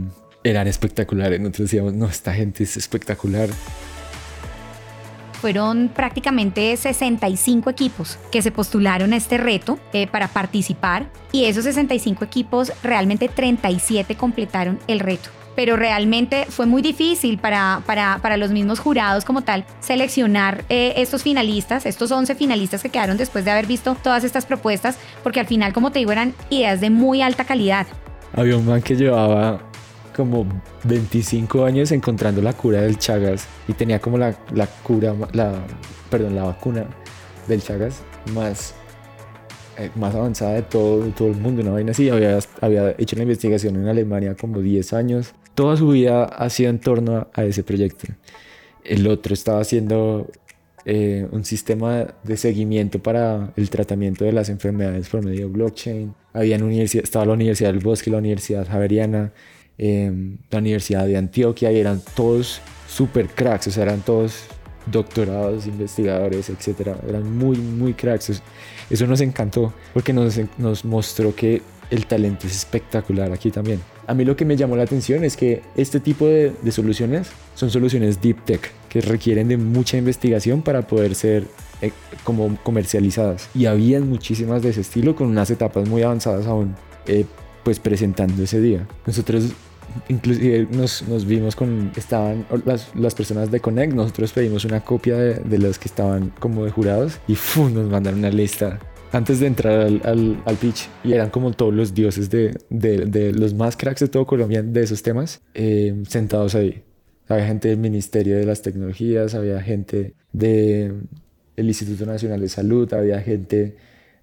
eran 0.43 0.67
espectaculares. 0.67 1.39
Nosotros 1.39 1.69
decíamos, 1.69 1.93
no, 1.93 2.07
esta 2.07 2.33
gente 2.33 2.63
es 2.63 2.75
espectacular. 2.77 3.49
Fueron 5.41 5.89
prácticamente 5.89 6.75
65 6.75 7.69
equipos 7.69 8.17
que 8.31 8.41
se 8.41 8.51
postularon 8.51 9.13
a 9.13 9.17
este 9.17 9.37
reto 9.37 9.79
eh, 9.93 10.07
para 10.07 10.27
participar 10.27 11.09
y 11.31 11.45
esos 11.45 11.63
65 11.63 12.25
equipos 12.25 12.73
realmente 12.83 13.29
37 13.29 14.15
completaron 14.15 14.79
el 14.87 14.99
reto 14.99 15.29
pero 15.55 15.75
realmente 15.75 16.45
fue 16.47 16.65
muy 16.65 16.81
difícil 16.81 17.37
para, 17.37 17.81
para, 17.85 18.19
para, 18.21 18.37
los 18.37 18.51
mismos 18.51 18.79
jurados 18.79 19.25
como 19.25 19.41
tal 19.41 19.65
seleccionar 19.81 20.63
eh, 20.69 20.93
estos 20.95 21.23
finalistas, 21.23 21.85
estos 21.85 22.13
11 22.13 22.35
finalistas 22.35 22.81
que 22.81 22.87
quedaron 22.87 23.17
después 23.17 23.43
de 23.43 23.51
haber 23.51 23.65
visto 23.65 23.97
todas 24.01 24.23
estas 24.23 24.45
propuestas, 24.45 24.97
porque 25.21 25.41
al 25.41 25.47
final, 25.47 25.73
como 25.73 25.91
te 25.91 25.99
digo, 25.99 26.13
eran 26.13 26.33
ideas 26.49 26.79
de 26.79 26.89
muy 26.89 27.21
alta 27.21 27.43
calidad. 27.43 27.87
Había 28.31 28.55
un 28.55 28.67
man 28.67 28.81
que 28.81 28.95
llevaba 28.95 29.68
como 30.19 30.45
25 30.83 31.63
años 31.63 31.93
encontrando 31.93 32.41
la 32.41 32.51
cura 32.51 32.81
del 32.81 32.97
Chagas 32.97 33.47
y 33.69 33.73
tenía 33.73 33.99
como 33.99 34.17
la, 34.17 34.37
la 34.53 34.67
cura, 34.67 35.15
la, 35.31 35.53
perdón, 36.09 36.35
la 36.35 36.43
vacuna 36.43 36.85
del 37.47 37.63
Chagas 37.63 38.01
más, 38.33 38.75
eh, 39.77 39.89
más 39.95 40.13
avanzada 40.13 40.55
de 40.55 40.63
todo, 40.63 41.05
todo 41.11 41.29
el 41.29 41.37
mundo, 41.37 41.61
una 41.61 41.71
vaina 41.71 41.91
así. 41.91 42.09
Había, 42.09 42.37
había 42.59 42.95
hecho 42.97 43.15
la 43.15 43.21
investigación 43.21 43.77
en 43.77 43.87
Alemania 43.87 44.35
como 44.35 44.59
10 44.59 44.91
años. 44.91 45.33
Toda 45.55 45.77
su 45.77 45.87
vida 45.87 46.25
ha 46.25 46.49
sido 46.49 46.69
en 46.69 46.79
torno 46.79 47.15
a, 47.15 47.27
a 47.33 47.45
ese 47.45 47.63
proyecto. 47.63 48.07
El 48.83 49.07
otro 49.07 49.33
estaba 49.33 49.61
haciendo 49.61 50.27
eh, 50.83 51.27
un 51.31 51.45
sistema 51.45 52.07
de 52.23 52.35
seguimiento 52.35 52.99
para 52.99 53.53
el 53.55 53.69
tratamiento 53.69 54.25
de 54.25 54.33
las 54.33 54.49
enfermedades 54.49 55.07
por 55.07 55.23
medio 55.23 55.47
de 55.47 55.53
blockchain. 55.53 56.13
Había 56.33 56.57
universidad, 56.57 57.05
estaba 57.05 57.25
la 57.25 57.33
Universidad 57.33 57.71
del 57.71 57.83
Bosque, 57.83 58.09
la 58.09 58.17
Universidad 58.17 58.67
Javeriana, 58.67 59.31
eh, 59.79 60.11
la 60.51 60.59
Universidad 60.59 61.07
de 61.07 61.17
Antioquia 61.17 61.71
y 61.71 61.79
eran 61.79 62.01
todos 62.15 62.61
super 62.87 63.27
cracks, 63.27 63.67
o 63.67 63.71
sea, 63.71 63.83
eran 63.83 64.01
todos 64.01 64.43
doctorados, 64.85 65.67
investigadores, 65.67 66.49
etcétera. 66.49 66.97
Eran 67.07 67.37
muy, 67.37 67.57
muy 67.57 67.93
cracks. 67.93 68.41
Eso 68.89 69.07
nos 69.07 69.21
encantó 69.21 69.73
porque 69.93 70.13
nos, 70.13 70.39
nos 70.57 70.85
mostró 70.85 71.35
que 71.35 71.61
el 71.89 72.05
talento 72.05 72.47
es 72.47 72.55
espectacular 72.55 73.31
aquí 73.31 73.51
también. 73.51 73.79
A 74.07 74.13
mí 74.13 74.25
lo 74.25 74.35
que 74.35 74.45
me 74.45 74.55
llamó 74.55 74.75
la 74.75 74.83
atención 74.83 75.23
es 75.23 75.37
que 75.37 75.61
este 75.75 75.99
tipo 75.99 76.25
de, 76.25 76.51
de, 76.61 76.71
soluciones 76.71 77.29
son 77.55 77.69
soluciones 77.69 78.21
deep 78.21 78.43
tech 78.43 78.71
que 78.89 79.01
requieren 79.01 79.47
de 79.47 79.57
mucha 79.57 79.97
investigación 79.97 80.61
para 80.61 80.81
poder 80.83 81.13
ser 81.15 81.45
eh, 81.81 81.91
como 82.23 82.57
comercializadas. 82.63 83.49
Y 83.53 83.65
habían 83.65 84.09
muchísimas 84.09 84.61
de 84.61 84.69
ese 84.69 84.81
estilo 84.81 85.15
con 85.15 85.27
unas 85.27 85.49
etapas 85.51 85.87
muy 85.87 86.01
avanzadas 86.01 86.47
aún, 86.47 86.75
eh, 87.05 87.25
pues 87.63 87.79
presentando 87.79 88.43
ese 88.43 88.59
día. 88.59 88.87
Nosotros 89.05 89.53
inclusive 90.07 90.67
nos, 90.71 91.07
nos, 91.07 91.25
vimos 91.25 91.55
con, 91.55 91.91
estaban 91.95 92.45
las, 92.65 92.93
las, 92.95 93.15
personas 93.15 93.51
de 93.51 93.59
Connect, 93.59 93.93
nosotros 93.93 94.31
pedimos 94.31 94.65
una 94.65 94.81
copia 94.81 95.15
de, 95.17 95.35
de 95.35 95.57
los 95.57 95.79
que 95.79 95.87
estaban 95.87 96.31
como 96.39 96.65
de 96.65 96.71
jurados 96.71 97.19
y 97.27 97.35
¡fum! 97.35 97.73
nos 97.73 97.89
mandaron 97.89 98.19
una 98.19 98.29
lista 98.29 98.79
antes 99.11 99.39
de 99.39 99.47
entrar 99.47 99.81
al, 99.81 100.41
al, 100.45 100.55
pitch 100.57 100.87
y 101.03 101.13
eran 101.13 101.29
como 101.29 101.51
todos 101.51 101.73
los 101.73 101.93
dioses 101.93 102.29
de, 102.29 102.55
de, 102.69 103.05
de, 103.05 103.33
los 103.33 103.53
más 103.53 103.75
cracks 103.75 104.01
de 104.01 104.07
todo 104.07 104.25
Colombia 104.25 104.61
de 104.61 104.81
esos 104.81 105.01
temas 105.01 105.41
eh, 105.53 106.03
sentados 106.07 106.55
ahí. 106.55 106.83
Había 107.27 107.45
gente 107.45 107.69
del 107.69 107.77
Ministerio 107.77 108.37
de 108.37 108.45
las 108.45 108.61
Tecnologías, 108.61 109.35
había 109.35 109.61
gente 109.61 110.13
del 110.31 111.03
Instituto 111.57 112.05
Nacional 112.05 112.41
de 112.41 112.49
Salud, 112.49 112.91
había 112.93 113.19
gente 113.21 113.75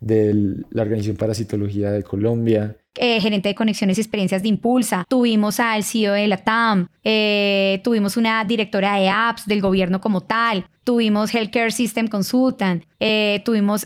de 0.06 0.64
la 0.70 0.82
Organización 0.82 1.16
Parasitología 1.16 1.90
de 1.90 2.02
Colombia, 2.02 2.76
eh, 2.98 3.20
gerente 3.20 3.50
de 3.50 3.54
conexiones 3.54 3.98
y 3.98 4.00
experiencias 4.00 4.42
de 4.42 4.48
Impulsa, 4.48 5.04
tuvimos 5.08 5.60
al 5.60 5.84
CEO 5.84 6.14
de 6.14 6.26
la 6.28 6.38
TAM, 6.38 6.88
eh, 7.04 7.80
tuvimos 7.84 8.16
una 8.16 8.42
directora 8.44 8.96
de 8.96 9.10
apps 9.10 9.46
del 9.46 9.60
gobierno 9.60 10.00
como 10.00 10.22
tal, 10.22 10.66
tuvimos 10.82 11.34
Healthcare 11.34 11.72
System 11.72 12.08
Consultant, 12.08 12.84
eh, 12.98 13.42
tuvimos 13.44 13.84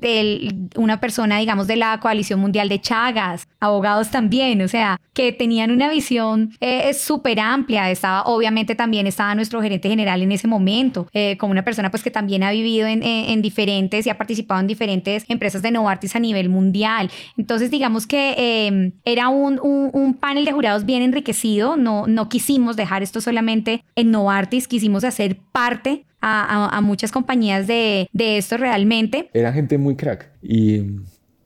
del, 0.00 0.68
una 0.76 1.00
persona, 1.00 1.38
digamos, 1.38 1.66
de 1.66 1.76
la 1.76 1.98
Coalición 2.00 2.40
Mundial 2.40 2.68
de 2.68 2.80
Chagas, 2.80 3.48
abogados 3.60 4.10
también, 4.10 4.60
o 4.62 4.68
sea, 4.68 5.00
que 5.14 5.32
tenían 5.32 5.70
una 5.70 5.90
visión 5.90 6.52
eh, 6.60 6.92
súper 6.94 7.40
amplia. 7.40 7.90
Estaba, 7.90 8.22
obviamente, 8.24 8.74
también 8.74 9.06
estaba 9.06 9.34
nuestro 9.34 9.60
gerente 9.60 9.88
general 9.88 10.22
en 10.22 10.32
ese 10.32 10.46
momento, 10.46 11.08
eh, 11.12 11.36
como 11.38 11.52
una 11.52 11.64
persona 11.64 11.90
pues 11.90 12.02
que 12.02 12.10
también 12.10 12.42
ha 12.42 12.50
vivido 12.50 12.86
en, 12.86 13.02
en, 13.02 13.30
en, 13.30 13.42
diferentes 13.42 14.06
y 14.06 14.10
ha 14.10 14.18
participado 14.18 14.60
en 14.60 14.66
diferentes 14.66 15.24
empresas 15.28 15.62
de 15.62 15.70
Novartis 15.70 16.14
a 16.16 16.20
nivel 16.20 16.48
mundial. 16.48 17.10
Entonces, 17.36 17.70
digamos 17.70 18.06
que 18.06 18.34
eh, 18.36 18.92
era 19.04 19.28
un, 19.28 19.58
un, 19.62 19.90
un, 19.92 20.14
panel 20.14 20.44
de 20.44 20.52
jurados 20.52 20.84
bien 20.84 21.02
enriquecido. 21.02 21.76
No, 21.76 22.06
no 22.06 22.28
quisimos 22.28 22.76
dejar 22.76 23.02
esto 23.02 23.20
solamente 23.20 23.84
en 23.96 24.10
Novartis, 24.10 24.68
quisimos 24.68 25.04
hacer 25.04 25.38
parte 25.52 26.04
a, 26.20 26.80
muchas 26.82 27.12
compañías 27.12 27.66
de, 27.66 28.08
de, 28.12 28.38
esto 28.38 28.56
realmente. 28.56 29.30
Era 29.32 29.52
gente 29.52 29.78
muy 29.78 29.96
crack 29.96 30.30
y 30.42 30.82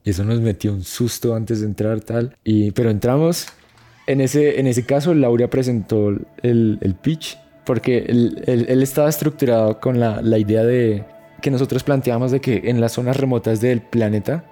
eso 0.05 0.25
nos 0.25 0.41
metió 0.41 0.73
un 0.73 0.83
susto 0.83 1.35
antes 1.35 1.61
de 1.61 1.67
entrar 1.67 2.01
tal. 2.01 2.37
Y, 2.45 2.73
pero 2.73 2.91
entramos, 2.91 3.47
en 4.07 4.21
ese, 4.21 4.61
en 4.61 4.67
ese 4.67 4.85
caso 4.85 5.15
Laura 5.15 5.49
presentó 5.49 6.11
el, 6.43 6.79
el 6.81 6.95
pitch 6.95 7.39
porque 7.65 7.99
él, 8.09 8.43
él, 8.47 8.67
él, 8.69 8.83
estaba 8.83 9.09
estructurado 9.09 9.79
con 9.79 10.01
la, 10.01 10.21
la 10.21 10.39
idea 10.39 10.65
de 10.65 11.05
que 11.41 11.51
nosotros 11.51 11.85
planteamos 11.85 12.31
de 12.31 12.41
que 12.41 12.63
en 12.65 12.81
las 12.81 12.93
zonas 12.93 13.17
remotas 13.17 13.61
del 13.61 13.81
planeta 13.81 14.45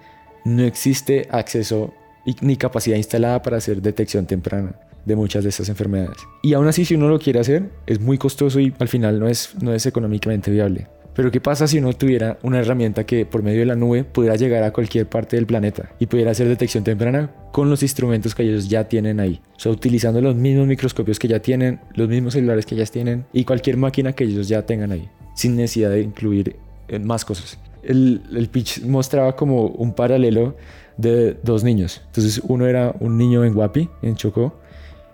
no 0.44 0.62
existe 0.62 1.26
acceso 1.30 1.92
ni 2.40 2.56
capacidad 2.56 2.96
instalada 2.96 3.42
para 3.42 3.56
hacer 3.56 3.82
detección 3.82 4.26
temprana 4.26 4.74
de 5.04 5.16
muchas 5.16 5.44
de 5.44 5.50
estas 5.50 5.68
enfermedades. 5.68 6.18
Y 6.42 6.54
aún 6.54 6.68
así, 6.68 6.84
si 6.84 6.94
uno 6.94 7.08
lo 7.08 7.18
quiere 7.18 7.40
hacer, 7.40 7.70
es 7.86 8.00
muy 8.00 8.18
costoso 8.18 8.60
y 8.60 8.72
al 8.78 8.88
final 8.88 9.18
no 9.18 9.28
es, 9.28 9.54
no 9.60 9.72
es 9.72 9.86
económicamente 9.86 10.50
viable. 10.50 10.86
Pero 11.14 11.30
¿qué 11.30 11.40
pasa 11.40 11.66
si 11.66 11.78
uno 11.78 11.92
tuviera 11.92 12.38
una 12.42 12.60
herramienta 12.60 13.04
que 13.04 13.26
por 13.26 13.42
medio 13.42 13.60
de 13.60 13.66
la 13.66 13.74
nube 13.74 14.04
pudiera 14.04 14.36
llegar 14.36 14.62
a 14.62 14.72
cualquier 14.72 15.08
parte 15.08 15.36
del 15.36 15.44
planeta 15.44 15.90
y 15.98 16.06
pudiera 16.06 16.30
hacer 16.30 16.48
detección 16.48 16.84
temprana 16.84 17.30
con 17.52 17.68
los 17.68 17.82
instrumentos 17.82 18.34
que 18.34 18.44
ellos 18.44 18.68
ya 18.68 18.84
tienen 18.88 19.18
ahí? 19.20 19.40
O 19.56 19.60
sea, 19.60 19.72
utilizando 19.72 20.20
los 20.20 20.36
mismos 20.36 20.66
microscopios 20.66 21.18
que 21.18 21.28
ya 21.28 21.40
tienen, 21.40 21.80
los 21.94 22.08
mismos 22.08 22.34
celulares 22.34 22.64
que 22.64 22.76
ya 22.76 22.86
tienen 22.86 23.26
y 23.32 23.44
cualquier 23.44 23.76
máquina 23.76 24.12
que 24.12 24.24
ellos 24.24 24.48
ya 24.48 24.64
tengan 24.64 24.92
ahí, 24.92 25.08
sin 25.34 25.56
necesidad 25.56 25.90
de 25.90 26.02
incluir 26.02 26.56
más 27.02 27.24
cosas. 27.24 27.58
El, 27.82 28.22
el 28.34 28.48
pitch 28.48 28.84
mostraba 28.84 29.34
como 29.36 29.66
un 29.66 29.94
paralelo 29.94 30.56
de 30.96 31.36
dos 31.42 31.64
niños. 31.64 32.02
Entonces 32.06 32.40
uno 32.44 32.66
era 32.66 32.94
un 33.00 33.18
niño 33.18 33.44
en 33.44 33.54
Guapi, 33.54 33.88
en 34.02 34.16
Chocó, 34.16 34.60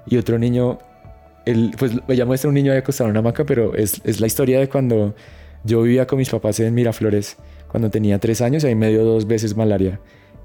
y 0.07 0.17
otro 0.17 0.39
niño, 0.39 0.79
el, 1.45 1.75
pues 1.79 1.93
ella 2.09 2.27
muestra 2.27 2.49
un 2.49 2.55
niño 2.55 2.73
ahí 2.73 2.79
acostado 2.79 3.09
en 3.09 3.13
una 3.13 3.21
hamaca, 3.21 3.45
pero 3.45 3.75
es, 3.75 4.01
es, 4.05 4.21
la 4.21 4.27
historia 4.27 4.61
de 4.61 4.69
cuando 4.69 5.15
yo 5.65 5.83
vivía 5.83 6.07
con 6.07 6.19
mis 6.19 6.31
papás 6.31 6.61
en 6.61 6.75
Miraflores, 6.75 7.37
cuando 7.69 7.91
tenía 7.91 8.19
tres 8.19 8.41
años, 8.41 8.65
y 8.65 8.69
ahí 8.69 8.75
me 8.75 8.91
dio 8.91 9.05
dos 9.05 9.27
veces 9.27 9.57
malaria. 9.57 10.01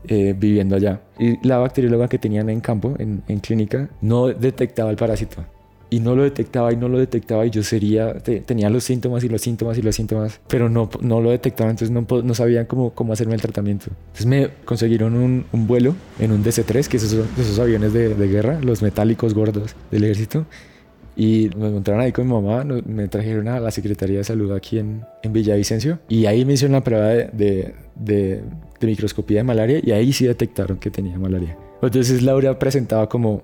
Eh, 0.08 0.34
viviendo 0.36 0.76
allá. 0.76 1.00
Y 1.20 1.48
la 1.48 1.60
bacterióloga 1.60 2.08
que 2.08 2.18
tenían 2.18 2.50
en 2.50 2.60
campo, 2.60 2.96
en, 2.98 3.22
en, 3.28 3.38
clínica, 3.38 3.88
no 4.02 4.30
detectaba 4.30 4.90
el 4.90 4.96
parásito. 4.96 5.46
Y 5.92 6.00
no 6.00 6.16
lo 6.16 6.24
detectaba 6.24 6.74
y 6.74 6.78
no 6.78 6.88
lo 6.88 6.98
detectaba 6.98 7.46
y 7.46 7.50
yo 7.52 7.62
sería, 7.62 8.14
te, 8.16 8.40
tenía 8.40 8.70
los 8.70 8.84
síntomas 8.86 9.24
y 9.24 9.30
los 9.30 9.42
síntomas 9.42 9.78
y 9.78 9.82
los 9.84 9.94
síntomas, 9.94 10.40
pero 10.48 10.70
no, 10.70 10.90
no 11.02 11.22
lo 11.22 11.30
detectaba, 11.32 11.70
entonces 11.70 11.92
no, 11.92 12.08
no 12.24 12.34
sabían 12.34 12.66
cómo, 12.66 12.92
cómo 12.92 13.12
hacerme 13.14 13.36
el 13.36 13.42
tratamiento. 13.42 13.88
Entonces 14.08 14.26
me 14.26 14.50
consiguieron 14.66 15.16
un, 15.16 15.46
un 15.52 15.68
vuelo 15.68 15.94
en 16.18 16.32
un 16.32 16.44
DC-3, 16.44 16.88
que 16.88 16.98
esos 16.98 17.14
esos 17.38 17.60
aviones 17.60 17.92
de, 17.94 18.16
de 18.16 18.28
guerra, 18.28 18.60
los 18.62 18.82
metálicos 18.82 19.34
gordos 19.34 19.76
del 19.92 20.06
ejército, 20.06 20.46
Y 21.16 21.50
nos 21.58 21.74
montaron 21.74 22.00
ahí 22.00 22.14
con 22.14 22.26
mi 22.26 22.34
mamá, 22.34 22.64
me 22.64 23.08
trajeron 23.10 23.50
a 23.50 23.60
la 23.60 23.70
Secretaría 23.70 24.20
de 24.20 24.24
Salud 24.24 24.54
aquí 24.54 24.80
en, 24.80 25.04
en 25.24 25.34
Villavicencio 25.34 26.00
y 26.08 26.26
ahí 26.26 26.46
me 26.46 26.54
hicieron 26.54 26.72
la 26.72 26.84
prueba 26.84 27.08
de, 27.08 27.30
de, 27.34 27.76
de, 27.96 28.42
de 28.80 28.88
microscopía 28.88 29.40
de 29.40 29.44
malaria 29.44 29.82
y 29.84 29.92
ahí 29.92 30.14
sí 30.14 30.26
detectaron 30.26 30.78
que 30.78 30.90
tenía 30.90 31.20
malaria. 31.20 31.58
Entonces 31.82 32.22
Laura 32.22 32.58
presentaba 32.58 33.10
como, 33.10 33.44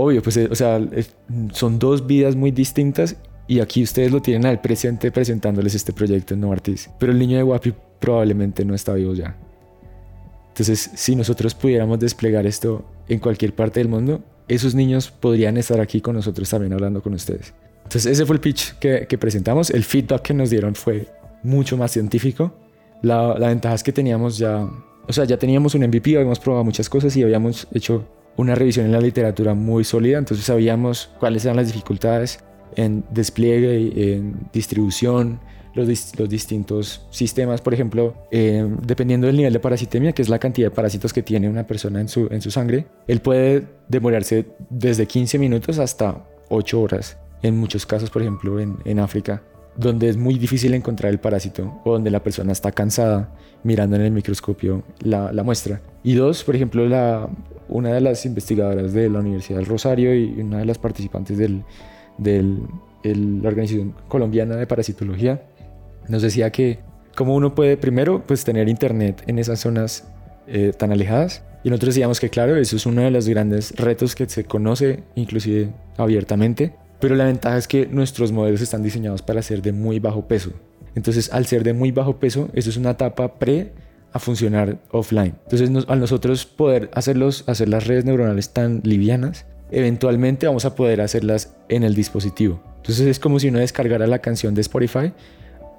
obvio, 0.00 0.22
pues, 0.22 0.36
o 0.36 0.54
sea, 0.54 0.80
son 1.52 1.78
dos 1.78 2.06
vidas 2.06 2.36
muy 2.36 2.50
distintas 2.50 3.16
y 3.46 3.60
aquí 3.60 3.82
ustedes 3.82 4.12
lo 4.12 4.22
tienen 4.22 4.46
al 4.46 4.60
presente 4.60 5.10
presentándoles 5.10 5.74
este 5.74 5.92
proyecto 5.92 6.34
en 6.34 6.40
Novartis. 6.40 6.88
Pero 6.98 7.10
el 7.12 7.18
niño 7.18 7.36
de 7.36 7.42
Guapi 7.42 7.74
probablemente 7.98 8.64
no 8.64 8.74
está 8.74 8.94
vivo 8.94 9.12
ya. 9.14 9.36
Entonces, 10.48 10.90
si 10.94 11.16
nosotros 11.16 11.54
pudiéramos 11.54 11.98
desplegar 11.98 12.46
esto 12.46 12.84
en 13.08 13.18
cualquier 13.18 13.54
parte 13.54 13.80
del 13.80 13.88
mundo, 13.88 14.22
esos 14.46 14.74
niños 14.74 15.10
podrían 15.10 15.56
estar 15.56 15.80
aquí 15.80 16.00
con 16.00 16.14
nosotros 16.16 16.48
también 16.48 16.72
hablando 16.72 17.02
con 17.02 17.14
ustedes. 17.14 17.52
Entonces, 17.84 18.06
ese 18.06 18.24
fue 18.24 18.36
el 18.36 18.40
pitch 18.40 18.74
que, 18.78 19.06
que 19.08 19.18
presentamos. 19.18 19.70
El 19.70 19.82
feedback 19.84 20.22
que 20.22 20.34
nos 20.34 20.50
dieron 20.50 20.74
fue 20.74 21.08
mucho 21.42 21.76
más 21.76 21.90
científico. 21.90 22.52
La, 23.02 23.36
la 23.38 23.48
ventaja 23.48 23.74
es 23.74 23.82
que 23.82 23.92
teníamos 23.92 24.38
ya, 24.38 24.68
o 25.08 25.12
sea, 25.12 25.24
ya 25.24 25.38
teníamos 25.38 25.74
un 25.74 25.82
MVP, 25.82 26.14
habíamos 26.16 26.38
probado 26.38 26.64
muchas 26.64 26.88
cosas 26.88 27.16
y 27.16 27.22
habíamos 27.24 27.66
hecho 27.72 28.04
una 28.36 28.54
revisión 28.54 28.86
en 28.86 28.92
la 28.92 29.00
literatura 29.00 29.54
muy 29.54 29.84
sólida, 29.84 30.18
entonces 30.18 30.46
sabíamos 30.46 31.10
cuáles 31.18 31.44
eran 31.44 31.56
las 31.56 31.66
dificultades 31.66 32.40
en 32.76 33.04
despliegue, 33.10 34.14
en 34.14 34.48
distribución, 34.52 35.40
los, 35.74 36.18
los, 36.18 36.28
distintos 36.28 37.06
sistemas. 37.10 37.60
Por 37.60 37.74
ejemplo, 37.74 38.14
eh, 38.30 38.66
dependiendo 38.82 39.26
del 39.26 39.36
nivel 39.36 39.52
de 39.52 39.60
parasitemia, 39.60 40.12
que 40.12 40.22
es 40.22 40.28
la 40.28 40.38
cantidad 40.38 40.68
de 40.68 40.74
parásitos 40.74 41.12
que 41.12 41.22
tiene 41.22 41.48
una 41.48 41.66
persona 41.66 42.00
en 42.00 42.08
su, 42.08 42.28
en 42.30 42.40
su 42.40 42.50
sangre, 42.50 42.86
él 43.06 43.20
puede 43.20 43.66
demorarse 43.88 44.46
desde 44.68 45.06
15 45.06 45.38
minutos 45.38 45.78
hasta 45.78 46.24
8 46.48 46.80
horas. 46.80 47.18
En 47.42 47.56
muchos 47.56 47.86
casos, 47.86 48.10
por 48.10 48.22
ejemplo, 48.22 48.60
en, 48.60 48.76
en 48.84 48.98
África, 48.98 49.42
donde 49.76 50.08
es 50.08 50.16
muy 50.16 50.38
difícil 50.38 50.74
encontrar 50.74 51.12
el 51.12 51.20
parásito 51.20 51.80
o 51.84 51.92
donde 51.92 52.10
la 52.10 52.22
persona 52.22 52.52
está 52.52 52.72
cansada 52.72 53.30
mirando 53.62 53.96
en 53.96 54.02
el 54.02 54.12
microscopio 54.12 54.82
la, 55.00 55.30
muestra. 55.42 55.80
Y 56.02 56.14
dos, 56.14 56.44
por 56.44 56.56
ejemplo, 56.56 56.84
una 57.68 57.92
de 57.92 58.00
las 58.00 58.24
investigadoras 58.26 58.92
de 58.92 59.08
la 59.08 59.20
Universidad 59.20 59.58
del 59.58 59.66
Rosario 59.66 60.14
y 60.14 60.40
una 60.40 60.58
de 60.58 60.64
las 60.64 60.78
participantes 60.78 61.38
de 61.38 61.62
del, 62.18 62.62
la 63.02 63.48
Organización 63.48 63.94
Colombiana 64.08 64.56
de 64.56 64.66
Parasitología 64.66 65.42
nos 66.08 66.22
decía 66.22 66.50
que 66.50 66.80
como 67.16 67.34
uno 67.34 67.54
puede 67.54 67.76
primero 67.76 68.22
pues 68.26 68.44
tener 68.44 68.68
internet 68.68 69.22
en 69.26 69.38
esas 69.38 69.60
zonas 69.60 70.08
eh, 70.46 70.72
tan 70.76 70.92
alejadas 70.92 71.42
y 71.62 71.70
nosotros 71.70 71.94
decíamos 71.94 72.20
que 72.20 72.30
claro, 72.30 72.56
eso 72.56 72.76
es 72.76 72.86
uno 72.86 73.02
de 73.02 73.10
los 73.10 73.28
grandes 73.28 73.74
retos 73.76 74.14
que 74.14 74.28
se 74.28 74.44
conoce 74.44 75.02
inclusive 75.14 75.72
abiertamente, 75.96 76.74
pero 77.00 77.14
la 77.14 77.24
ventaja 77.24 77.56
es 77.56 77.66
que 77.66 77.86
nuestros 77.86 78.30
modelos 78.30 78.60
están 78.60 78.82
diseñados 78.82 79.22
para 79.22 79.42
ser 79.42 79.62
de 79.62 79.72
muy 79.72 79.98
bajo 79.98 80.28
peso. 80.28 80.52
Entonces, 80.94 81.32
al 81.32 81.46
ser 81.46 81.64
de 81.64 81.72
muy 81.72 81.92
bajo 81.92 82.18
peso, 82.18 82.48
eso 82.52 82.70
es 82.70 82.76
una 82.76 82.90
etapa 82.90 83.38
pre 83.38 83.72
a 84.12 84.18
funcionar 84.18 84.78
offline. 84.90 85.34
Entonces, 85.44 85.70
al 85.88 86.00
nosotros 86.00 86.44
poder 86.44 86.90
hacerlos, 86.94 87.44
hacer 87.46 87.68
las 87.68 87.86
redes 87.86 88.04
neuronales 88.04 88.50
tan 88.50 88.80
livianas, 88.84 89.46
eventualmente 89.70 90.46
vamos 90.46 90.64
a 90.64 90.74
poder 90.74 91.00
hacerlas 91.00 91.54
en 91.68 91.84
el 91.84 91.94
dispositivo. 91.94 92.60
Entonces, 92.76 93.06
es 93.06 93.18
como 93.18 93.38
si 93.38 93.48
uno 93.48 93.60
descargara 93.60 94.06
la 94.06 94.18
canción 94.18 94.54
de 94.54 94.60
Spotify, 94.62 95.12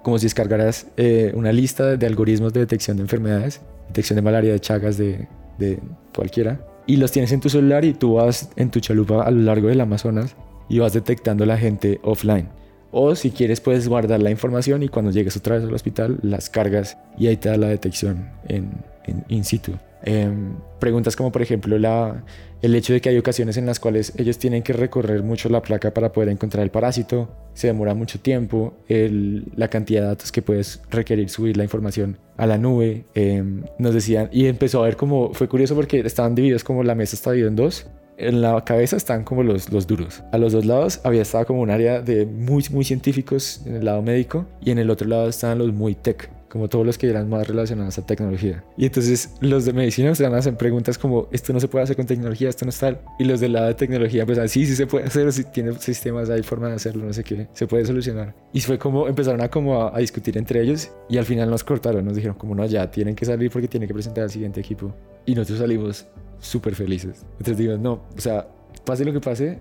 como 0.02 0.18
si 0.18 0.26
descargaras 0.26 0.88
eh, 0.98 1.32
una 1.36 1.52
lista 1.52 1.98
de 1.98 2.06
algoritmos 2.06 2.54
de 2.54 2.62
detección 2.62 2.98
de 2.98 3.04
enfermedades, 3.04 3.62
detección 3.88 4.16
de 4.16 4.22
malaria, 4.22 4.54
de 4.54 4.60
chagas, 4.60 4.98
de, 4.98 5.28
de 5.60 5.80
cualquiera, 6.16 6.66
y 6.88 6.96
los 6.98 7.12
tienes 7.12 7.32
en 7.32 7.42
tu 7.42 7.50
celular 7.50 7.86
y 7.86 7.94
tú 7.94 8.16
vas 8.16 8.50
en 8.56 8.72
tu 8.72 8.80
chalupa 8.80 9.24
a 9.24 9.30
lo 9.30 9.42
largo 9.42 9.68
del 9.68 9.82
Amazonas 9.82 10.36
y 10.72 10.80
vas 10.80 10.94
detectando 10.94 11.46
la 11.46 11.58
gente 11.58 12.00
offline. 12.02 12.48
O 12.92 13.14
si 13.16 13.32
quieres 13.32 13.60
puedes 13.60 13.90
guardar 13.90 14.22
la 14.22 14.32
información 14.32 14.84
y 14.84 14.88
cuando 14.88 15.12
llegues 15.12 15.36
otra 15.36 15.56
vez 15.58 15.66
al 15.66 15.74
hospital 15.74 16.18
las 16.24 16.50
cargas 16.50 16.98
y 17.18 17.28
ahí 17.28 17.36
te 17.36 17.50
da 17.50 17.58
la 17.58 17.68
detección 17.68 18.30
en, 18.48 18.72
en 19.04 19.26
in 19.28 19.44
situ. 19.44 19.74
Em, 20.04 20.56
preguntas 20.80 21.16
como 21.16 21.32
por 21.32 21.42
ejemplo 21.42 21.78
la, 21.78 22.24
el 22.62 22.74
hecho 22.74 22.94
de 22.94 23.02
que 23.02 23.10
hay 23.10 23.18
ocasiones 23.18 23.58
en 23.58 23.66
las 23.66 23.80
cuales 23.80 24.14
ellos 24.18 24.40
tienen 24.40 24.64
que 24.64 24.72
recorrer 24.72 25.24
mucho 25.24 25.50
la 25.50 25.62
placa 25.62 25.94
para 25.94 26.12
poder 26.14 26.30
encontrar 26.30 26.64
el 26.64 26.72
parásito, 26.72 27.30
se 27.54 27.68
demora 27.68 27.94
mucho 27.94 28.20
tiempo, 28.20 28.74
el, 28.88 29.52
la 29.56 29.68
cantidad 29.68 30.02
de 30.02 30.08
datos 30.08 30.32
que 30.32 30.42
puedes 30.42 30.82
requerir 30.90 31.30
subir 31.30 31.58
la 31.58 31.64
información 31.64 32.18
a 32.38 32.48
la 32.48 32.58
nube, 32.58 33.06
em, 33.14 33.64
nos 33.78 33.94
decían, 33.94 34.30
y 34.32 34.48
empezó 34.48 34.82
a 34.82 34.86
ver 34.86 34.96
como, 34.96 35.34
fue 35.34 35.50
curioso 35.50 35.76
porque 35.76 36.00
estaban 36.00 36.34
divididos 36.34 36.64
como 36.64 36.82
la 36.84 36.96
mesa 36.96 37.16
está 37.16 37.32
dividida 37.32 37.50
en 37.50 37.56
dos, 37.58 37.88
en 38.28 38.42
la 38.42 38.64
cabeza 38.64 38.98
están 38.98 39.24
como 39.24 39.44
los, 39.44 39.72
los 39.72 39.88
duros. 39.88 40.24
A 40.32 40.38
los 40.38 40.54
dos 40.54 40.66
lados 40.66 41.02
había 41.04 41.22
estado 41.22 41.46
como 41.46 41.62
un 41.62 41.70
área 41.70 42.02
de 42.02 42.26
muy, 42.26 42.64
muy 42.72 42.84
científicos 42.84 43.62
en 43.66 43.76
el 43.76 43.86
lado 43.86 44.02
médico 44.02 44.46
y 44.64 44.72
en 44.72 44.80
el 44.80 44.90
otro 44.90 45.08
lado 45.08 45.28
estaban 45.28 45.58
los 45.58 45.74
muy 45.74 45.96
tech, 45.96 46.30
como 46.50 46.68
todos 46.68 46.86
los 46.86 46.98
que 46.98 47.10
eran 47.10 47.30
más 47.30 47.48
relacionados 47.48 47.98
a 47.98 48.06
tecnología. 48.06 48.64
Y 48.78 48.86
entonces 48.86 49.36
los 49.40 49.66
de 49.66 49.74
medicina 49.74 50.14
se 50.16 50.24
van 50.24 50.34
a 50.34 50.38
hacer 50.38 50.56
preguntas 50.58 50.98
como, 50.98 51.28
esto 51.32 51.54
no 51.54 51.60
se 51.60 51.68
puede 51.68 51.84
hacer 51.84 51.96
con 51.96 52.06
tecnología, 52.06 52.50
esto 52.50 52.66
no 52.66 52.70
es 52.70 52.80
tal. 52.80 53.00
Y 53.20 53.24
los 53.24 53.40
del 53.40 53.54
lado 53.54 53.68
de 53.68 53.74
tecnología, 53.74 54.26
pues 54.26 54.38
así 54.38 54.66
sí 54.66 54.76
se 54.76 54.88
puede 54.88 55.06
hacer, 55.06 55.32
si 55.34 55.44
tiene 55.46 55.74
sistemas, 55.74 56.30
hay 56.30 56.44
forma 56.44 56.68
de 56.68 56.76
hacerlo, 56.76 57.06
no 57.06 57.14
sé 57.14 57.24
qué, 57.24 57.48
se 57.54 57.68
puede 57.68 57.86
solucionar. 57.86 58.36
Y 58.54 58.62
fue 58.62 58.78
como, 58.78 59.08
empezaron 59.08 59.42
a 59.42 59.50
como 59.50 59.82
a, 59.82 59.96
a 59.96 60.00
discutir 60.00 60.38
entre 60.38 60.62
ellos 60.62 60.92
y 61.10 61.18
al 61.18 61.26
final 61.26 61.50
nos 61.50 61.64
cortaron, 61.64 62.06
nos 62.06 62.16
dijeron 62.16 62.38
como, 62.38 62.54
no, 62.54 62.66
ya 62.66 62.90
tienen 62.92 63.16
que 63.16 63.26
salir 63.26 63.50
porque 63.50 63.68
tienen 63.68 63.88
que 63.88 63.94
presentar 63.94 64.26
al 64.26 64.30
siguiente 64.30 64.60
equipo. 64.60 64.94
Y 65.26 65.36
nosotros 65.36 65.60
salimos 65.60 66.08
súper 66.42 66.76
felices. 66.76 67.26
Entonces 67.34 67.58
digo, 67.58 67.78
no, 67.78 68.02
o 68.16 68.20
sea, 68.20 68.48
pase 68.84 69.06
lo 69.06 69.14
que 69.14 69.22
pase, 69.22 69.60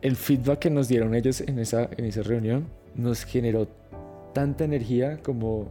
el 0.00 0.16
feedback 0.16 0.60
que 0.60 0.70
nos 0.70 0.88
dieron 0.88 1.14
ellos 1.14 1.42
en 1.42 1.58
esa, 1.58 1.90
en 1.96 2.06
esa 2.06 2.22
reunión 2.22 2.68
nos 2.94 3.24
generó 3.24 3.68
tanta 4.32 4.64
energía 4.64 5.18
como 5.22 5.68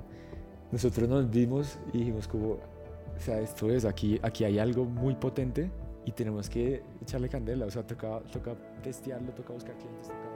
nosotros 0.72 1.10
nos 1.10 1.30
vimos 1.30 1.80
y 1.94 2.00
dijimos 2.00 2.28
como, 2.28 2.48
o 2.52 3.20
sea, 3.20 3.40
esto 3.40 3.72
es, 3.72 3.86
aquí, 3.86 4.20
aquí 4.22 4.44
hay 4.44 4.60
algo 4.60 4.86
muy 4.86 5.16
potente 5.16 5.72
y 6.06 6.12
tenemos 6.12 6.50
que 6.50 6.84
echarle 7.02 7.30
candela, 7.30 7.66
o 7.66 7.72
sea, 7.72 7.84
toca, 7.84 8.20
toca 8.32 8.56
testearlo, 8.82 9.32
toca 9.32 9.54
buscar 9.54 9.76
clientes, 9.76 10.08
toca... 10.08 10.34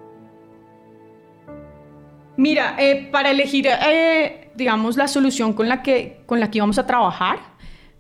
Mira, 2.38 2.76
eh, 2.80 3.10
para 3.12 3.32
elegir, 3.32 3.68
eh, 3.68 4.52
digamos, 4.56 4.96
la 4.96 5.08
solución 5.08 5.54
con 5.54 5.68
la, 5.68 5.82
que, 5.82 6.22
con 6.28 6.40
la 6.40 6.52
que 6.52 6.60
íbamos 6.60 6.78
a 6.78 6.86
trabajar, 6.86 7.40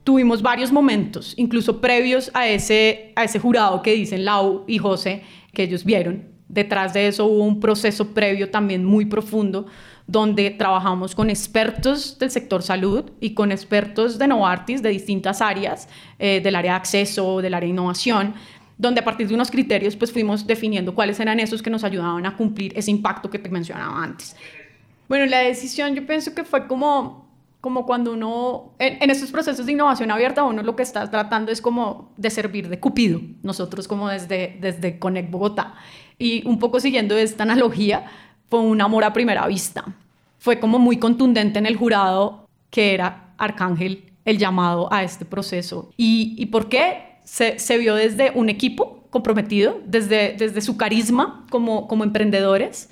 tuvimos 0.07 0.41
varios 0.41 0.71
momentos, 0.71 1.33
incluso 1.35 1.81
previos 1.81 2.31
a 2.33 2.47
ese, 2.47 3.11
a 3.17 3.25
ese 3.25 3.39
jurado 3.39 3.81
que 3.81 3.91
dicen 3.91 4.23
Lau 4.23 4.63
y 4.65 4.77
José, 4.77 5.23
que 5.51 5.63
ellos 5.63 5.83
vieron. 5.83 6.23
Detrás 6.47 6.93
de 6.93 7.09
eso 7.09 7.25
hubo 7.25 7.43
un 7.43 7.59
proceso 7.59 8.13
previo 8.13 8.49
también 8.49 8.85
muy 8.85 9.03
profundo, 9.03 9.65
donde 10.07 10.49
trabajamos 10.51 11.13
con 11.13 11.29
expertos 11.29 12.17
del 12.19 12.31
sector 12.31 12.63
salud 12.63 13.11
y 13.19 13.33
con 13.33 13.51
expertos 13.51 14.17
de 14.17 14.29
Novartis 14.29 14.81
de 14.81 14.91
distintas 14.91 15.41
áreas, 15.41 15.89
eh, 16.19 16.39
del 16.41 16.55
área 16.55 16.71
de 16.71 16.77
acceso, 16.77 17.41
del 17.41 17.53
área 17.53 17.67
de 17.67 17.71
innovación, 17.71 18.33
donde 18.77 19.01
a 19.01 19.03
partir 19.03 19.27
de 19.27 19.35
unos 19.35 19.51
criterios 19.51 19.97
pues 19.97 20.13
fuimos 20.13 20.47
definiendo 20.47 20.95
cuáles 20.95 21.19
eran 21.19 21.41
esos 21.41 21.61
que 21.61 21.69
nos 21.69 21.83
ayudaban 21.83 22.25
a 22.25 22.37
cumplir 22.37 22.71
ese 22.77 22.91
impacto 22.91 23.29
que 23.29 23.39
te 23.39 23.49
mencionaba 23.49 24.01
antes. 24.01 24.37
Bueno, 25.09 25.25
la 25.25 25.39
decisión 25.39 25.95
yo 25.95 26.07
pienso 26.07 26.33
que 26.33 26.45
fue 26.45 26.65
como 26.65 27.26
como 27.61 27.85
cuando 27.85 28.13
uno, 28.13 28.73
en, 28.79 29.09
estos 29.09 29.31
procesos 29.31 29.65
de 29.65 29.71
innovación 29.71 30.11
abierta, 30.11 30.43
uno 30.43 30.63
lo 30.63 30.75
que 30.75 30.83
está 30.83 31.09
tratando 31.09 31.51
es 31.51 31.61
como 31.61 32.13
de 32.17 32.29
servir 32.29 32.69
de 32.69 32.79
cupido, 32.79 33.19
nosotros 33.43 33.87
como 33.87 34.09
desde, 34.09 34.57
desde 34.61 34.99
Connect 34.99 35.31
Bogotá. 35.31 35.75
Y 36.19 36.47
un 36.47 36.59
poco 36.59 36.79
siguiendo 36.79 37.17
esta 37.17 37.43
analogía, 37.43 38.05
fue 38.49 38.59
un 38.59 38.79
amor 38.81 39.03
a 39.03 39.13
primera 39.13 39.45
vista. 39.47 39.83
Fue 40.39 40.59
como 40.59 40.79
muy 40.79 40.97
contundente 40.97 41.59
en 41.59 41.65
el 41.65 41.75
jurado 41.75 42.47
que 42.69 42.93
era 42.93 43.33
Arcángel 43.37 44.03
el 44.23 44.37
llamado 44.37 44.91
a 44.91 45.03
este 45.03 45.25
proceso. 45.25 45.89
¿Y, 45.97 46.35
y 46.37 46.47
por 46.47 46.69
qué? 46.69 47.17
Se, 47.23 47.59
se, 47.59 47.77
vio 47.77 47.95
desde 47.95 48.31
un 48.35 48.49
equipo 48.49 49.05
comprometido, 49.09 49.81
desde, 49.85 50.35
desde 50.37 50.61
su 50.61 50.77
carisma 50.77 51.45
como, 51.49 51.87
como 51.87 52.03
emprendedores, 52.03 52.89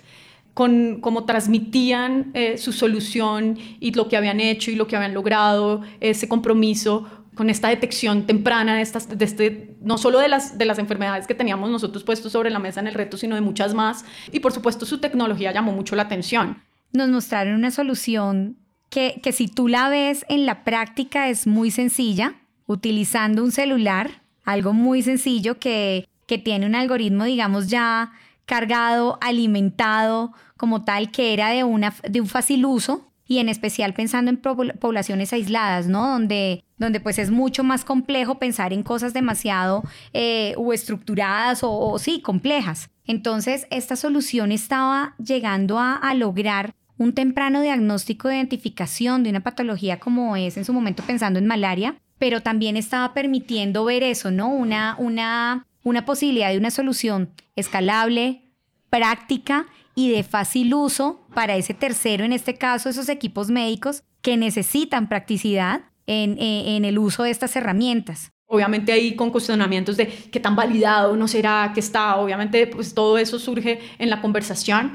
con 0.56 1.02
cómo 1.02 1.26
transmitían 1.26 2.32
eh, 2.34 2.58
su 2.58 2.72
solución 2.72 3.60
y 3.82 3.91
lo 3.91 4.08
que 4.08 4.15
habían 4.15 4.39
hecho 4.39 4.72
y 4.72 4.76
lo 4.76 4.88
que 4.88 4.96
habían 4.96 5.13
logrado, 5.13 5.82
ese 6.00 6.30
compromiso 6.30 7.06
con 7.36 7.50
esta 7.50 7.68
detección 7.68 8.26
temprana 8.26 8.78
de, 8.78 8.82
estas, 8.82 9.10
de 9.10 9.26
este, 9.26 9.76
no 9.82 9.98
solo 9.98 10.20
de 10.20 10.30
las, 10.30 10.58
de 10.58 10.63
las 10.63 10.80
enfermedades 10.80 11.28
que 11.28 11.36
teníamos 11.36 11.70
nosotros 11.70 12.06
puestos 12.06 12.32
sobre 12.32 12.50
la 12.50 12.60
mesa 12.60 12.80
en 12.80 12.88
el 12.88 12.94
reto, 12.94 13.18
sino 13.18 13.36
de 13.36 13.41
muchas 13.41 13.74
más. 13.74 14.06
Y 14.32 14.39
por 14.39 14.54
supuesto 14.54 14.86
su 14.86 15.00
tecnología 15.00 15.52
llamó 15.52 15.74
mucho 15.74 15.98
la 15.98 16.04
atención. 16.04 16.63
Nos 16.94 17.10
mostraron 17.10 17.56
una 17.56 17.72
solución 17.72 18.58
que, 18.89 19.20
que 19.22 19.34
si 19.34 19.50
tú 19.50 19.68
la 19.68 19.89
ves 19.89 20.26
en 20.30 20.46
la 20.46 20.63
práctica 20.63 21.28
es 21.28 21.48
muy 21.48 21.70
sencilla, 21.70 22.36
utilizando 22.65 23.44
un 23.44 23.52
celular, 23.52 24.22
algo 24.46 24.72
muy 24.72 25.02
sencillo 25.02 25.60
que, 25.60 26.08
que 26.28 26.38
tiene 26.38 26.65
un 26.65 26.76
algoritmo, 26.76 27.26
digamos, 27.26 27.68
ya 27.68 28.13
cargado, 28.45 29.17
alimentado 29.21 30.34
como 30.58 30.84
tal, 30.84 31.12
que 31.12 31.34
era 31.34 31.49
de, 31.49 31.63
una, 31.63 31.93
de 32.08 32.21
un 32.21 32.27
fácil 32.27 32.65
uso, 32.65 33.12
y 33.27 33.39
en 33.39 33.49
especial 33.49 33.93
pensando 33.93 34.29
en 34.29 34.38
poblaciones 34.38 35.34
aisladas, 35.34 35.88
¿no? 35.88 36.08
Donde, 36.08 36.63
donde 36.77 36.99
pues 36.99 37.17
es 37.17 37.31
mucho 37.31 37.63
más 37.63 37.84
complejo 37.84 38.38
pensar 38.38 38.71
en 38.71 38.84
cosas 38.84 39.13
demasiado 39.13 39.84
eh, 40.13 40.53
o 40.58 40.73
estructuradas 40.73 41.62
o, 41.63 41.97
sí, 41.97 42.21
complejas. 42.21 42.89
Entonces, 43.05 43.67
esta 43.71 43.95
solución 43.95 44.51
estaba 44.51 45.15
llegando 45.17 45.79
a, 45.79 45.95
a 45.95 46.13
lograr 46.13 46.75
un 46.97 47.13
temprano 47.13 47.62
diagnóstico 47.62 48.27
de 48.27 48.36
identificación 48.36 49.23
de 49.23 49.31
una 49.31 49.41
patología 49.41 49.99
como 49.99 50.36
es 50.36 50.55
en 50.58 50.65
su 50.65 50.73
momento 50.73 51.03
pensando 51.03 51.39
en 51.39 51.47
malaria, 51.47 51.95
pero 52.17 52.41
también 52.41 52.77
estaba 52.77 53.13
permitiendo 53.13 53.84
ver 53.86 54.03
eso, 54.03 54.31
¿no? 54.31 54.49
Una, 54.49 54.95
una, 54.97 55.65
una 55.86 56.04
posibilidad 56.04 56.50
de 56.50 56.58
una 56.58 56.71
solución 56.71 57.30
escalable, 57.56 58.41
práctica 58.89 59.67
y 59.93 60.10
de 60.10 60.24
fácil 60.24 60.74
uso 60.74 61.26
para 61.34 61.56
ese 61.56 61.74
tercero, 61.74 62.26
en 62.26 62.34
este 62.34 62.56
caso 62.56 62.89
esos 62.89 63.08
equipos 63.08 63.50
médicos 63.50 64.04
que 64.21 64.36
necesitan 64.36 65.08
practicidad 65.08 65.84
en, 66.08 66.38
en, 66.39 66.86
el 66.86 66.98
uso 66.98 67.24
de 67.24 67.30
estas 67.30 67.56
herramientas. 67.56 68.32
Obviamente 68.48 68.91
ahí 68.91 69.15
con 69.15 69.30
cuestionamientos 69.30 69.95
de 69.95 70.08
qué 70.08 70.39
tan 70.39 70.56
validado 70.56 71.15
no 71.15 71.28
será, 71.28 71.71
que 71.74 71.80
está, 71.80 72.17
obviamente 72.17 72.65
pues 72.67 72.93
todo 72.93 73.17
eso 73.17 73.38
surge 73.38 73.80
en 74.00 74.10
la 74.10 74.21
conversación, 74.21 74.93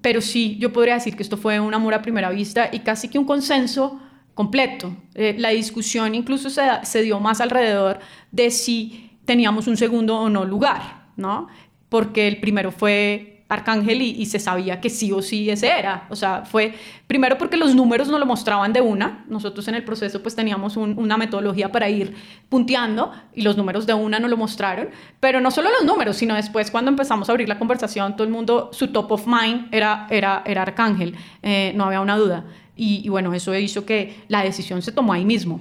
pero 0.00 0.20
sí, 0.20 0.56
yo 0.58 0.72
podría 0.72 0.94
decir 0.94 1.16
que 1.16 1.22
esto 1.22 1.36
fue 1.36 1.60
un 1.60 1.72
amor 1.72 1.94
a 1.94 2.02
primera 2.02 2.30
vista 2.30 2.68
y 2.72 2.80
casi 2.80 3.08
que 3.08 3.18
un 3.18 3.24
consenso 3.24 4.00
completo. 4.34 4.96
Eh, 5.14 5.36
la 5.38 5.50
discusión 5.50 6.16
incluso 6.16 6.50
se, 6.50 6.62
se, 6.82 7.02
dio 7.02 7.20
más 7.20 7.40
alrededor 7.40 8.00
de 8.32 8.50
si 8.50 9.11
teníamos 9.24 9.66
un 9.66 9.76
segundo 9.76 10.18
o 10.18 10.28
no 10.28 10.44
lugar, 10.44 11.08
¿no? 11.16 11.48
Porque 11.88 12.28
el 12.28 12.40
primero 12.40 12.72
fue 12.72 13.32
Arcángel 13.52 14.00
y, 14.00 14.26
se 14.26 14.38
sabía 14.38 14.80
que 14.80 14.88
sí 14.88 15.12
o 15.12 15.20
sí 15.20 15.50
ese 15.50 15.68
era. 15.68 16.06
O 16.08 16.16
sea, 16.16 16.44
fue 16.44 16.74
primero 17.06 17.36
porque 17.36 17.58
los 17.58 17.74
números 17.74 18.08
no 18.08 18.18
lo 18.18 18.24
mostraban 18.24 18.72
de 18.72 18.80
una. 18.80 19.24
Nosotros 19.28 19.68
en 19.68 19.74
el 19.74 19.84
proceso 19.84 20.22
pues 20.22 20.34
teníamos 20.34 20.76
una 20.76 21.16
metodología 21.18 21.70
para 21.70 21.90
ir 21.90 22.14
punteando 22.48 23.12
y 23.34 23.42
los 23.42 23.56
números 23.56 23.86
de 23.86 23.92
una 23.92 24.18
no 24.18 24.28
lo 24.28 24.38
mostraron. 24.38 24.88
Pero 25.20 25.40
no 25.40 25.50
solo 25.50 25.68
los 25.70 25.84
números, 25.84 26.16
sino 26.16 26.34
después 26.34 26.70
cuando 26.70 26.90
empezamos 26.90 27.28
a 27.28 27.32
abrir 27.32 27.48
la 27.48 27.58
conversación, 27.58 28.16
todo 28.16 28.24
el 28.24 28.32
mundo, 28.32 28.70
su 28.72 28.88
top 28.88 29.12
of 29.12 29.26
mind 29.26 29.68
era, 29.70 30.06
era, 30.08 30.42
era 30.46 30.62
Arcángel. 30.62 31.14
Eh, 31.42 31.72
no 31.74 31.84
había 31.84 32.00
una 32.00 32.16
duda. 32.16 32.44
y 32.74 33.06
bueno, 33.10 33.34
eso 33.34 33.54
hizo 33.54 33.84
que 33.84 34.24
la 34.28 34.42
decisión 34.42 34.80
se 34.80 34.92
tomó 34.92 35.12
ahí 35.12 35.26
mismo. 35.26 35.60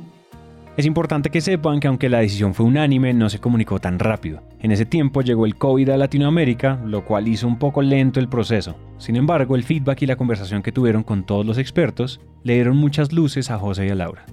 Es 0.77 0.85
importante 0.85 1.29
que 1.29 1.41
sepan 1.41 1.81
que 1.81 1.89
aunque 1.89 2.07
la 2.07 2.19
decisión 2.19 2.53
fue 2.53 2.65
unánime, 2.65 3.13
no 3.13 3.29
se 3.29 3.39
comunicó 3.39 3.79
tan 3.79 3.99
rápido. 3.99 4.41
En 4.61 4.71
ese 4.71 4.85
tiempo 4.85 5.21
llegó 5.21 5.45
el 5.45 5.57
COVID 5.57 5.89
a 5.89 5.97
Latinoamérica, 5.97 6.81
lo 6.85 7.03
cual 7.03 7.27
hizo 7.27 7.45
un 7.45 7.59
poco 7.59 7.81
lento 7.81 8.21
el 8.21 8.29
proceso. 8.29 8.77
Sin 8.97 9.17
embargo, 9.17 9.57
el 9.57 9.65
feedback 9.65 10.03
y 10.03 10.05
la 10.05 10.15
conversación 10.15 10.63
que 10.63 10.71
tuvieron 10.71 11.03
con 11.03 11.25
todos 11.25 11.45
los 11.45 11.57
expertos 11.57 12.21
le 12.43 12.53
dieron 12.53 12.77
muchas 12.77 13.11
luces 13.11 13.51
a 13.51 13.59
José 13.59 13.87
y 13.87 13.89
a 13.89 13.95
Laura. 13.95 14.25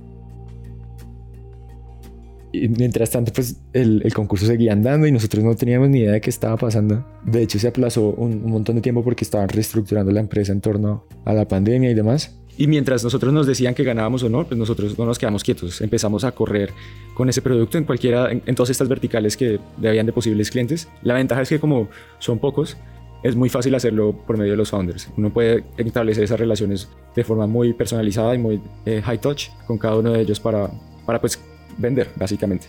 Mientras 2.53 3.11
tanto, 3.11 3.33
pues 3.33 3.61
el, 3.73 4.03
concurso 4.15 4.47
seguía 4.47 4.73
andando 4.73 5.09
y 5.09 5.13
nosotros 5.13 5.43
no 5.43 5.57
teníamos 5.57 5.89
ni 5.89 5.99
idea 5.99 6.13
de 6.13 6.21
qué 6.21 6.31
estaba 6.31 6.57
pasando. 6.57 7.05
De 7.27 7.43
hecho, 7.43 7.59
se 7.59 7.67
aplazó 7.67 8.11
un, 8.11 8.45
un 8.45 8.53
montón 8.53 8.77
de 8.77 8.81
tiempo 8.81 9.03
porque 9.03 9.25
estaban 9.25 9.49
reestructurando 9.49 10.13
la 10.13 10.21
empresa 10.21 10.53
en 10.53 10.61
torno 10.61 11.05
a 11.25 11.35
la 11.35 11.49
pandemia 11.49 11.91
y 11.91 11.95
demás. 11.95 12.39
Y 12.59 12.67
mientras 12.67 13.05
nosotros 13.05 13.33
nos 13.33 13.47
decían 13.47 13.73
que 13.73 13.85
ganábamos 13.85 14.25
o 14.25 14.29
no, 14.29 14.45
pues 14.45 14.59
nosotros 14.59 14.99
no 14.99 15.07
nos 15.07 15.17
quedamos 15.17 15.45
quietos. 15.45 15.81
Empezamos 15.81 16.25
a 16.25 16.33
correr 16.33 16.73
con 17.15 17.29
ese 17.29 17.41
producto 17.41 17.79
en 17.79 17.85
cualquiera, 17.85 18.33
en, 18.33 18.55
todas 18.57 18.71
estas 18.71 18.89
verticales 18.89 19.37
que 19.37 19.61
habían 19.79 20.07
de 20.07 20.13
posibles 20.13 20.51
clientes. 20.51 20.89
La 21.03 21.15
ventaja 21.15 21.41
es 21.41 21.49
que 21.49 21.61
como 21.61 21.89
son 22.19 22.41
pocos, 22.41 22.77
es 23.23 23.37
muy 23.37 23.49
fácil 23.49 23.77
hacerlo 23.77 24.13
por 24.27 24.37
medio 24.37 24.51
de 24.53 24.57
los 24.57 24.71
founders. 24.71 25.09
Uno 25.17 25.33
puede 25.33 25.63
establecer 25.77 26.25
esas 26.25 26.41
relaciones 26.41 26.89
de 27.15 27.23
forma 27.23 27.47
muy 27.47 27.75
personalizada 27.75 28.35
y 28.35 28.39
muy 28.39 28.61
eh, 28.85 29.03
high 29.05 29.21
touch 29.21 29.51
con 29.69 29.79
cada 29.79 29.95
uno 29.95 30.11
de 30.11 30.23
ellos 30.23 30.41
para, 30.41 30.69
para 31.07 31.21
pues 31.21 31.41
vender, 31.77 32.11
básicamente. 32.17 32.67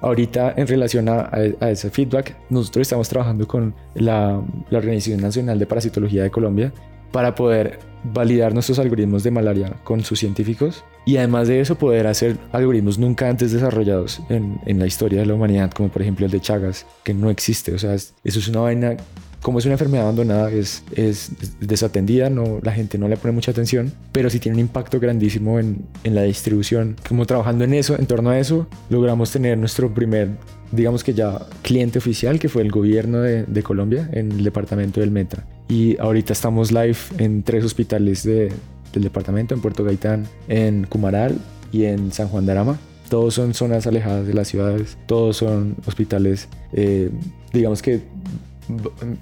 Ahorita, 0.00 0.54
en 0.56 0.66
relación 0.66 1.06
a, 1.06 1.28
a, 1.60 1.70
ese 1.70 1.90
feedback, 1.90 2.34
nosotros 2.48 2.82
estamos 2.82 3.10
trabajando 3.10 3.46
con 3.46 3.74
la, 3.94 4.40
la 4.70 4.78
Organización 4.78 5.20
Nacional 5.20 5.58
de 5.58 5.66
Parasitología 5.66 6.22
de 6.22 6.30
Colombia 6.30 6.72
para 7.12 7.34
poder 7.34 7.78
validar 8.04 8.54
nuestros 8.54 8.78
algoritmos 8.78 9.22
de 9.22 9.30
malaria 9.30 9.74
con 9.84 10.02
sus 10.04 10.20
científicos 10.20 10.84
y 11.04 11.16
además 11.16 11.48
de 11.48 11.60
eso 11.60 11.76
poder 11.76 12.06
hacer 12.06 12.36
algoritmos 12.52 12.98
nunca 12.98 13.28
antes 13.28 13.52
desarrollados 13.52 14.20
en, 14.28 14.60
en 14.66 14.78
la 14.78 14.86
historia 14.86 15.20
de 15.20 15.26
la 15.26 15.34
humanidad, 15.34 15.70
como 15.72 15.88
por 15.88 16.02
ejemplo 16.02 16.26
el 16.26 16.32
de 16.32 16.40
Chagas, 16.40 16.86
que 17.02 17.14
no 17.14 17.30
existe. 17.30 17.74
O 17.74 17.78
sea, 17.78 17.94
eso 17.94 18.12
es 18.24 18.48
una 18.48 18.60
vaina 18.60 18.96
como 19.42 19.58
es 19.58 19.64
una 19.64 19.74
enfermedad 19.74 20.04
abandonada, 20.04 20.50
es, 20.50 20.82
es 20.94 21.30
desatendida, 21.60 22.28
no, 22.28 22.58
la 22.62 22.72
gente 22.72 22.98
no 22.98 23.08
le 23.08 23.16
pone 23.16 23.32
mucha 23.32 23.52
atención, 23.52 23.92
pero 24.12 24.30
sí 24.30 24.40
tiene 24.40 24.56
un 24.56 24.60
impacto 24.60 24.98
grandísimo 24.98 25.58
en, 25.58 25.84
en, 26.04 26.14
la 26.14 26.22
distribución. 26.22 26.96
Como 27.08 27.24
trabajando 27.24 27.64
en 27.64 27.74
eso, 27.74 27.96
en 27.98 28.06
torno 28.06 28.30
a 28.30 28.38
eso, 28.38 28.66
logramos 28.90 29.30
tener 29.30 29.56
nuestro 29.56 29.94
primer, 29.94 30.30
digamos 30.72 31.04
que 31.04 31.14
ya 31.14 31.46
cliente 31.62 31.98
oficial, 31.98 32.38
que 32.38 32.48
fue 32.48 32.62
el 32.62 32.70
gobierno 32.70 33.20
de, 33.20 33.44
de 33.44 33.62
Colombia 33.62 34.10
en 34.12 34.32
el 34.32 34.44
departamento 34.44 35.00
del 35.00 35.12
Meta. 35.12 35.46
Y 35.68 35.98
ahorita 36.00 36.32
estamos 36.32 36.72
live 36.72 36.96
en 37.18 37.42
tres 37.42 37.64
hospitales 37.64 38.22
de, 38.22 38.50
del 38.92 39.02
departamento, 39.02 39.54
en 39.54 39.60
Puerto 39.60 39.84
Gaitán, 39.84 40.26
en 40.48 40.84
Cumaral 40.84 41.38
y 41.72 41.84
en 41.84 42.10
San 42.12 42.28
Juan 42.28 42.46
de 42.46 42.52
Arama. 42.52 42.78
Todos 43.10 43.34
son 43.34 43.54
zonas 43.54 43.86
alejadas 43.86 44.26
de 44.26 44.34
las 44.34 44.48
ciudades, 44.48 44.96
todos 45.06 45.36
son 45.36 45.76
hospitales, 45.86 46.48
eh, 46.72 47.10
digamos 47.52 47.82
que 47.82 48.02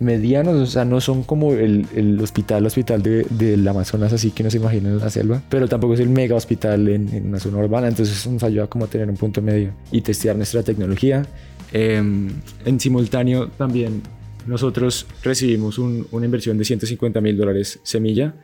medianos, 0.01 0.57
o 0.57 0.67
sea, 0.67 0.85
no 0.85 1.01
son 1.01 1.23
como 1.23 1.53
el, 1.53 1.87
el 1.95 2.21
hospital, 2.21 2.67
hospital 2.67 3.03
de, 3.03 3.25
del 3.31 3.67
Amazonas, 3.67 4.13
así 4.13 4.31
que 4.33 4.43
no 4.43 4.51
se 4.51 4.57
imaginan 4.57 4.93
en 4.93 4.99
la 4.99 5.11
selva, 5.11 5.43
pero 5.49 5.69
tampoco 5.69 5.95
es 5.95 6.01
el 6.01 6.09
mega 6.09 6.35
hospital 6.35 6.89
en, 6.89 7.29
una 7.29 7.39
zona 7.39 7.59
urbana, 7.59 7.89
entonces 7.89 8.27
nos 8.27 8.43
ayuda 8.43 8.67
como 8.67 8.87
a 8.87 8.89
tener 8.89 9.09
un 9.09 9.17
punto 9.17 9.41
medio 9.41 9.71
y 9.93 10.01
testear 10.01 10.37
nuestra 10.37 10.63
tecnología. 10.63 11.27
Em, 11.73 12.31
en 12.65 12.81
simultáneo 12.81 13.49
también 13.49 14.03
nosotros 14.47 15.07
recibimos 15.23 15.79
una 15.79 16.25
inversión 16.25 16.57
de 16.59 16.65
150 16.65 17.21
mil 17.21 17.37
dólares 17.37 17.81
semilla 17.83 18.35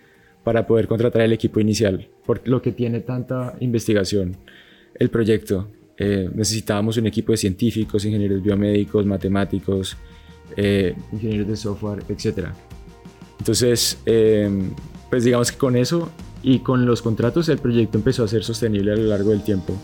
para 0.44 0.66
poder 0.66 0.88
contratar 0.88 1.22
el 1.22 1.32
equipo 1.32 1.60
inicial, 1.60 2.08
por 2.26 2.46
lo 2.46 2.60
que 2.60 2.72
tiene 2.72 3.00
tanta 3.00 3.54
investigación 3.60 4.36
el 4.94 5.10
proyecto. 5.10 5.68
Eh, 5.96 6.28
necesitábamos 6.34 6.96
un 6.96 7.06
equipo 7.06 7.32
de 7.32 7.38
científicos, 7.38 8.04
ingenieros 8.04 8.42
biomédicos, 8.42 9.06
matemáticos, 9.06 9.96
eh, 10.56 10.94
ingenieros 11.12 11.48
de 11.48 11.56
software, 11.56 12.02
etc. 12.08 12.48
Entonces, 13.38 13.98
eh, 14.06 14.50
pues 15.10 15.24
digamos 15.24 15.52
que 15.52 15.58
con 15.58 15.76
eso 15.76 16.10
y 16.42 16.60
con 16.60 16.86
los 16.86 17.02
contratos 17.02 17.48
el 17.48 17.58
proyecto 17.58 17.98
empezó 17.98 18.24
a 18.24 18.28
ser 18.28 18.42
sostenible 18.42 18.92
a 18.92 18.96
lo 18.96 19.04
largo 19.04 19.30
del 19.30 19.44
tiempo. 19.44 19.76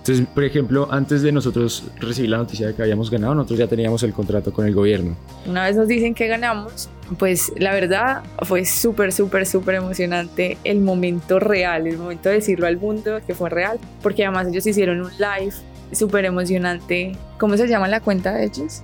Entonces, 0.00 0.26
por 0.34 0.44
ejemplo, 0.44 0.88
antes 0.90 1.20
de 1.20 1.30
nosotros 1.30 1.84
recibir 1.98 2.30
la 2.30 2.38
noticia 2.38 2.68
de 2.68 2.74
que 2.74 2.82
habíamos 2.82 3.10
ganado, 3.10 3.34
nosotros 3.34 3.58
ya 3.58 3.66
teníamos 3.66 4.02
el 4.02 4.14
contrato 4.14 4.50
con 4.50 4.66
el 4.66 4.74
gobierno. 4.74 5.14
Una 5.46 5.66
vez 5.66 5.76
nos 5.76 5.88
dicen 5.88 6.14
que 6.14 6.26
ganamos, 6.26 6.88
pues 7.18 7.52
la 7.58 7.74
verdad 7.74 8.22
fue 8.44 8.64
súper, 8.64 9.12
súper, 9.12 9.44
súper 9.44 9.74
emocionante 9.74 10.56
el 10.64 10.80
momento 10.80 11.38
real, 11.38 11.86
el 11.86 11.98
momento 11.98 12.30
de 12.30 12.36
decirlo 12.36 12.66
al 12.66 12.78
mundo 12.78 13.20
que 13.26 13.34
fue 13.34 13.50
real, 13.50 13.78
porque 14.02 14.24
además 14.24 14.48
ellos 14.48 14.66
hicieron 14.66 15.02
un 15.02 15.10
live 15.18 15.52
súper 15.92 16.24
emocionante. 16.24 17.12
¿Cómo 17.38 17.58
se 17.58 17.68
llama 17.68 17.86
la 17.86 18.00
cuenta 18.00 18.32
de 18.32 18.46
ellos? 18.46 18.82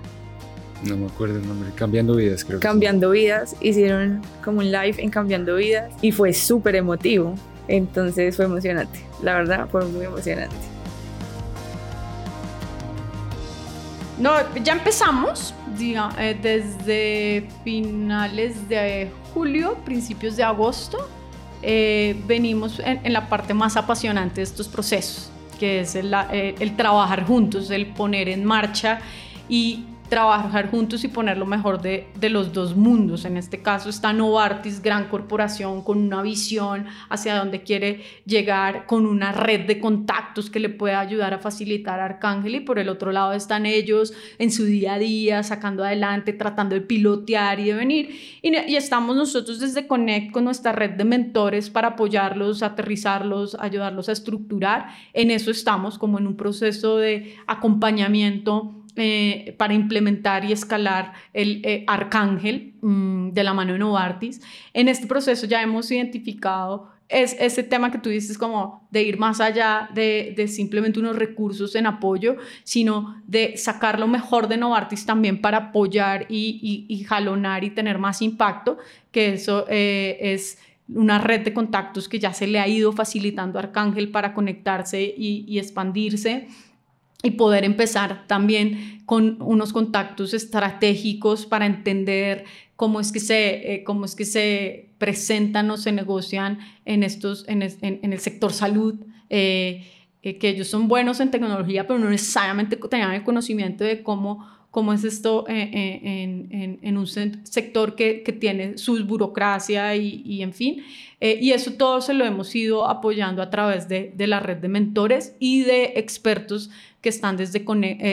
No 0.84 0.98
me 0.98 1.06
acuerdo 1.06 1.38
el 1.38 1.48
nombre, 1.48 1.70
Cambiando 1.74 2.14
Vidas, 2.14 2.44
creo. 2.44 2.60
Cambiando 2.60 3.10
Vidas, 3.10 3.56
hicieron 3.62 4.20
como 4.44 4.58
un 4.58 4.70
live 4.70 4.96
en 4.98 5.08
Cambiando 5.08 5.56
Vidas 5.56 5.90
y 6.02 6.12
fue 6.12 6.34
súper 6.34 6.76
emotivo. 6.76 7.34
Entonces 7.68 8.36
fue 8.36 8.44
emocionante, 8.44 9.00
la 9.22 9.34
verdad 9.34 9.66
fue 9.70 9.84
muy 9.86 10.04
emocionante. 10.04 10.75
No, 14.18 14.32
ya 14.62 14.72
empezamos, 14.72 15.54
eh, 15.78 16.38
desde 16.40 17.48
finales 17.62 18.66
de 18.68 19.10
julio, 19.34 19.74
principios 19.84 20.36
de 20.36 20.42
agosto, 20.42 21.06
eh, 21.62 22.18
venimos 22.26 22.80
en, 22.80 23.12
la 23.12 23.28
parte 23.28 23.52
más 23.52 23.76
apasionante 23.76 24.36
de 24.36 24.42
estos 24.42 24.68
procesos, 24.68 25.30
que 25.58 25.80
es 25.80 25.94
el, 25.94 26.14
eh, 26.32 26.54
el 26.58 26.76
trabajar 26.76 27.26
juntos, 27.26 27.70
el 27.70 27.86
poner 27.86 28.30
en 28.30 28.44
marcha 28.44 29.00
y 29.50 29.84
trabajar 30.08 30.70
juntos 30.70 31.04
y 31.04 31.08
poner 31.08 31.36
lo 31.36 31.46
mejor 31.46 31.80
de, 31.80 32.06
de, 32.18 32.30
los 32.30 32.52
dos 32.52 32.76
mundos. 32.76 33.24
En 33.24 33.36
este 33.36 33.58
caso 33.58 33.88
está 33.88 34.12
Novartis, 34.12 34.82
gran 34.82 35.08
corporación 35.08 35.82
con 35.82 35.98
una 35.98 36.22
visión 36.22 36.86
hacia 37.08 37.36
dónde 37.36 37.62
quiere 37.62 38.02
llegar, 38.24 38.86
con 38.86 39.06
una 39.06 39.32
red 39.32 39.66
de 39.66 39.80
contactos 39.80 40.50
que 40.50 40.60
le 40.60 40.68
puede 40.68 40.94
ayudar 40.94 41.34
a 41.34 41.38
facilitar 41.38 42.00
a 42.00 42.04
Arcángel 42.04 42.54
y 42.54 42.60
por 42.60 42.78
el 42.78 42.88
otro 42.88 43.12
lado 43.12 43.32
están 43.32 43.66
ellos 43.66 44.12
en 44.38 44.52
su 44.52 44.64
día 44.64 44.94
a 44.94 44.98
día, 44.98 45.42
sacando 45.42 45.84
adelante, 45.84 46.32
tratando 46.32 46.74
de 46.74 46.82
pilotear 46.82 47.60
y 47.60 47.64
de 47.64 47.74
venir. 47.74 48.20
Y, 48.42 48.56
y 48.56 48.76
estamos 48.76 49.16
nosotros 49.16 49.60
desde 49.60 49.86
Connect 49.86 50.32
con 50.32 50.44
nuestra 50.44 50.72
red 50.72 50.90
de 50.90 51.04
mentores 51.04 51.70
para 51.70 51.88
apoyarlos, 51.88 52.62
aterrizarlos, 52.62 53.56
ayudarlos 53.58 54.08
a 54.08 54.12
estructurar. 54.12 54.86
En 55.12 55.30
eso 55.30 55.50
estamos 55.50 55.98
como 55.98 56.18
en 56.18 56.26
un 56.26 56.36
proceso 56.36 56.98
de 56.98 57.34
acompañamiento 57.46 58.75
eh, 58.96 59.54
para 59.58 59.74
implementar 59.74 60.44
y 60.44 60.52
escalar 60.52 61.12
el 61.32 61.60
eh, 61.64 61.84
Arcángel 61.86 62.74
mm, 62.80 63.30
de 63.30 63.44
la 63.44 63.54
mano 63.54 63.74
de 63.74 63.78
Novartis. 63.78 64.40
En 64.72 64.88
este 64.88 65.06
proceso 65.06 65.46
ya 65.46 65.62
hemos 65.62 65.90
identificado 65.90 66.96
es 67.08 67.36
ese 67.38 67.62
tema 67.62 67.90
que 67.90 67.98
tú 67.98 68.08
dices 68.08 68.36
como 68.36 68.88
de 68.90 69.02
ir 69.02 69.18
más 69.18 69.40
allá 69.40 69.88
de, 69.94 70.46
simplemente 70.48 70.98
unos 70.98 71.16
recursos 71.16 71.74
en 71.74 71.86
apoyo, 71.86 72.36
sino 72.64 73.22
de 73.26 73.56
sacar 73.56 74.00
lo 74.00 74.08
mejor 74.08 74.48
de 74.48 74.56
Novartis 74.56 75.06
también 75.06 75.40
para 75.40 75.58
apoyar 75.58 76.26
y, 76.28 77.04
jalonar 77.08 77.64
y 77.64 77.70
tener 77.70 77.98
más 77.98 78.22
impacto, 78.22 78.78
que 79.12 79.34
eso 79.34 79.66
eh, 79.68 80.18
es 80.20 80.58
una 80.88 81.18
red 81.18 81.42
de 81.42 81.52
contactos 81.52 82.08
que 82.08 82.18
ya 82.18 82.32
se 82.32 82.46
le 82.46 82.58
ha 82.58 82.68
ido 82.68 82.92
facilitando 82.92 83.58
a 83.58 83.62
Arcángel 83.62 84.10
para 84.10 84.34
conectarse 84.34 85.02
y 85.02 85.58
expandirse 85.58 86.48
y 87.22 87.32
poder 87.32 87.64
empezar 87.64 88.26
también 88.26 89.02
con 89.06 89.40
unos 89.40 89.72
contactos 89.72 90.34
estratégicos 90.34 91.46
para 91.46 91.66
entender 91.66 92.44
cómo 92.76 93.00
es 93.00 93.10
que 93.10 93.20
se, 93.20 93.74
eh, 93.74 93.84
cómo 93.84 94.04
es 94.04 94.14
que 94.14 94.24
se 94.24 94.90
presentan 94.98 95.70
o 95.70 95.76
se 95.76 95.92
negocian 95.92 96.58
en, 96.84 97.02
estos, 97.02 97.44
en, 97.48 97.62
en, 97.62 98.12
el 98.12 98.20
sector 98.20 98.52
salud, 98.52 98.94
eh, 99.30 99.86
eh, 100.22 100.38
que 100.38 100.50
ellos 100.50 100.68
son 100.68 100.88
buenos 100.88 101.20
en 101.20 101.30
tecnología, 101.30 101.86
pero 101.86 101.98
no 101.98 102.10
necesariamente 102.10 102.76
tenían 102.76 103.12
el 103.12 103.24
conocimiento 103.24 103.84
de 103.84 104.02
cómo, 104.02 104.46
cómo 104.70 104.92
es 104.92 105.04
esto 105.04 105.44
en, 105.48 106.78
en, 106.82 106.98
un 106.98 107.06
sector 107.06 107.94
que, 107.94 108.22
que, 108.22 108.32
tiene 108.32 108.76
su 108.76 109.04
burocracia 109.04 109.94
y, 109.96 110.22
y 110.24 110.42
en 110.42 110.52
fin. 110.52 110.82
y 111.20 111.52
eso 111.52 111.72
todo 111.72 112.00
se 112.00 112.12
lo 112.12 112.24
hemos 112.24 112.54
ido 112.54 112.88
apoyando 112.88 113.40
a 113.40 113.50
través 113.50 113.88
de, 113.88 114.12
de 114.14 114.26
la 114.26 114.40
red 114.40 114.58
de 114.58 114.68
mentores 114.68 115.36
y 115.38 115.62
de 115.62 115.92
expertos 115.96 116.70
que 117.06 117.10
están 117.10 117.36
desde, 117.36 117.64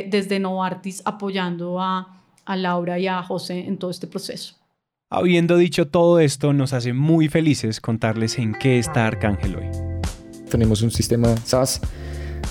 desde 0.08 0.40
Novartis 0.40 1.02
apoyando 1.04 1.82
a 1.82 2.24
a 2.46 2.56
Laura 2.56 3.00
y 3.00 3.08
a 3.08 3.22
José 3.24 3.66
en 3.68 3.78
todo 3.78 3.92
este 3.92 4.08
proceso. 4.08 4.56
Habiendo 5.10 5.58
dicho 5.58 5.88
todo 5.88 6.20
esto, 6.20 6.54
nos 6.54 6.74
hace 6.74 6.94
muy 6.94 7.28
felices 7.28 7.80
contarles 7.80 8.38
en 8.40 8.54
qué 8.54 8.80
está 8.80 9.08
Arcángel 9.08 9.56
hoy. 9.56 9.68
Tenemos 10.50 10.82
un 10.82 10.92
sistema 10.92 11.36
SaaS 11.38 11.82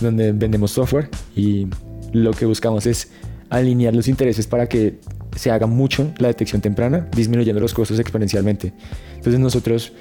donde 0.00 0.32
vendemos 0.32 0.70
software 0.70 1.08
y 1.34 1.66
lo 2.12 2.32
que 2.32 2.46
buscamos 2.46 2.86
es 2.86 3.12
alinear 3.50 3.94
los 3.94 4.08
intereses 4.08 4.46
para 4.46 4.68
que 4.68 5.00
se 5.36 5.50
haga 5.50 5.66
mucho 5.66 6.12
la 6.18 6.28
detección 6.28 6.60
temprana, 6.60 7.08
disminuyendo 7.14 7.60
los 7.60 7.74
costos 7.74 7.98
exponencialmente. 7.98 8.72
Entonces 9.14 9.40
nosotros, 9.40 9.92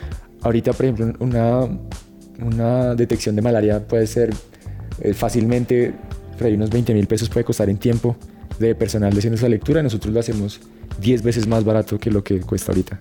ahorita 0.42 0.74
por 0.74 0.86
ejemplo, 0.86 1.14
una, 1.20 1.68
una 2.40 2.96
detección 2.96 3.36
de 3.36 3.42
malaria 3.42 3.88
puede 3.88 4.08
ser 4.08 4.34
eh, 5.02 5.14
fácilmente, 5.14 5.94
por 6.42 6.48
ahí 6.48 6.56
unos 6.56 6.72
20 6.72 6.96
mil 6.96 7.06
pesos 7.06 7.30
puede 7.30 7.44
costar 7.44 7.70
en 7.70 7.78
tiempo 7.78 8.16
de 8.58 8.74
personal 8.74 9.16
haciendo 9.16 9.36
esa 9.36 9.48
lectura, 9.48 9.84
nosotros 9.84 10.12
lo 10.12 10.20
hacemos 10.20 10.60
10 11.00 11.22
veces 11.22 11.46
más 11.46 11.64
barato 11.64 12.00
que 12.00 12.10
lo 12.10 12.24
que 12.24 12.40
cuesta 12.40 12.72
ahorita. 12.72 13.00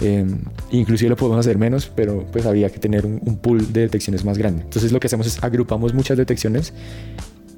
Eh, 0.00 0.24
inclusive 0.70 1.10
lo 1.10 1.16
podemos 1.16 1.38
hacer 1.40 1.58
menos, 1.58 1.92
pero 1.94 2.24
pues 2.32 2.46
habría 2.46 2.70
que 2.70 2.78
tener 2.78 3.04
un, 3.04 3.36
pool 3.36 3.70
de 3.70 3.82
detecciones 3.82 4.24
más 4.24 4.38
grande. 4.38 4.62
Entonces 4.62 4.92
lo 4.92 4.98
que 4.98 5.08
hacemos 5.08 5.26
es 5.26 5.44
agrupamos 5.44 5.92
muchas 5.92 6.16
detecciones 6.16 6.72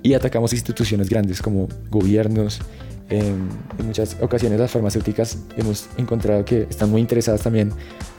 y 0.03 0.15
atacamos 0.15 0.53
instituciones 0.53 1.09
grandes 1.09 1.41
como 1.41 1.69
gobiernos. 1.89 2.61
en 3.11 3.49
muchas 3.87 4.17
ocasiones 4.21 4.59
las 4.59 4.73
farmacéuticas 4.73 5.39
hemos 5.57 5.89
encontrado 5.99 6.45
que 6.45 6.67
están 6.69 6.91
muy 6.91 7.01
interesadas 7.01 7.43
también 7.43 7.71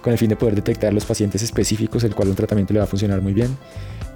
con 0.02 0.14
el 0.14 0.20
fin 0.20 0.30
de 0.30 0.38
poder 0.38 0.56
detectar 0.56 0.94
los 0.94 1.04
pacientes 1.04 1.44
específicos, 1.44 2.06
el 2.06 2.16
cual 2.16 2.30
un 2.30 2.36
tratamiento 2.36 2.74
le 2.74 2.80
va 2.80 2.86
a 2.86 2.88
funcionar 2.88 3.22
muy 3.22 3.34
bien 3.34 3.58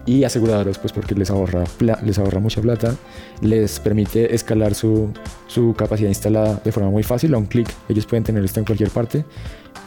y 0.06 0.24
aseguradoras 0.24 0.78
pues 0.78 0.94
porque 0.94 1.15
les 1.15 1.30
ahorra, 1.30 1.63
les 2.04 2.20
ahorra 2.20 2.39
mucha 2.39 2.62
plata, 2.62 2.96
les 3.41 3.80
permite 3.80 4.34
escalar 4.34 4.76
su, 4.76 5.10
su 5.48 5.74
capacidad 5.76 6.10
instalada 6.10 6.62
de 6.63 6.72
forma 6.72 6.89
muy 6.89 7.04
fácil, 7.04 7.34
a 7.34 7.38
un 7.38 7.46
clic 7.46 7.68
ellos 7.89 8.06
pueden 8.06 8.24
tener 8.24 8.44
esto 8.44 8.60
en 8.60 8.65
cualquier 8.65 8.89
parte 8.89 9.26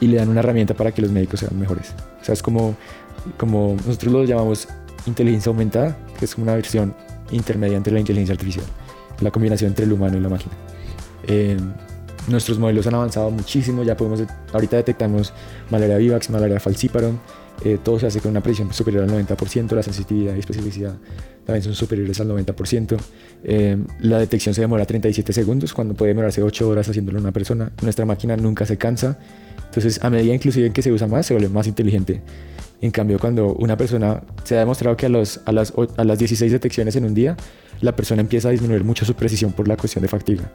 y 0.01 0.07
le 0.07 0.17
dan 0.17 0.29
una 0.29 0.41
herramienta 0.41 0.75
para 0.75 0.93
que 0.93 1.03
los 1.03 1.11
médicos 1.11 1.41
sean 1.41 1.59
mejores. 1.59 1.95
O 2.21 2.25
sea, 2.25 2.33
es 2.33 2.43
como, 2.43 2.77
como 3.37 3.77
nosotros 3.87 4.13
lo 4.13 4.25
llamamos 4.25 4.69
inteligencia 5.07 5.51
aumentada, 5.51 5.97
que 6.19 6.25
es 6.25 6.37
una 6.37 6.55
versión 6.55 6.95
intermedia 7.31 7.77
entre 7.77 7.93
la 7.93 8.01
inteligencia 8.01 8.33
artificial, 8.33 8.65
la 9.21 9.31
combinación 9.31 9.71
entre 9.71 9.85
el 9.85 9.93
humano 9.93 10.17
y 10.17 10.21
la 10.21 10.29
máquina. 10.29 10.53
Eh, 11.27 11.57
nuestros 12.29 12.59
modelos 12.59 12.87
han 12.87 12.95
avanzado 12.95 13.31
muchísimo, 13.31 13.83
ya 13.83 13.97
podemos, 13.97 14.23
ahorita 14.53 14.77
detectamos 14.77 15.33
malaria 15.71 15.97
vivax, 15.97 16.31
malaria 16.31 16.61
falciparum, 16.61 17.19
eh, 17.65 17.79
todo 17.83 17.99
se 17.99 18.07
hace 18.07 18.21
con 18.21 18.31
una 18.31 18.41
precisión 18.41 18.73
superior 18.73 19.05
al 19.05 19.11
90%, 19.11 19.75
la 19.75 19.83
sensitividad 19.83 20.37
y 20.37 20.39
especificidad 20.39 20.95
también 21.49 21.63
son 21.63 21.75
superiores 21.75 22.21
al 22.21 22.29
90%. 22.29 22.99
Eh, 23.43 23.79
la 24.01 24.19
detección 24.19 24.55
se 24.55 24.61
demora 24.61 24.85
37 24.85 25.33
segundos, 25.33 25.73
cuando 25.73 25.95
puede 25.95 26.11
demorarse 26.11 26.43
8 26.43 26.69
horas 26.69 26.87
haciéndolo 26.91 27.19
una 27.19 27.33
persona. 27.33 27.73
Nuestra 27.83 28.05
máquina 28.05 28.37
nunca 28.37 28.67
se 28.67 28.77
cansa, 28.77 29.19
entonces 29.65 29.99
a 30.05 30.11
medida 30.11 30.35
inclusive 30.35 30.71
que 30.75 30.83
se 30.83 30.93
usa 30.93 31.07
más, 31.07 31.25
se 31.25 31.33
vuelve 31.33 31.49
más 31.49 31.67
inteligente. 31.67 32.21
En 32.83 32.91
cambio, 32.91 33.19
cuando 33.19 33.55
una 33.55 33.79
persona, 33.79 34.23
se 34.45 34.57
ha 34.57 34.59
demostrado 34.61 34.95
que 34.95 35.07
a, 35.07 35.09
los, 35.09 35.41
a, 35.47 35.53
las, 35.53 35.73
a 35.97 36.05
las 36.05 36.19
16 36.19 36.53
detecciones 36.53 36.97
en 36.97 37.07
un 37.07 37.15
día, 37.15 37.35
la 37.81 37.97
persona 37.97 38.21
empieza 38.21 38.49
a 38.49 38.51
disminuir 38.51 38.85
mucho 38.85 39.07
su 39.07 39.15
precisión 39.15 39.53
por 39.53 39.69
la 39.69 39.79
cuestión 39.79 40.03
de 40.03 40.09
fatiga. 40.09 40.53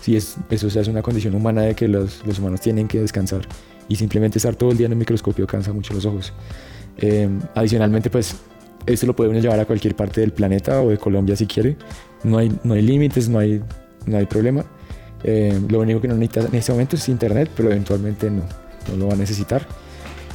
Sí, 0.00 0.16
es, 0.16 0.36
eso 0.50 0.66
es 0.68 0.88
una 0.88 1.02
condición 1.02 1.34
humana 1.34 1.62
de 1.62 1.74
que 1.74 1.88
los, 1.88 2.24
los 2.26 2.38
humanos 2.38 2.60
tienen 2.60 2.88
que 2.88 3.00
descansar 3.00 3.42
y 3.88 3.96
simplemente 3.96 4.38
estar 4.38 4.56
todo 4.56 4.70
el 4.70 4.78
día 4.78 4.86
en 4.86 4.92
el 4.92 4.98
microscopio 4.98 5.46
cansa 5.46 5.72
mucho 5.72 5.92
los 5.92 6.06
ojos. 6.06 6.32
Eh, 6.96 7.28
adicionalmente, 7.54 8.08
pues 8.08 8.36
esto 8.86 9.06
lo 9.06 9.14
podemos 9.14 9.42
llevar 9.42 9.60
a 9.60 9.64
cualquier 9.64 9.94
parte 9.96 10.20
del 10.20 10.32
planeta 10.32 10.80
o 10.80 10.90
de 10.90 10.98
Colombia 10.98 11.36
si 11.36 11.46
quiere. 11.46 11.76
No 12.24 12.38
hay, 12.38 12.52
no 12.62 12.74
hay 12.74 12.82
límites, 12.82 13.28
no 13.28 13.38
hay, 13.38 13.60
no 14.06 14.16
hay 14.16 14.26
problema. 14.26 14.64
Eh, 15.22 15.60
lo 15.68 15.80
único 15.80 16.00
que 16.00 16.08
no 16.08 16.14
necesita 16.14 16.48
en 16.48 16.54
este 16.54 16.72
momento 16.72 16.96
es 16.96 17.08
internet, 17.08 17.50
pero 17.56 17.70
eventualmente 17.70 18.30
no, 18.30 18.42
no 18.88 18.96
lo 18.96 19.08
va 19.08 19.14
a 19.14 19.16
necesitar. 19.16 19.66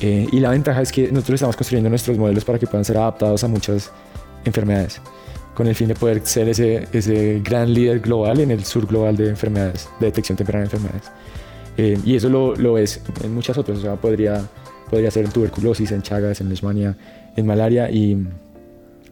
Eh, 0.02 0.28
y 0.32 0.40
la 0.40 0.50
ventaja 0.50 0.82
es 0.82 0.92
que 0.92 1.12
nosotros 1.12 1.36
estamos 1.36 1.56
construyendo 1.56 1.90
nuestros 1.90 2.18
modelos 2.18 2.44
para 2.44 2.60
que 2.60 2.68
puedan 2.68 2.84
ser 2.84 2.98
adaptados 2.98 3.44
a 3.44 3.48
muchas 3.48 3.92
enfermedades, 4.44 5.00
con 5.56 5.68
el 5.68 5.74
fin 5.74 5.88
de 5.88 5.96
poder 5.96 6.22
ser 6.26 6.50
ese, 6.50 6.88
ese 6.92 7.42
gran 7.44 7.74
líder 7.74 8.02
global 8.02 8.40
en 8.42 8.52
el 8.52 8.64
sur 8.66 8.86
global 8.86 9.16
de 9.16 9.30
enfermedades, 9.30 9.90
de 10.00 10.08
detección 10.08 10.38
temprana 10.38 10.60
de 10.60 10.66
enfermedades. 10.66 11.12
Eh, 11.78 11.98
y 12.06 12.16
eso 12.16 12.30
lo, 12.30 12.56
lo 12.56 12.74
ves 12.74 13.02
en 13.24 13.34
muchas 13.34 13.58
otras, 13.58 13.80
o 13.80 13.82
sea, 13.82 13.96
podría, 13.96 14.42
podría 14.90 15.10
ser 15.10 15.26
en 15.26 15.32
tuberculosis, 15.32 15.92
en 15.92 16.02
chagas, 16.02 16.42
en 16.42 16.50
leishmania, 16.50 16.98
en 17.36 17.46
malaria, 17.46 17.90
y, 17.90 18.18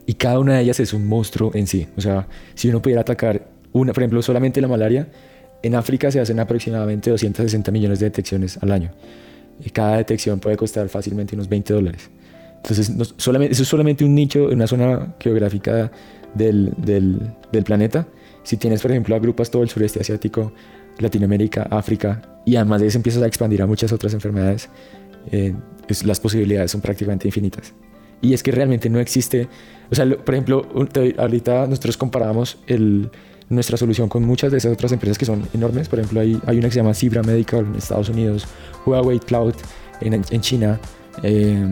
y 0.05 0.13
cada 0.13 0.39
una 0.39 0.55
de 0.55 0.61
ellas 0.61 0.79
es 0.79 0.93
un 0.93 1.07
monstruo 1.07 1.51
en 1.53 1.65
sí. 1.65 1.87
O 1.97 2.01
sea, 2.01 2.27
si 2.55 2.69
uno 2.69 2.81
pudiera 2.81 3.01
atacar 3.01 3.47
una, 3.71 3.93
por 3.93 4.03
ejemplo, 4.03 4.21
solamente 4.21 4.61
la 4.61 4.67
malaria, 4.67 5.07
en 5.61 5.75
África 5.75 6.11
se 6.11 6.19
hacen 6.19 6.39
aproximadamente 6.39 7.09
260 7.09 7.71
millones 7.71 7.99
de 7.99 8.05
detecciones 8.07 8.57
al 8.61 8.71
año. 8.71 8.91
Y 9.63 9.69
cada 9.69 9.97
detección 9.97 10.39
puede 10.39 10.57
costar 10.57 10.89
fácilmente 10.89 11.35
unos 11.35 11.47
20 11.47 11.73
dólares. 11.73 12.09
Entonces, 12.57 12.91
solamente, 13.17 13.53
eso 13.53 13.63
es 13.63 13.69
solamente 13.69 14.05
un 14.05 14.15
nicho 14.15 14.45
una 14.45 14.67
zona 14.67 15.15
geográfica 15.19 15.91
del, 16.33 16.73
del, 16.77 17.63
planeta. 17.63 18.07
Si 18.43 18.57
tienes, 18.57 18.81
por 18.81 18.91
ejemplo, 18.91 19.15
agrupas 19.15 19.49
todo 19.49 19.63
el 19.63 19.69
sureste 19.69 19.99
asiático, 19.99 20.53
Latinoamérica, 20.99 21.63
África, 21.63 22.21
y 22.45 22.55
además 22.55 22.81
de 22.81 22.87
eso 22.87 22.97
empiezas 22.97 23.23
a 23.23 23.27
expandir 23.27 23.61
a 23.61 23.67
muchas 23.67 23.91
otras 23.91 24.13
enfermedades, 24.13 24.69
eh, 25.31 25.55
las 26.03 26.19
posibilidades 26.19 26.71
son 26.71 26.81
prácticamente 26.81 27.27
infinitas. 27.27 27.73
Y 28.21 28.33
es 28.33 28.43
que 28.43 28.51
realmente 28.51 28.89
no 28.89 28.99
existe, 28.99 29.47
o 29.91 29.95
sea, 29.95 30.05
por 30.09 30.33
ejemplo, 30.33 30.67
ahorita 31.17 31.67
nosotros 31.67 31.97
comparamos 31.97 32.57
el, 32.67 33.09
nuestra 33.49 33.77
solución 33.77 34.09
con 34.09 34.23
muchas 34.23 34.51
de 34.51 34.57
esas 34.57 34.73
otras 34.73 34.91
empresas 34.91 35.17
que 35.17 35.25
son 35.25 35.47
enormes, 35.53 35.89
por 35.89 35.99
ejemplo, 35.99 36.21
hay, 36.21 36.39
hay 36.45 36.57
una 36.57 36.67
que 36.67 36.73
se 36.73 36.79
llama 36.79 36.93
Zebra 36.93 37.21
Medical 37.21 37.65
en 37.65 37.75
Estados 37.75 38.09
Unidos, 38.09 38.45
Huawei 38.85 39.19
Cloud 39.19 39.55
en, 40.01 40.13
en 40.13 40.41
China, 40.41 40.79
eh, 41.21 41.67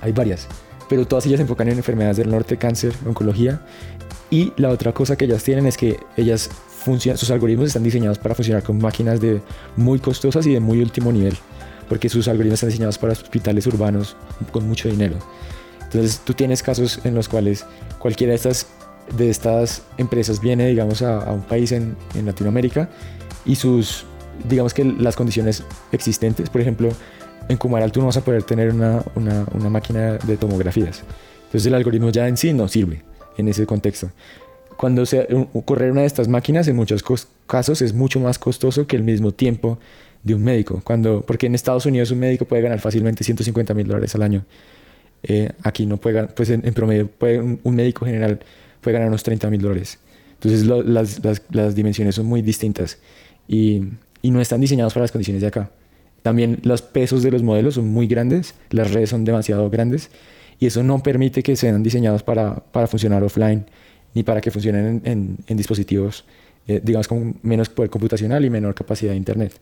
hay 0.00 0.12
varias, 0.12 0.46
pero 0.90 1.06
todas 1.06 1.24
ellas 1.24 1.38
se 1.38 1.42
enfocan 1.42 1.68
en 1.68 1.78
enfermedades 1.78 2.16
del 2.16 2.28
norte, 2.28 2.56
cáncer, 2.56 2.92
oncología, 3.06 3.60
y 4.28 4.52
la 4.56 4.70
otra 4.70 4.92
cosa 4.92 5.16
que 5.16 5.24
ellas 5.24 5.44
tienen 5.44 5.66
es 5.66 5.76
que 5.76 5.98
ellas 6.16 6.50
sus 7.14 7.30
algoritmos 7.30 7.68
están 7.68 7.84
diseñados 7.84 8.18
para 8.18 8.34
funcionar 8.34 8.64
con 8.64 8.78
máquinas 8.78 9.20
de 9.20 9.40
muy 9.76 10.00
costosas 10.00 10.46
y 10.46 10.54
de 10.54 10.60
muy 10.60 10.82
último 10.82 11.12
nivel, 11.12 11.36
porque 11.88 12.08
sus 12.08 12.26
algoritmos 12.26 12.54
están 12.54 12.70
diseñados 12.70 12.98
para 12.98 13.12
hospitales 13.12 13.66
urbanos 13.68 14.16
con 14.50 14.66
mucho 14.66 14.88
dinero. 14.88 15.16
Entonces 15.82 16.20
tú 16.24 16.34
tienes 16.34 16.60
casos 16.62 17.00
en 17.04 17.14
los 17.14 17.28
cuales 17.28 17.64
cualquiera 18.00 18.32
de 18.32 18.36
estas, 18.36 18.66
de 19.16 19.30
estas 19.30 19.82
empresas 19.96 20.40
viene, 20.40 20.66
digamos, 20.68 21.02
a, 21.02 21.30
un 21.30 21.42
país 21.42 21.70
en, 21.70 21.96
en, 22.16 22.26
Latinoamérica 22.26 22.88
y 23.44 23.54
sus, 23.54 24.06
digamos 24.48 24.74
que 24.74 24.84
las 24.84 25.14
condiciones 25.14 25.62
existentes, 25.92 26.50
por 26.50 26.60
ejemplo, 26.60 26.90
en 27.50 27.56
Cumaral 27.58 27.92
tú 27.92 28.00
no 28.00 28.06
vas 28.06 28.16
a 28.16 28.24
poder 28.24 28.42
tener 28.44 28.72
una, 28.72 29.02
una, 29.14 29.68
máquina 29.68 30.18
de 30.18 30.36
tomografías. 30.36 31.02
Entonces 31.44 31.66
el 31.66 31.74
algoritmo 31.74 32.10
ya 32.10 32.26
en 32.28 32.36
sí 32.36 32.52
no 32.52 32.68
sirve 32.68 33.02
en 33.36 33.48
ese 33.48 33.66
contexto 33.66 34.10
cuando 34.80 35.04
se 35.04 35.28
correr 35.66 35.92
una 35.92 36.00
de 36.00 36.06
estas 36.06 36.26
máquinas 36.26 36.66
en 36.66 36.74
muchos 36.74 37.04
casos 37.46 37.82
es 37.82 37.92
mucho 37.92 38.18
más 38.18 38.38
costoso 38.38 38.86
que 38.86 38.96
el 38.96 39.02
mismo 39.02 39.30
tiempo 39.30 39.78
de 40.22 40.34
un 40.34 40.42
médico. 40.42 40.80
Cuando, 40.82 41.20
porque 41.20 41.44
en 41.44 41.54
Estados 41.54 41.84
Unidos 41.84 42.10
un 42.12 42.18
médico 42.18 42.46
puede 42.46 42.62
ganar 42.62 42.80
fácilmente 42.80 43.22
150 43.22 43.74
mil 43.74 43.86
dólares 43.86 44.14
al 44.14 44.22
año. 44.22 44.46
Eh, 45.22 45.50
aquí 45.64 45.84
no 45.84 45.98
puede 45.98 46.14
ganar, 46.14 46.34
pues 46.34 46.48
en, 46.48 46.62
promedio 46.72 47.08
puede, 47.08 47.40
un, 47.40 47.74
médico 47.74 48.06
general 48.06 48.40
puede 48.80 48.94
ganar 48.94 49.08
unos 49.08 49.22
30 49.22 49.50
mil 49.50 49.60
dólares. 49.60 49.98
Entonces 50.32 50.64
las, 50.64 51.20
las, 51.50 51.74
dimensiones 51.74 52.14
son 52.14 52.24
muy 52.24 52.40
distintas 52.40 52.96
y, 53.46 53.82
y, 54.22 54.30
no 54.30 54.40
están 54.40 54.62
diseñados 54.62 54.94
para 54.94 55.04
las 55.04 55.12
condiciones 55.12 55.42
de 55.42 55.48
acá. 55.48 55.70
También 56.22 56.60
los 56.62 56.82
pesos 56.82 57.22
de 57.22 57.30
los 57.30 57.42
modelos 57.42 57.74
son 57.74 57.88
muy 57.88 58.06
grandes, 58.06 58.54
las 58.70 58.92
redes 58.92 59.10
son 59.10 59.24
demasiado 59.24 59.70
grandes 59.70 60.10
y 60.58 60.66
eso 60.66 60.82
no 60.82 61.02
permite 61.02 61.42
que 61.42 61.56
sean 61.56 61.82
diseñados 61.82 62.22
para, 62.22 62.56
para 62.56 62.86
funcionar 62.86 63.22
offline 63.22 63.66
ni 64.14 64.22
para 64.22 64.40
que 64.40 64.50
funcionen 64.50 65.02
en, 65.04 65.56
dispositivos, 65.56 66.24
eh, 66.66 66.80
digamos, 66.82 67.08
con 67.08 67.36
menos 67.42 67.68
poder 67.68 67.90
computacional 67.90 68.44
y 68.44 68.50
menor 68.50 68.74
capacidad 68.74 69.12
de 69.12 69.16
Internet. 69.16 69.60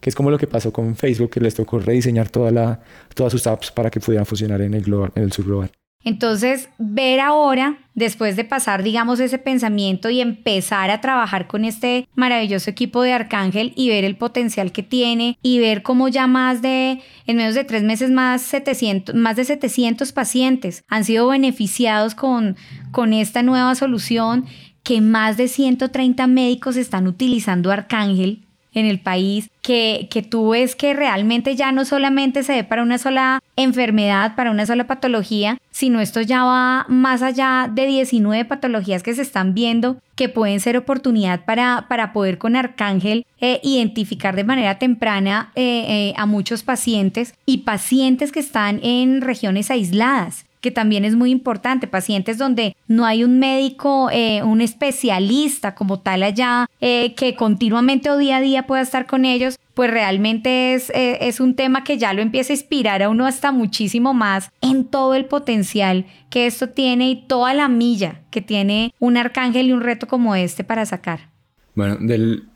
Que 0.00 0.10
es 0.10 0.16
como 0.16 0.30
lo 0.30 0.38
que 0.38 0.46
pasó 0.46 0.72
con 0.72 0.94
Facebook, 0.94 1.30
que 1.30 1.40
les 1.40 1.54
tocó 1.54 1.80
rediseñar 1.80 2.30
toda 2.30 2.50
la, 2.52 2.80
todas 3.14 3.32
sus 3.32 3.46
apps 3.46 3.72
para 3.72 3.90
que 3.90 4.00
pudieran 4.00 4.26
funcionar 4.26 4.60
en 4.60 4.74
el, 4.74 4.82
global, 4.82 5.10
en 5.16 5.24
el 5.24 5.32
subglobal. 5.32 5.70
Entonces, 6.04 6.70
ver 6.78 7.20
ahora, 7.20 7.78
después 7.94 8.36
de 8.36 8.44
pasar, 8.44 8.82
digamos, 8.82 9.18
ese 9.20 9.38
pensamiento 9.38 10.08
y 10.08 10.20
empezar 10.20 10.90
a 10.90 11.00
trabajar 11.00 11.48
con 11.48 11.64
este 11.64 12.08
maravilloso 12.14 12.70
equipo 12.70 13.02
de 13.02 13.12
Arcángel 13.12 13.72
y 13.76 13.88
ver 13.88 14.04
el 14.04 14.16
potencial 14.16 14.70
que 14.70 14.82
tiene 14.82 15.38
y 15.42 15.58
ver 15.58 15.82
cómo 15.82 16.08
ya 16.08 16.26
más 16.26 16.62
de, 16.62 17.00
en 17.26 17.36
menos 17.36 17.54
de 17.54 17.64
tres 17.64 17.82
meses, 17.82 18.10
más, 18.10 18.42
700, 18.42 19.14
más 19.16 19.36
de 19.36 19.44
700 19.44 20.12
pacientes 20.12 20.84
han 20.88 21.04
sido 21.04 21.28
beneficiados 21.28 22.14
con, 22.14 22.56
con 22.92 23.12
esta 23.12 23.42
nueva 23.42 23.74
solución, 23.74 24.46
que 24.84 25.00
más 25.00 25.36
de 25.36 25.48
130 25.48 26.26
médicos 26.28 26.76
están 26.76 27.06
utilizando 27.06 27.70
Arcángel 27.70 28.47
en 28.78 28.86
el 28.86 29.00
país, 29.00 29.50
que, 29.62 30.08
que 30.10 30.22
tú 30.22 30.50
ves 30.50 30.74
que 30.74 30.94
realmente 30.94 31.56
ya 31.56 31.72
no 31.72 31.84
solamente 31.84 32.42
se 32.42 32.54
ve 32.54 32.64
para 32.64 32.82
una 32.82 32.98
sola 32.98 33.40
enfermedad, 33.56 34.34
para 34.34 34.50
una 34.50 34.64
sola 34.64 34.86
patología, 34.86 35.58
sino 35.70 36.00
esto 36.00 36.20
ya 36.20 36.44
va 36.44 36.86
más 36.88 37.22
allá 37.22 37.70
de 37.72 37.86
19 37.86 38.44
patologías 38.46 39.02
que 39.02 39.14
se 39.14 39.22
están 39.22 39.54
viendo 39.54 39.98
que 40.16 40.28
pueden 40.28 40.58
ser 40.58 40.76
oportunidad 40.76 41.44
para, 41.44 41.86
para 41.88 42.12
poder 42.12 42.38
con 42.38 42.56
Arcángel 42.56 43.26
eh, 43.40 43.60
identificar 43.62 44.34
de 44.34 44.42
manera 44.44 44.78
temprana 44.78 45.52
eh, 45.54 45.84
eh, 45.88 46.14
a 46.16 46.26
muchos 46.26 46.64
pacientes 46.64 47.34
y 47.46 47.58
pacientes 47.58 48.32
que 48.32 48.40
están 48.40 48.80
en 48.82 49.20
regiones 49.20 49.70
aisladas 49.70 50.47
que 50.60 50.70
también 50.70 51.04
es 51.04 51.14
muy 51.14 51.30
importante, 51.30 51.86
pacientes 51.86 52.38
donde 52.38 52.76
no 52.86 53.04
hay 53.06 53.24
un 53.24 53.38
médico, 53.38 54.08
eh, 54.12 54.42
un 54.42 54.60
especialista 54.60 55.74
como 55.74 56.00
tal 56.00 56.22
allá, 56.22 56.66
eh, 56.80 57.14
que 57.14 57.34
continuamente 57.34 58.10
o 58.10 58.16
día 58.16 58.38
a 58.38 58.40
día 58.40 58.66
pueda 58.66 58.82
estar 58.82 59.06
con 59.06 59.24
ellos, 59.24 59.58
pues 59.74 59.90
realmente 59.90 60.74
es, 60.74 60.90
eh, 60.90 61.18
es 61.20 61.40
un 61.40 61.54
tema 61.54 61.84
que 61.84 61.98
ya 61.98 62.12
lo 62.12 62.22
empieza 62.22 62.52
a 62.52 62.56
inspirar 62.56 63.02
a 63.02 63.08
uno 63.08 63.26
hasta 63.26 63.52
muchísimo 63.52 64.14
más 64.14 64.50
en 64.60 64.84
todo 64.84 65.14
el 65.14 65.26
potencial 65.26 66.06
que 66.30 66.46
esto 66.46 66.70
tiene 66.70 67.10
y 67.10 67.26
toda 67.26 67.54
la 67.54 67.68
milla 67.68 68.22
que 68.30 68.42
tiene 68.42 68.92
un 68.98 69.16
arcángel 69.16 69.68
y 69.68 69.72
un 69.72 69.82
reto 69.82 70.08
como 70.08 70.34
este 70.34 70.64
para 70.64 70.84
sacar. 70.84 71.30
Bueno, 71.78 71.96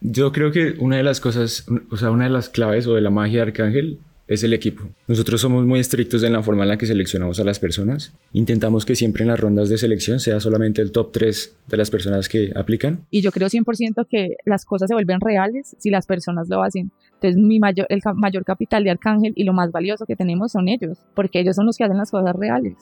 yo 0.01 0.33
creo 0.33 0.51
que 0.51 0.75
una 0.81 0.97
de 0.97 1.05
las 1.05 1.21
cosas, 1.21 1.65
o 1.93 1.97
sea, 1.97 2.11
una 2.11 2.25
de 2.25 2.31
las 2.31 2.49
claves 2.49 2.89
o 2.89 2.97
de 2.97 3.03
la 3.03 3.11
magia 3.11 3.43
Arcángel 3.43 4.01
es 4.33 4.45
el 4.45 4.53
equipo. 4.53 4.85
Nosotros 5.07 5.41
somos 5.41 5.65
muy 5.67 5.81
estrictos 5.81 6.23
en 6.23 6.33
la 6.33 6.43
forma 6.43 6.63
en 6.63 6.71
la 6.71 6.79
que 6.79 6.87
seleccionamos 6.87 7.39
a 7.41 7.45
las 7.45 7.59
personas. 7.59 8.15
Intentamos 8.33 8.85
que 8.85 8.95
siempre 8.95 9.23
en 9.23 9.29
las 9.29 9.41
rondas 9.41 9.69
de 9.69 9.79
selección 9.79 10.21
sea 10.21 10.41
solamente 10.41 10.83
el 10.83 10.93
top 10.93 11.13
3 11.13 11.57
de 11.69 11.77
las 11.77 11.91
personas 11.91 12.29
que 12.29 12.53
aplican. 12.55 13.07
Y 13.11 13.23
yo 13.23 13.33
creo 13.33 13.49
100% 13.49 14.07
que 14.09 14.37
las 14.45 14.65
cosas 14.65 14.89
se 14.89 14.95
vuelven 14.95 15.21
reales 15.21 15.77
si 15.79 15.91
las 15.91 16.07
personas 16.07 16.49
lo 16.49 16.63
hacen. 16.63 16.91
Entonces, 17.15 17.37
mi 17.37 17.59
mayor, 17.59 17.87
el 17.89 18.01
mayor 18.15 18.45
capital 18.45 18.85
de 18.85 18.91
Arcángel 18.91 19.33
y 19.37 19.45
lo 19.45 19.53
más 19.53 19.71
valioso 19.71 20.07
que 20.07 20.17
tenemos 20.17 20.53
son 20.53 20.69
ellos, 20.69 20.99
porque 21.15 21.41
ellos 21.41 21.57
son 21.57 21.67
los 21.67 21.77
que 21.77 21.85
hacen 21.85 21.99
las 21.99 22.11
cosas 22.11 22.35
reales. 22.35 22.75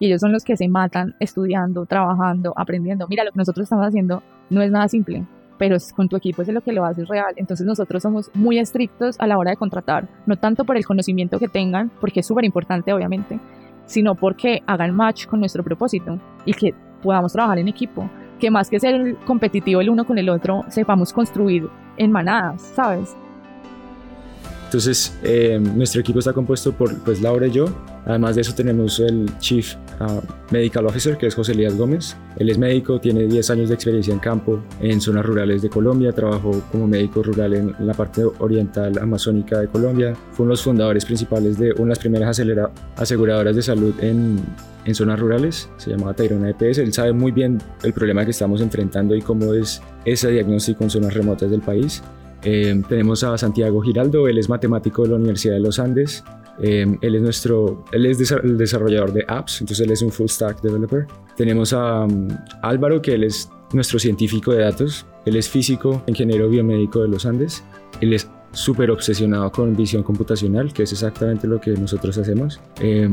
Y 0.00 0.06
ellos 0.06 0.20
son 0.20 0.32
los 0.32 0.44
que 0.44 0.56
se 0.56 0.68
matan 0.68 1.14
estudiando, 1.20 1.86
trabajando, 1.86 2.52
aprendiendo. 2.56 3.06
Mira, 3.08 3.24
lo 3.24 3.30
que 3.30 3.38
nosotros 3.38 3.64
estamos 3.64 3.86
haciendo 3.86 4.22
no 4.50 4.62
es 4.62 4.70
nada 4.70 4.88
simple 4.88 5.24
pero 5.58 5.76
con 5.94 6.08
tu 6.08 6.16
equipo 6.16 6.42
es 6.42 6.48
lo 6.48 6.60
que 6.60 6.72
lo 6.72 6.84
haces 6.84 7.08
real. 7.08 7.34
Entonces 7.36 7.66
nosotros 7.66 8.02
somos 8.02 8.30
muy 8.34 8.58
estrictos 8.58 9.16
a 9.18 9.26
la 9.26 9.38
hora 9.38 9.50
de 9.50 9.56
contratar, 9.56 10.08
no 10.26 10.36
tanto 10.36 10.64
por 10.64 10.76
el 10.76 10.84
conocimiento 10.84 11.38
que 11.38 11.48
tengan, 11.48 11.90
porque 12.00 12.20
es 12.20 12.26
súper 12.26 12.44
importante 12.44 12.92
obviamente, 12.92 13.40
sino 13.86 14.14
porque 14.14 14.62
hagan 14.66 14.94
match 14.94 15.26
con 15.26 15.40
nuestro 15.40 15.62
propósito 15.62 16.18
y 16.44 16.52
que 16.54 16.74
podamos 17.02 17.32
trabajar 17.32 17.58
en 17.58 17.68
equipo, 17.68 18.08
que 18.38 18.50
más 18.50 18.70
que 18.70 18.80
ser 18.80 19.16
competitivo 19.26 19.80
el 19.80 19.90
uno 19.90 20.04
con 20.04 20.18
el 20.18 20.28
otro, 20.28 20.64
sepamos 20.68 21.12
construir 21.12 21.68
en 21.96 22.10
manadas, 22.10 22.62
¿sabes? 22.62 23.16
Entonces, 24.74 25.16
eh, 25.22 25.60
nuestro 25.60 26.00
equipo 26.00 26.18
está 26.18 26.32
compuesto 26.32 26.72
por 26.72 26.98
pues, 27.04 27.22
Laura 27.22 27.46
y 27.46 27.52
yo. 27.52 27.66
Además 28.06 28.34
de 28.34 28.40
eso, 28.40 28.56
tenemos 28.56 28.98
el 28.98 29.30
Chief 29.38 29.76
uh, 30.00 30.20
Medical 30.50 30.84
Officer, 30.86 31.16
que 31.16 31.28
es 31.28 31.34
José 31.36 31.52
Elías 31.52 31.76
Gómez. 31.76 32.16
Él 32.38 32.50
es 32.50 32.58
médico, 32.58 33.00
tiene 33.00 33.22
10 33.28 33.50
años 33.50 33.68
de 33.68 33.76
experiencia 33.76 34.12
en 34.12 34.18
campo 34.18 34.60
en 34.80 35.00
zonas 35.00 35.24
rurales 35.24 35.62
de 35.62 35.68
Colombia. 35.70 36.10
Trabajó 36.10 36.60
como 36.72 36.88
médico 36.88 37.22
rural 37.22 37.54
en 37.54 37.76
la 37.78 37.94
parte 37.94 38.24
oriental 38.40 38.98
amazónica 38.98 39.60
de 39.60 39.68
Colombia. 39.68 40.16
Fue 40.32 40.42
uno 40.42 40.50
de 40.50 40.54
los 40.54 40.62
fundadores 40.64 41.04
principales 41.04 41.56
de 41.56 41.70
una 41.74 41.82
de 41.82 41.88
las 41.90 41.98
primeras 42.00 42.40
aseguradoras 42.96 43.54
de 43.54 43.62
salud 43.62 43.94
en, 44.00 44.40
en 44.86 44.94
zonas 44.96 45.20
rurales. 45.20 45.70
Se 45.76 45.90
llamaba 45.90 46.14
Tairona 46.14 46.50
EPS. 46.50 46.78
Él 46.78 46.92
sabe 46.92 47.12
muy 47.12 47.30
bien 47.30 47.62
el 47.84 47.92
problema 47.92 48.24
que 48.24 48.32
estamos 48.32 48.60
enfrentando 48.60 49.14
y 49.14 49.22
cómo 49.22 49.54
es 49.54 49.80
ese 50.04 50.32
diagnóstico 50.32 50.82
en 50.82 50.90
zonas 50.90 51.14
remotas 51.14 51.48
del 51.48 51.60
país. 51.60 52.02
Eh, 52.44 52.82
tenemos 52.88 53.24
a 53.24 53.36
Santiago 53.38 53.80
Giraldo, 53.80 54.28
él 54.28 54.38
es 54.38 54.48
matemático 54.48 55.02
de 55.02 55.10
la 55.10 55.16
Universidad 55.16 55.54
de 55.54 55.60
los 55.60 55.78
Andes. 55.78 56.22
Eh, 56.60 56.86
él 57.00 57.14
es 57.14 57.22
nuestro, 57.22 57.84
él 57.92 58.06
es 58.06 58.30
el 58.30 58.56
desarrollador 58.56 59.12
de 59.12 59.24
apps, 59.26 59.60
entonces 59.60 59.84
él 59.86 59.92
es 59.92 60.02
un 60.02 60.12
full 60.12 60.28
stack 60.28 60.60
developer. 60.60 61.06
Tenemos 61.36 61.72
a 61.72 62.04
um, 62.04 62.28
Álvaro, 62.62 63.02
que 63.02 63.14
él 63.14 63.24
es 63.24 63.50
nuestro 63.72 63.98
científico 63.98 64.52
de 64.52 64.60
datos. 64.60 65.06
Él 65.24 65.36
es 65.36 65.48
físico, 65.48 66.02
ingeniero 66.06 66.48
biomédico 66.48 67.00
de 67.00 67.08
los 67.08 67.26
Andes. 67.26 67.64
Él 68.00 68.12
es 68.12 68.28
súper 68.52 68.90
obsesionado 68.90 69.50
con 69.50 69.74
visión 69.74 70.02
computacional, 70.02 70.72
que 70.72 70.84
es 70.84 70.92
exactamente 70.92 71.46
lo 71.46 71.60
que 71.60 71.72
nosotros 71.72 72.16
hacemos. 72.18 72.60
Eh, 72.80 73.08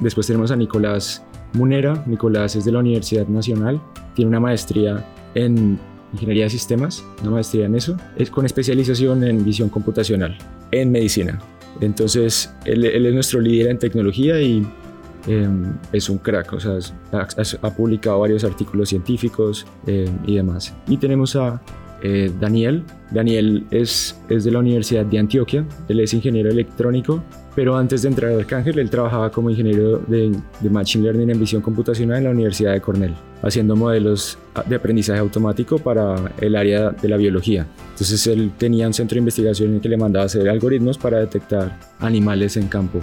después 0.00 0.26
tenemos 0.26 0.50
a 0.50 0.56
Nicolás 0.56 1.24
Munera. 1.52 2.02
Nicolás 2.06 2.56
es 2.56 2.64
de 2.64 2.72
la 2.72 2.80
Universidad 2.80 3.28
Nacional, 3.28 3.80
tiene 4.14 4.30
una 4.30 4.40
maestría 4.40 5.06
en 5.34 5.78
ingeniería 6.12 6.44
de 6.44 6.50
sistemas, 6.50 7.04
una 7.22 7.32
maestría 7.32 7.66
en 7.66 7.74
eso, 7.74 7.96
es 8.16 8.30
con 8.30 8.46
especialización 8.46 9.24
en 9.24 9.44
visión 9.44 9.68
computacional, 9.68 10.36
en 10.70 10.90
medicina. 10.90 11.38
Entonces, 11.80 12.52
él, 12.64 12.84
es 12.84 13.14
nuestro 13.14 13.40
líder 13.40 13.70
en 13.70 13.78
tecnología 13.78 14.40
y 14.40 14.66
em, 15.26 15.72
es 15.92 16.10
un 16.10 16.18
crack, 16.18 16.52
o 16.52 16.60
sea, 16.60 16.78
ha, 17.62 17.70
publicado 17.70 18.20
varios 18.20 18.44
artículos 18.44 18.88
científicos 18.88 19.66
em, 19.86 20.18
y 20.26 20.36
demás. 20.36 20.74
Y 20.88 20.96
tenemos 20.96 21.36
a 21.36 21.62
eh, 22.02 22.30
Daniel. 22.40 22.84
Daniel 23.10 23.66
es, 23.70 24.18
es 24.28 24.44
de 24.44 24.50
la 24.50 24.58
Universidad 24.58 25.04
de 25.04 25.18
Antioquia, 25.18 25.66
él 25.88 26.00
es 26.00 26.14
ingeniero 26.14 26.50
electrónico 26.50 27.22
pero 27.60 27.76
antes 27.76 28.00
de 28.00 28.08
entrar 28.08 28.32
a 28.32 28.36
Arcángel, 28.36 28.78
él 28.78 28.88
trabajaba 28.88 29.30
como 29.30 29.50
ingeniero 29.50 29.98
de, 29.98 30.34
Machine 30.70 31.04
Learning 31.04 31.28
en 31.28 31.38
visión 31.38 31.60
computacional 31.60 32.16
en 32.16 32.24
la 32.24 32.30
Universidad 32.30 32.72
de 32.72 32.80
Cornell, 32.80 33.14
haciendo 33.42 33.76
modelos 33.76 34.38
de 34.64 34.76
aprendizaje 34.76 35.20
automático 35.20 35.78
para 35.78 36.32
el 36.40 36.56
área 36.56 36.88
de 36.88 37.06
la 37.06 37.18
biología. 37.18 37.66
Entonces 37.90 38.26
él 38.28 38.52
tenía 38.56 38.86
un 38.86 38.94
centro 38.94 39.16
de 39.16 39.18
investigación 39.18 39.68
en 39.68 39.74
el 39.74 39.80
que 39.82 39.90
le 39.90 39.98
mandaba 39.98 40.24
hacer 40.24 40.48
algoritmos 40.48 40.96
para 40.96 41.18
detectar 41.18 41.78
animales 41.98 42.56
en 42.56 42.66
campo. 42.66 42.98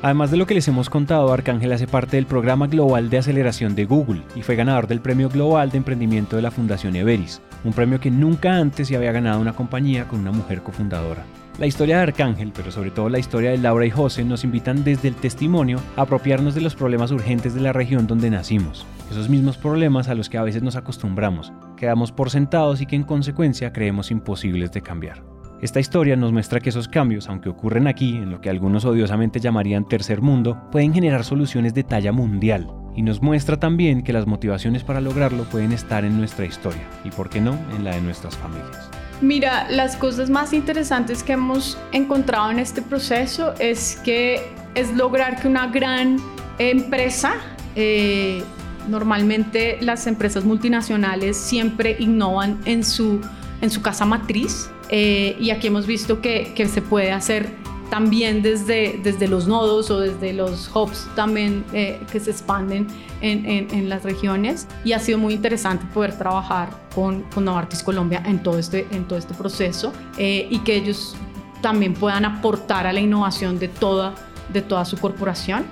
Además 0.00 0.30
de 0.30 0.38
lo 0.38 0.46
que 0.46 0.54
les 0.54 0.66
hemos 0.68 0.88
contado, 0.88 1.30
Arcángel 1.30 1.72
hace 1.72 1.86
parte 1.86 2.16
del 2.16 2.24
programa 2.24 2.68
global 2.68 3.10
de 3.10 3.18
aceleración 3.18 3.74
de 3.74 3.84
Google 3.84 4.22
y 4.34 4.40
fue 4.40 4.56
ganador 4.56 4.86
del 4.86 5.00
Premio 5.00 5.28
Global 5.28 5.70
de 5.70 5.76
Emprendimiento 5.76 6.36
de 6.36 6.42
la 6.42 6.50
Fundación 6.50 6.96
Everis, 6.96 7.42
un 7.64 7.74
premio 7.74 8.00
que 8.00 8.10
nunca 8.10 8.56
antes 8.56 8.88
se 8.88 8.96
había 8.96 9.12
ganado 9.12 9.42
una 9.42 9.52
compañía 9.52 10.08
con 10.08 10.20
una 10.20 10.32
mujer 10.32 10.62
cofundadora. 10.62 11.26
La 11.58 11.66
historia 11.66 11.98
de 11.98 12.02
Arcángel, 12.02 12.52
pero 12.52 12.72
sobre 12.72 12.90
todo 12.90 13.08
la 13.08 13.20
historia 13.20 13.52
de 13.52 13.58
Laura 13.58 13.86
y 13.86 13.90
José, 13.90 14.24
nos 14.24 14.42
invitan 14.42 14.82
desde 14.82 15.06
el 15.06 15.14
testimonio 15.14 15.78
a 15.96 16.02
apropiarnos 16.02 16.56
de 16.56 16.60
los 16.60 16.74
problemas 16.74 17.12
urgentes 17.12 17.54
de 17.54 17.60
la 17.60 17.72
región 17.72 18.08
donde 18.08 18.28
nacimos, 18.28 18.84
esos 19.08 19.28
mismos 19.28 19.56
problemas 19.56 20.08
a 20.08 20.16
los 20.16 20.28
que 20.28 20.36
a 20.36 20.42
veces 20.42 20.64
nos 20.64 20.74
acostumbramos, 20.74 21.52
quedamos 21.76 22.10
por 22.10 22.30
sentados 22.30 22.80
y 22.80 22.86
que 22.86 22.96
en 22.96 23.04
consecuencia 23.04 23.72
creemos 23.72 24.10
imposibles 24.10 24.72
de 24.72 24.82
cambiar. 24.82 25.22
Esta 25.62 25.78
historia 25.78 26.16
nos 26.16 26.32
muestra 26.32 26.58
que 26.58 26.70
esos 26.70 26.88
cambios, 26.88 27.28
aunque 27.28 27.50
ocurren 27.50 27.86
aquí, 27.86 28.16
en 28.16 28.32
lo 28.32 28.40
que 28.40 28.50
algunos 28.50 28.84
odiosamente 28.84 29.38
llamarían 29.38 29.86
tercer 29.86 30.20
mundo, 30.20 30.60
pueden 30.72 30.92
generar 30.92 31.22
soluciones 31.22 31.72
de 31.72 31.84
talla 31.84 32.10
mundial, 32.10 32.66
y 32.96 33.02
nos 33.02 33.22
muestra 33.22 33.60
también 33.60 34.02
que 34.02 34.12
las 34.12 34.26
motivaciones 34.26 34.82
para 34.82 35.00
lograrlo 35.00 35.44
pueden 35.44 35.70
estar 35.70 36.04
en 36.04 36.18
nuestra 36.18 36.46
historia, 36.46 36.82
y 37.04 37.10
por 37.10 37.30
qué 37.30 37.40
no, 37.40 37.56
en 37.76 37.84
la 37.84 37.94
de 37.94 38.00
nuestras 38.00 38.36
familias. 38.36 38.90
Mira, 39.20 39.66
las 39.70 39.96
cosas 39.96 40.28
más 40.28 40.52
interesantes 40.52 41.22
que 41.22 41.34
hemos 41.34 41.78
encontrado 41.92 42.50
en 42.50 42.58
este 42.58 42.82
proceso 42.82 43.54
es 43.58 43.96
que 44.04 44.52
es 44.74 44.92
lograr 44.92 45.40
que 45.40 45.48
una 45.48 45.68
gran 45.68 46.18
empresa, 46.58 47.34
eh, 47.76 48.42
normalmente 48.88 49.78
las 49.80 50.06
empresas 50.06 50.44
multinacionales 50.44 51.36
siempre 51.36 51.96
innovan 51.98 52.58
en 52.64 52.84
su, 52.84 53.20
en 53.60 53.70
su 53.70 53.82
casa 53.82 54.04
matriz 54.04 54.70
eh, 54.90 55.36
y 55.40 55.50
aquí 55.50 55.68
hemos 55.68 55.86
visto 55.86 56.20
que, 56.20 56.52
que 56.54 56.68
se 56.68 56.82
puede 56.82 57.12
hacer 57.12 57.48
también 57.94 58.42
desde, 58.42 58.98
desde 59.04 59.28
los 59.28 59.46
nodos 59.46 59.88
o 59.88 60.00
desde 60.00 60.32
los 60.32 60.68
hubs 60.74 61.06
también 61.14 61.64
eh, 61.72 62.00
que 62.10 62.18
se 62.18 62.32
expanden 62.32 62.88
en, 63.20 63.46
en, 63.46 63.88
las 63.88 64.02
regiones 64.02 64.66
y 64.84 64.94
ha 64.94 64.98
sido 64.98 65.16
muy 65.16 65.34
interesante 65.34 65.86
poder 65.94 66.18
trabajar 66.18 66.70
con, 66.92 67.22
con 67.32 67.44
Novartis 67.44 67.84
Colombia 67.84 68.20
en 68.26 68.42
todo 68.42 68.58
este, 68.58 68.88
en 68.90 69.04
todo 69.04 69.16
este 69.16 69.32
proceso 69.34 69.92
eh, 70.18 70.48
y 70.50 70.58
que 70.64 70.74
ellos 70.74 71.14
también 71.62 71.94
puedan 71.94 72.24
aportar 72.24 72.84
a 72.88 72.92
la 72.92 72.98
innovación 72.98 73.60
de 73.60 73.68
toda, 73.68 74.12
de 74.52 74.60
toda 74.60 74.84
su 74.84 74.98
corporación, 74.98 75.64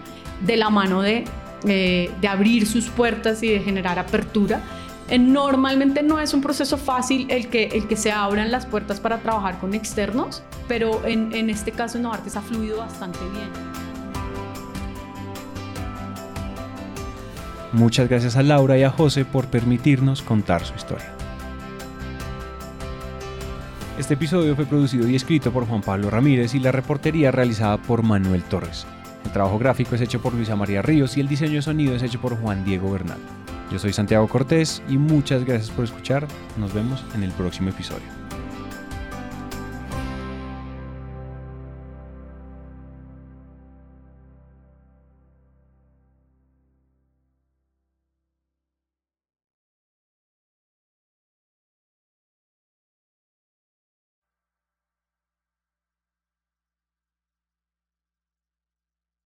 de 0.46 0.56
la 0.56 0.70
mano 0.70 1.02
de, 1.02 1.24
eh, 1.64 2.08
de 2.20 2.28
abrir 2.28 2.68
sus 2.68 2.88
puertas 2.88 3.42
y 3.42 3.48
de 3.48 3.58
generar 3.58 3.98
apertura. 3.98 4.62
Eh, 5.08 5.18
normalmente 5.18 6.02
no 6.02 6.20
es 6.20 6.32
un 6.32 6.40
proceso 6.40 6.76
fácil 6.78 7.26
el 7.30 7.48
que, 7.48 7.64
el 7.64 7.86
que 7.86 7.96
se 7.96 8.12
abran 8.12 8.50
las 8.50 8.66
puertas 8.66 9.00
para 9.00 9.18
trabajar 9.18 9.58
con 9.58 9.74
externos, 9.74 10.42
pero 10.68 11.04
en, 11.04 11.50
este 11.50 11.72
caso 11.72 11.98
Novartis 11.98 12.36
ha 12.36 12.42
fluido 12.42 12.78
bastante 12.78 13.18
bien. 13.18 13.50
Muchas 17.72 18.08
gracias 18.08 18.36
a 18.36 18.42
Laura 18.42 18.76
y 18.76 18.82
a 18.82 18.90
José 18.90 19.24
por 19.24 19.46
permitirnos 19.46 20.22
contar 20.22 20.64
su 20.64 20.74
historia. 20.74 21.10
Este 23.98 24.14
episodio 24.14 24.56
fue 24.56 24.66
producido 24.66 25.08
y 25.08 25.16
escrito 25.16 25.52
por 25.52 25.66
Juan 25.66 25.80
Pablo 25.80 26.10
Ramírez 26.10 26.54
y 26.54 26.60
la 26.60 26.72
reportería 26.72 27.30
realizada 27.30 27.76
por 27.78 28.02
Manuel 28.02 28.42
Torres. 28.42 28.86
El 29.24 29.32
trabajo 29.32 29.58
gráfico 29.58 29.94
es 29.94 30.00
hecho 30.00 30.20
por 30.20 30.34
Luisa 30.34 30.56
María 30.56 30.82
Ríos 30.82 31.16
y 31.16 31.20
el 31.20 31.28
diseño 31.28 31.54
de 31.54 31.62
sonido 31.62 31.94
es 31.94 32.02
hecho 32.02 32.20
por 32.20 32.36
Juan 32.36 32.64
Diego 32.64 32.90
Bernal. 32.90 33.18
Yo 33.72 33.78
soy 33.78 33.94
Santiago 33.94 34.28
Cortés 34.28 34.82
y 34.86 34.98
muchas 34.98 35.46
gracias 35.46 35.70
por 35.70 35.86
escuchar. 35.86 36.28
Nos 36.58 36.74
vemos 36.74 37.02
en 37.14 37.22
el 37.22 37.30
próximo 37.30 37.70
episodio. 37.70 38.21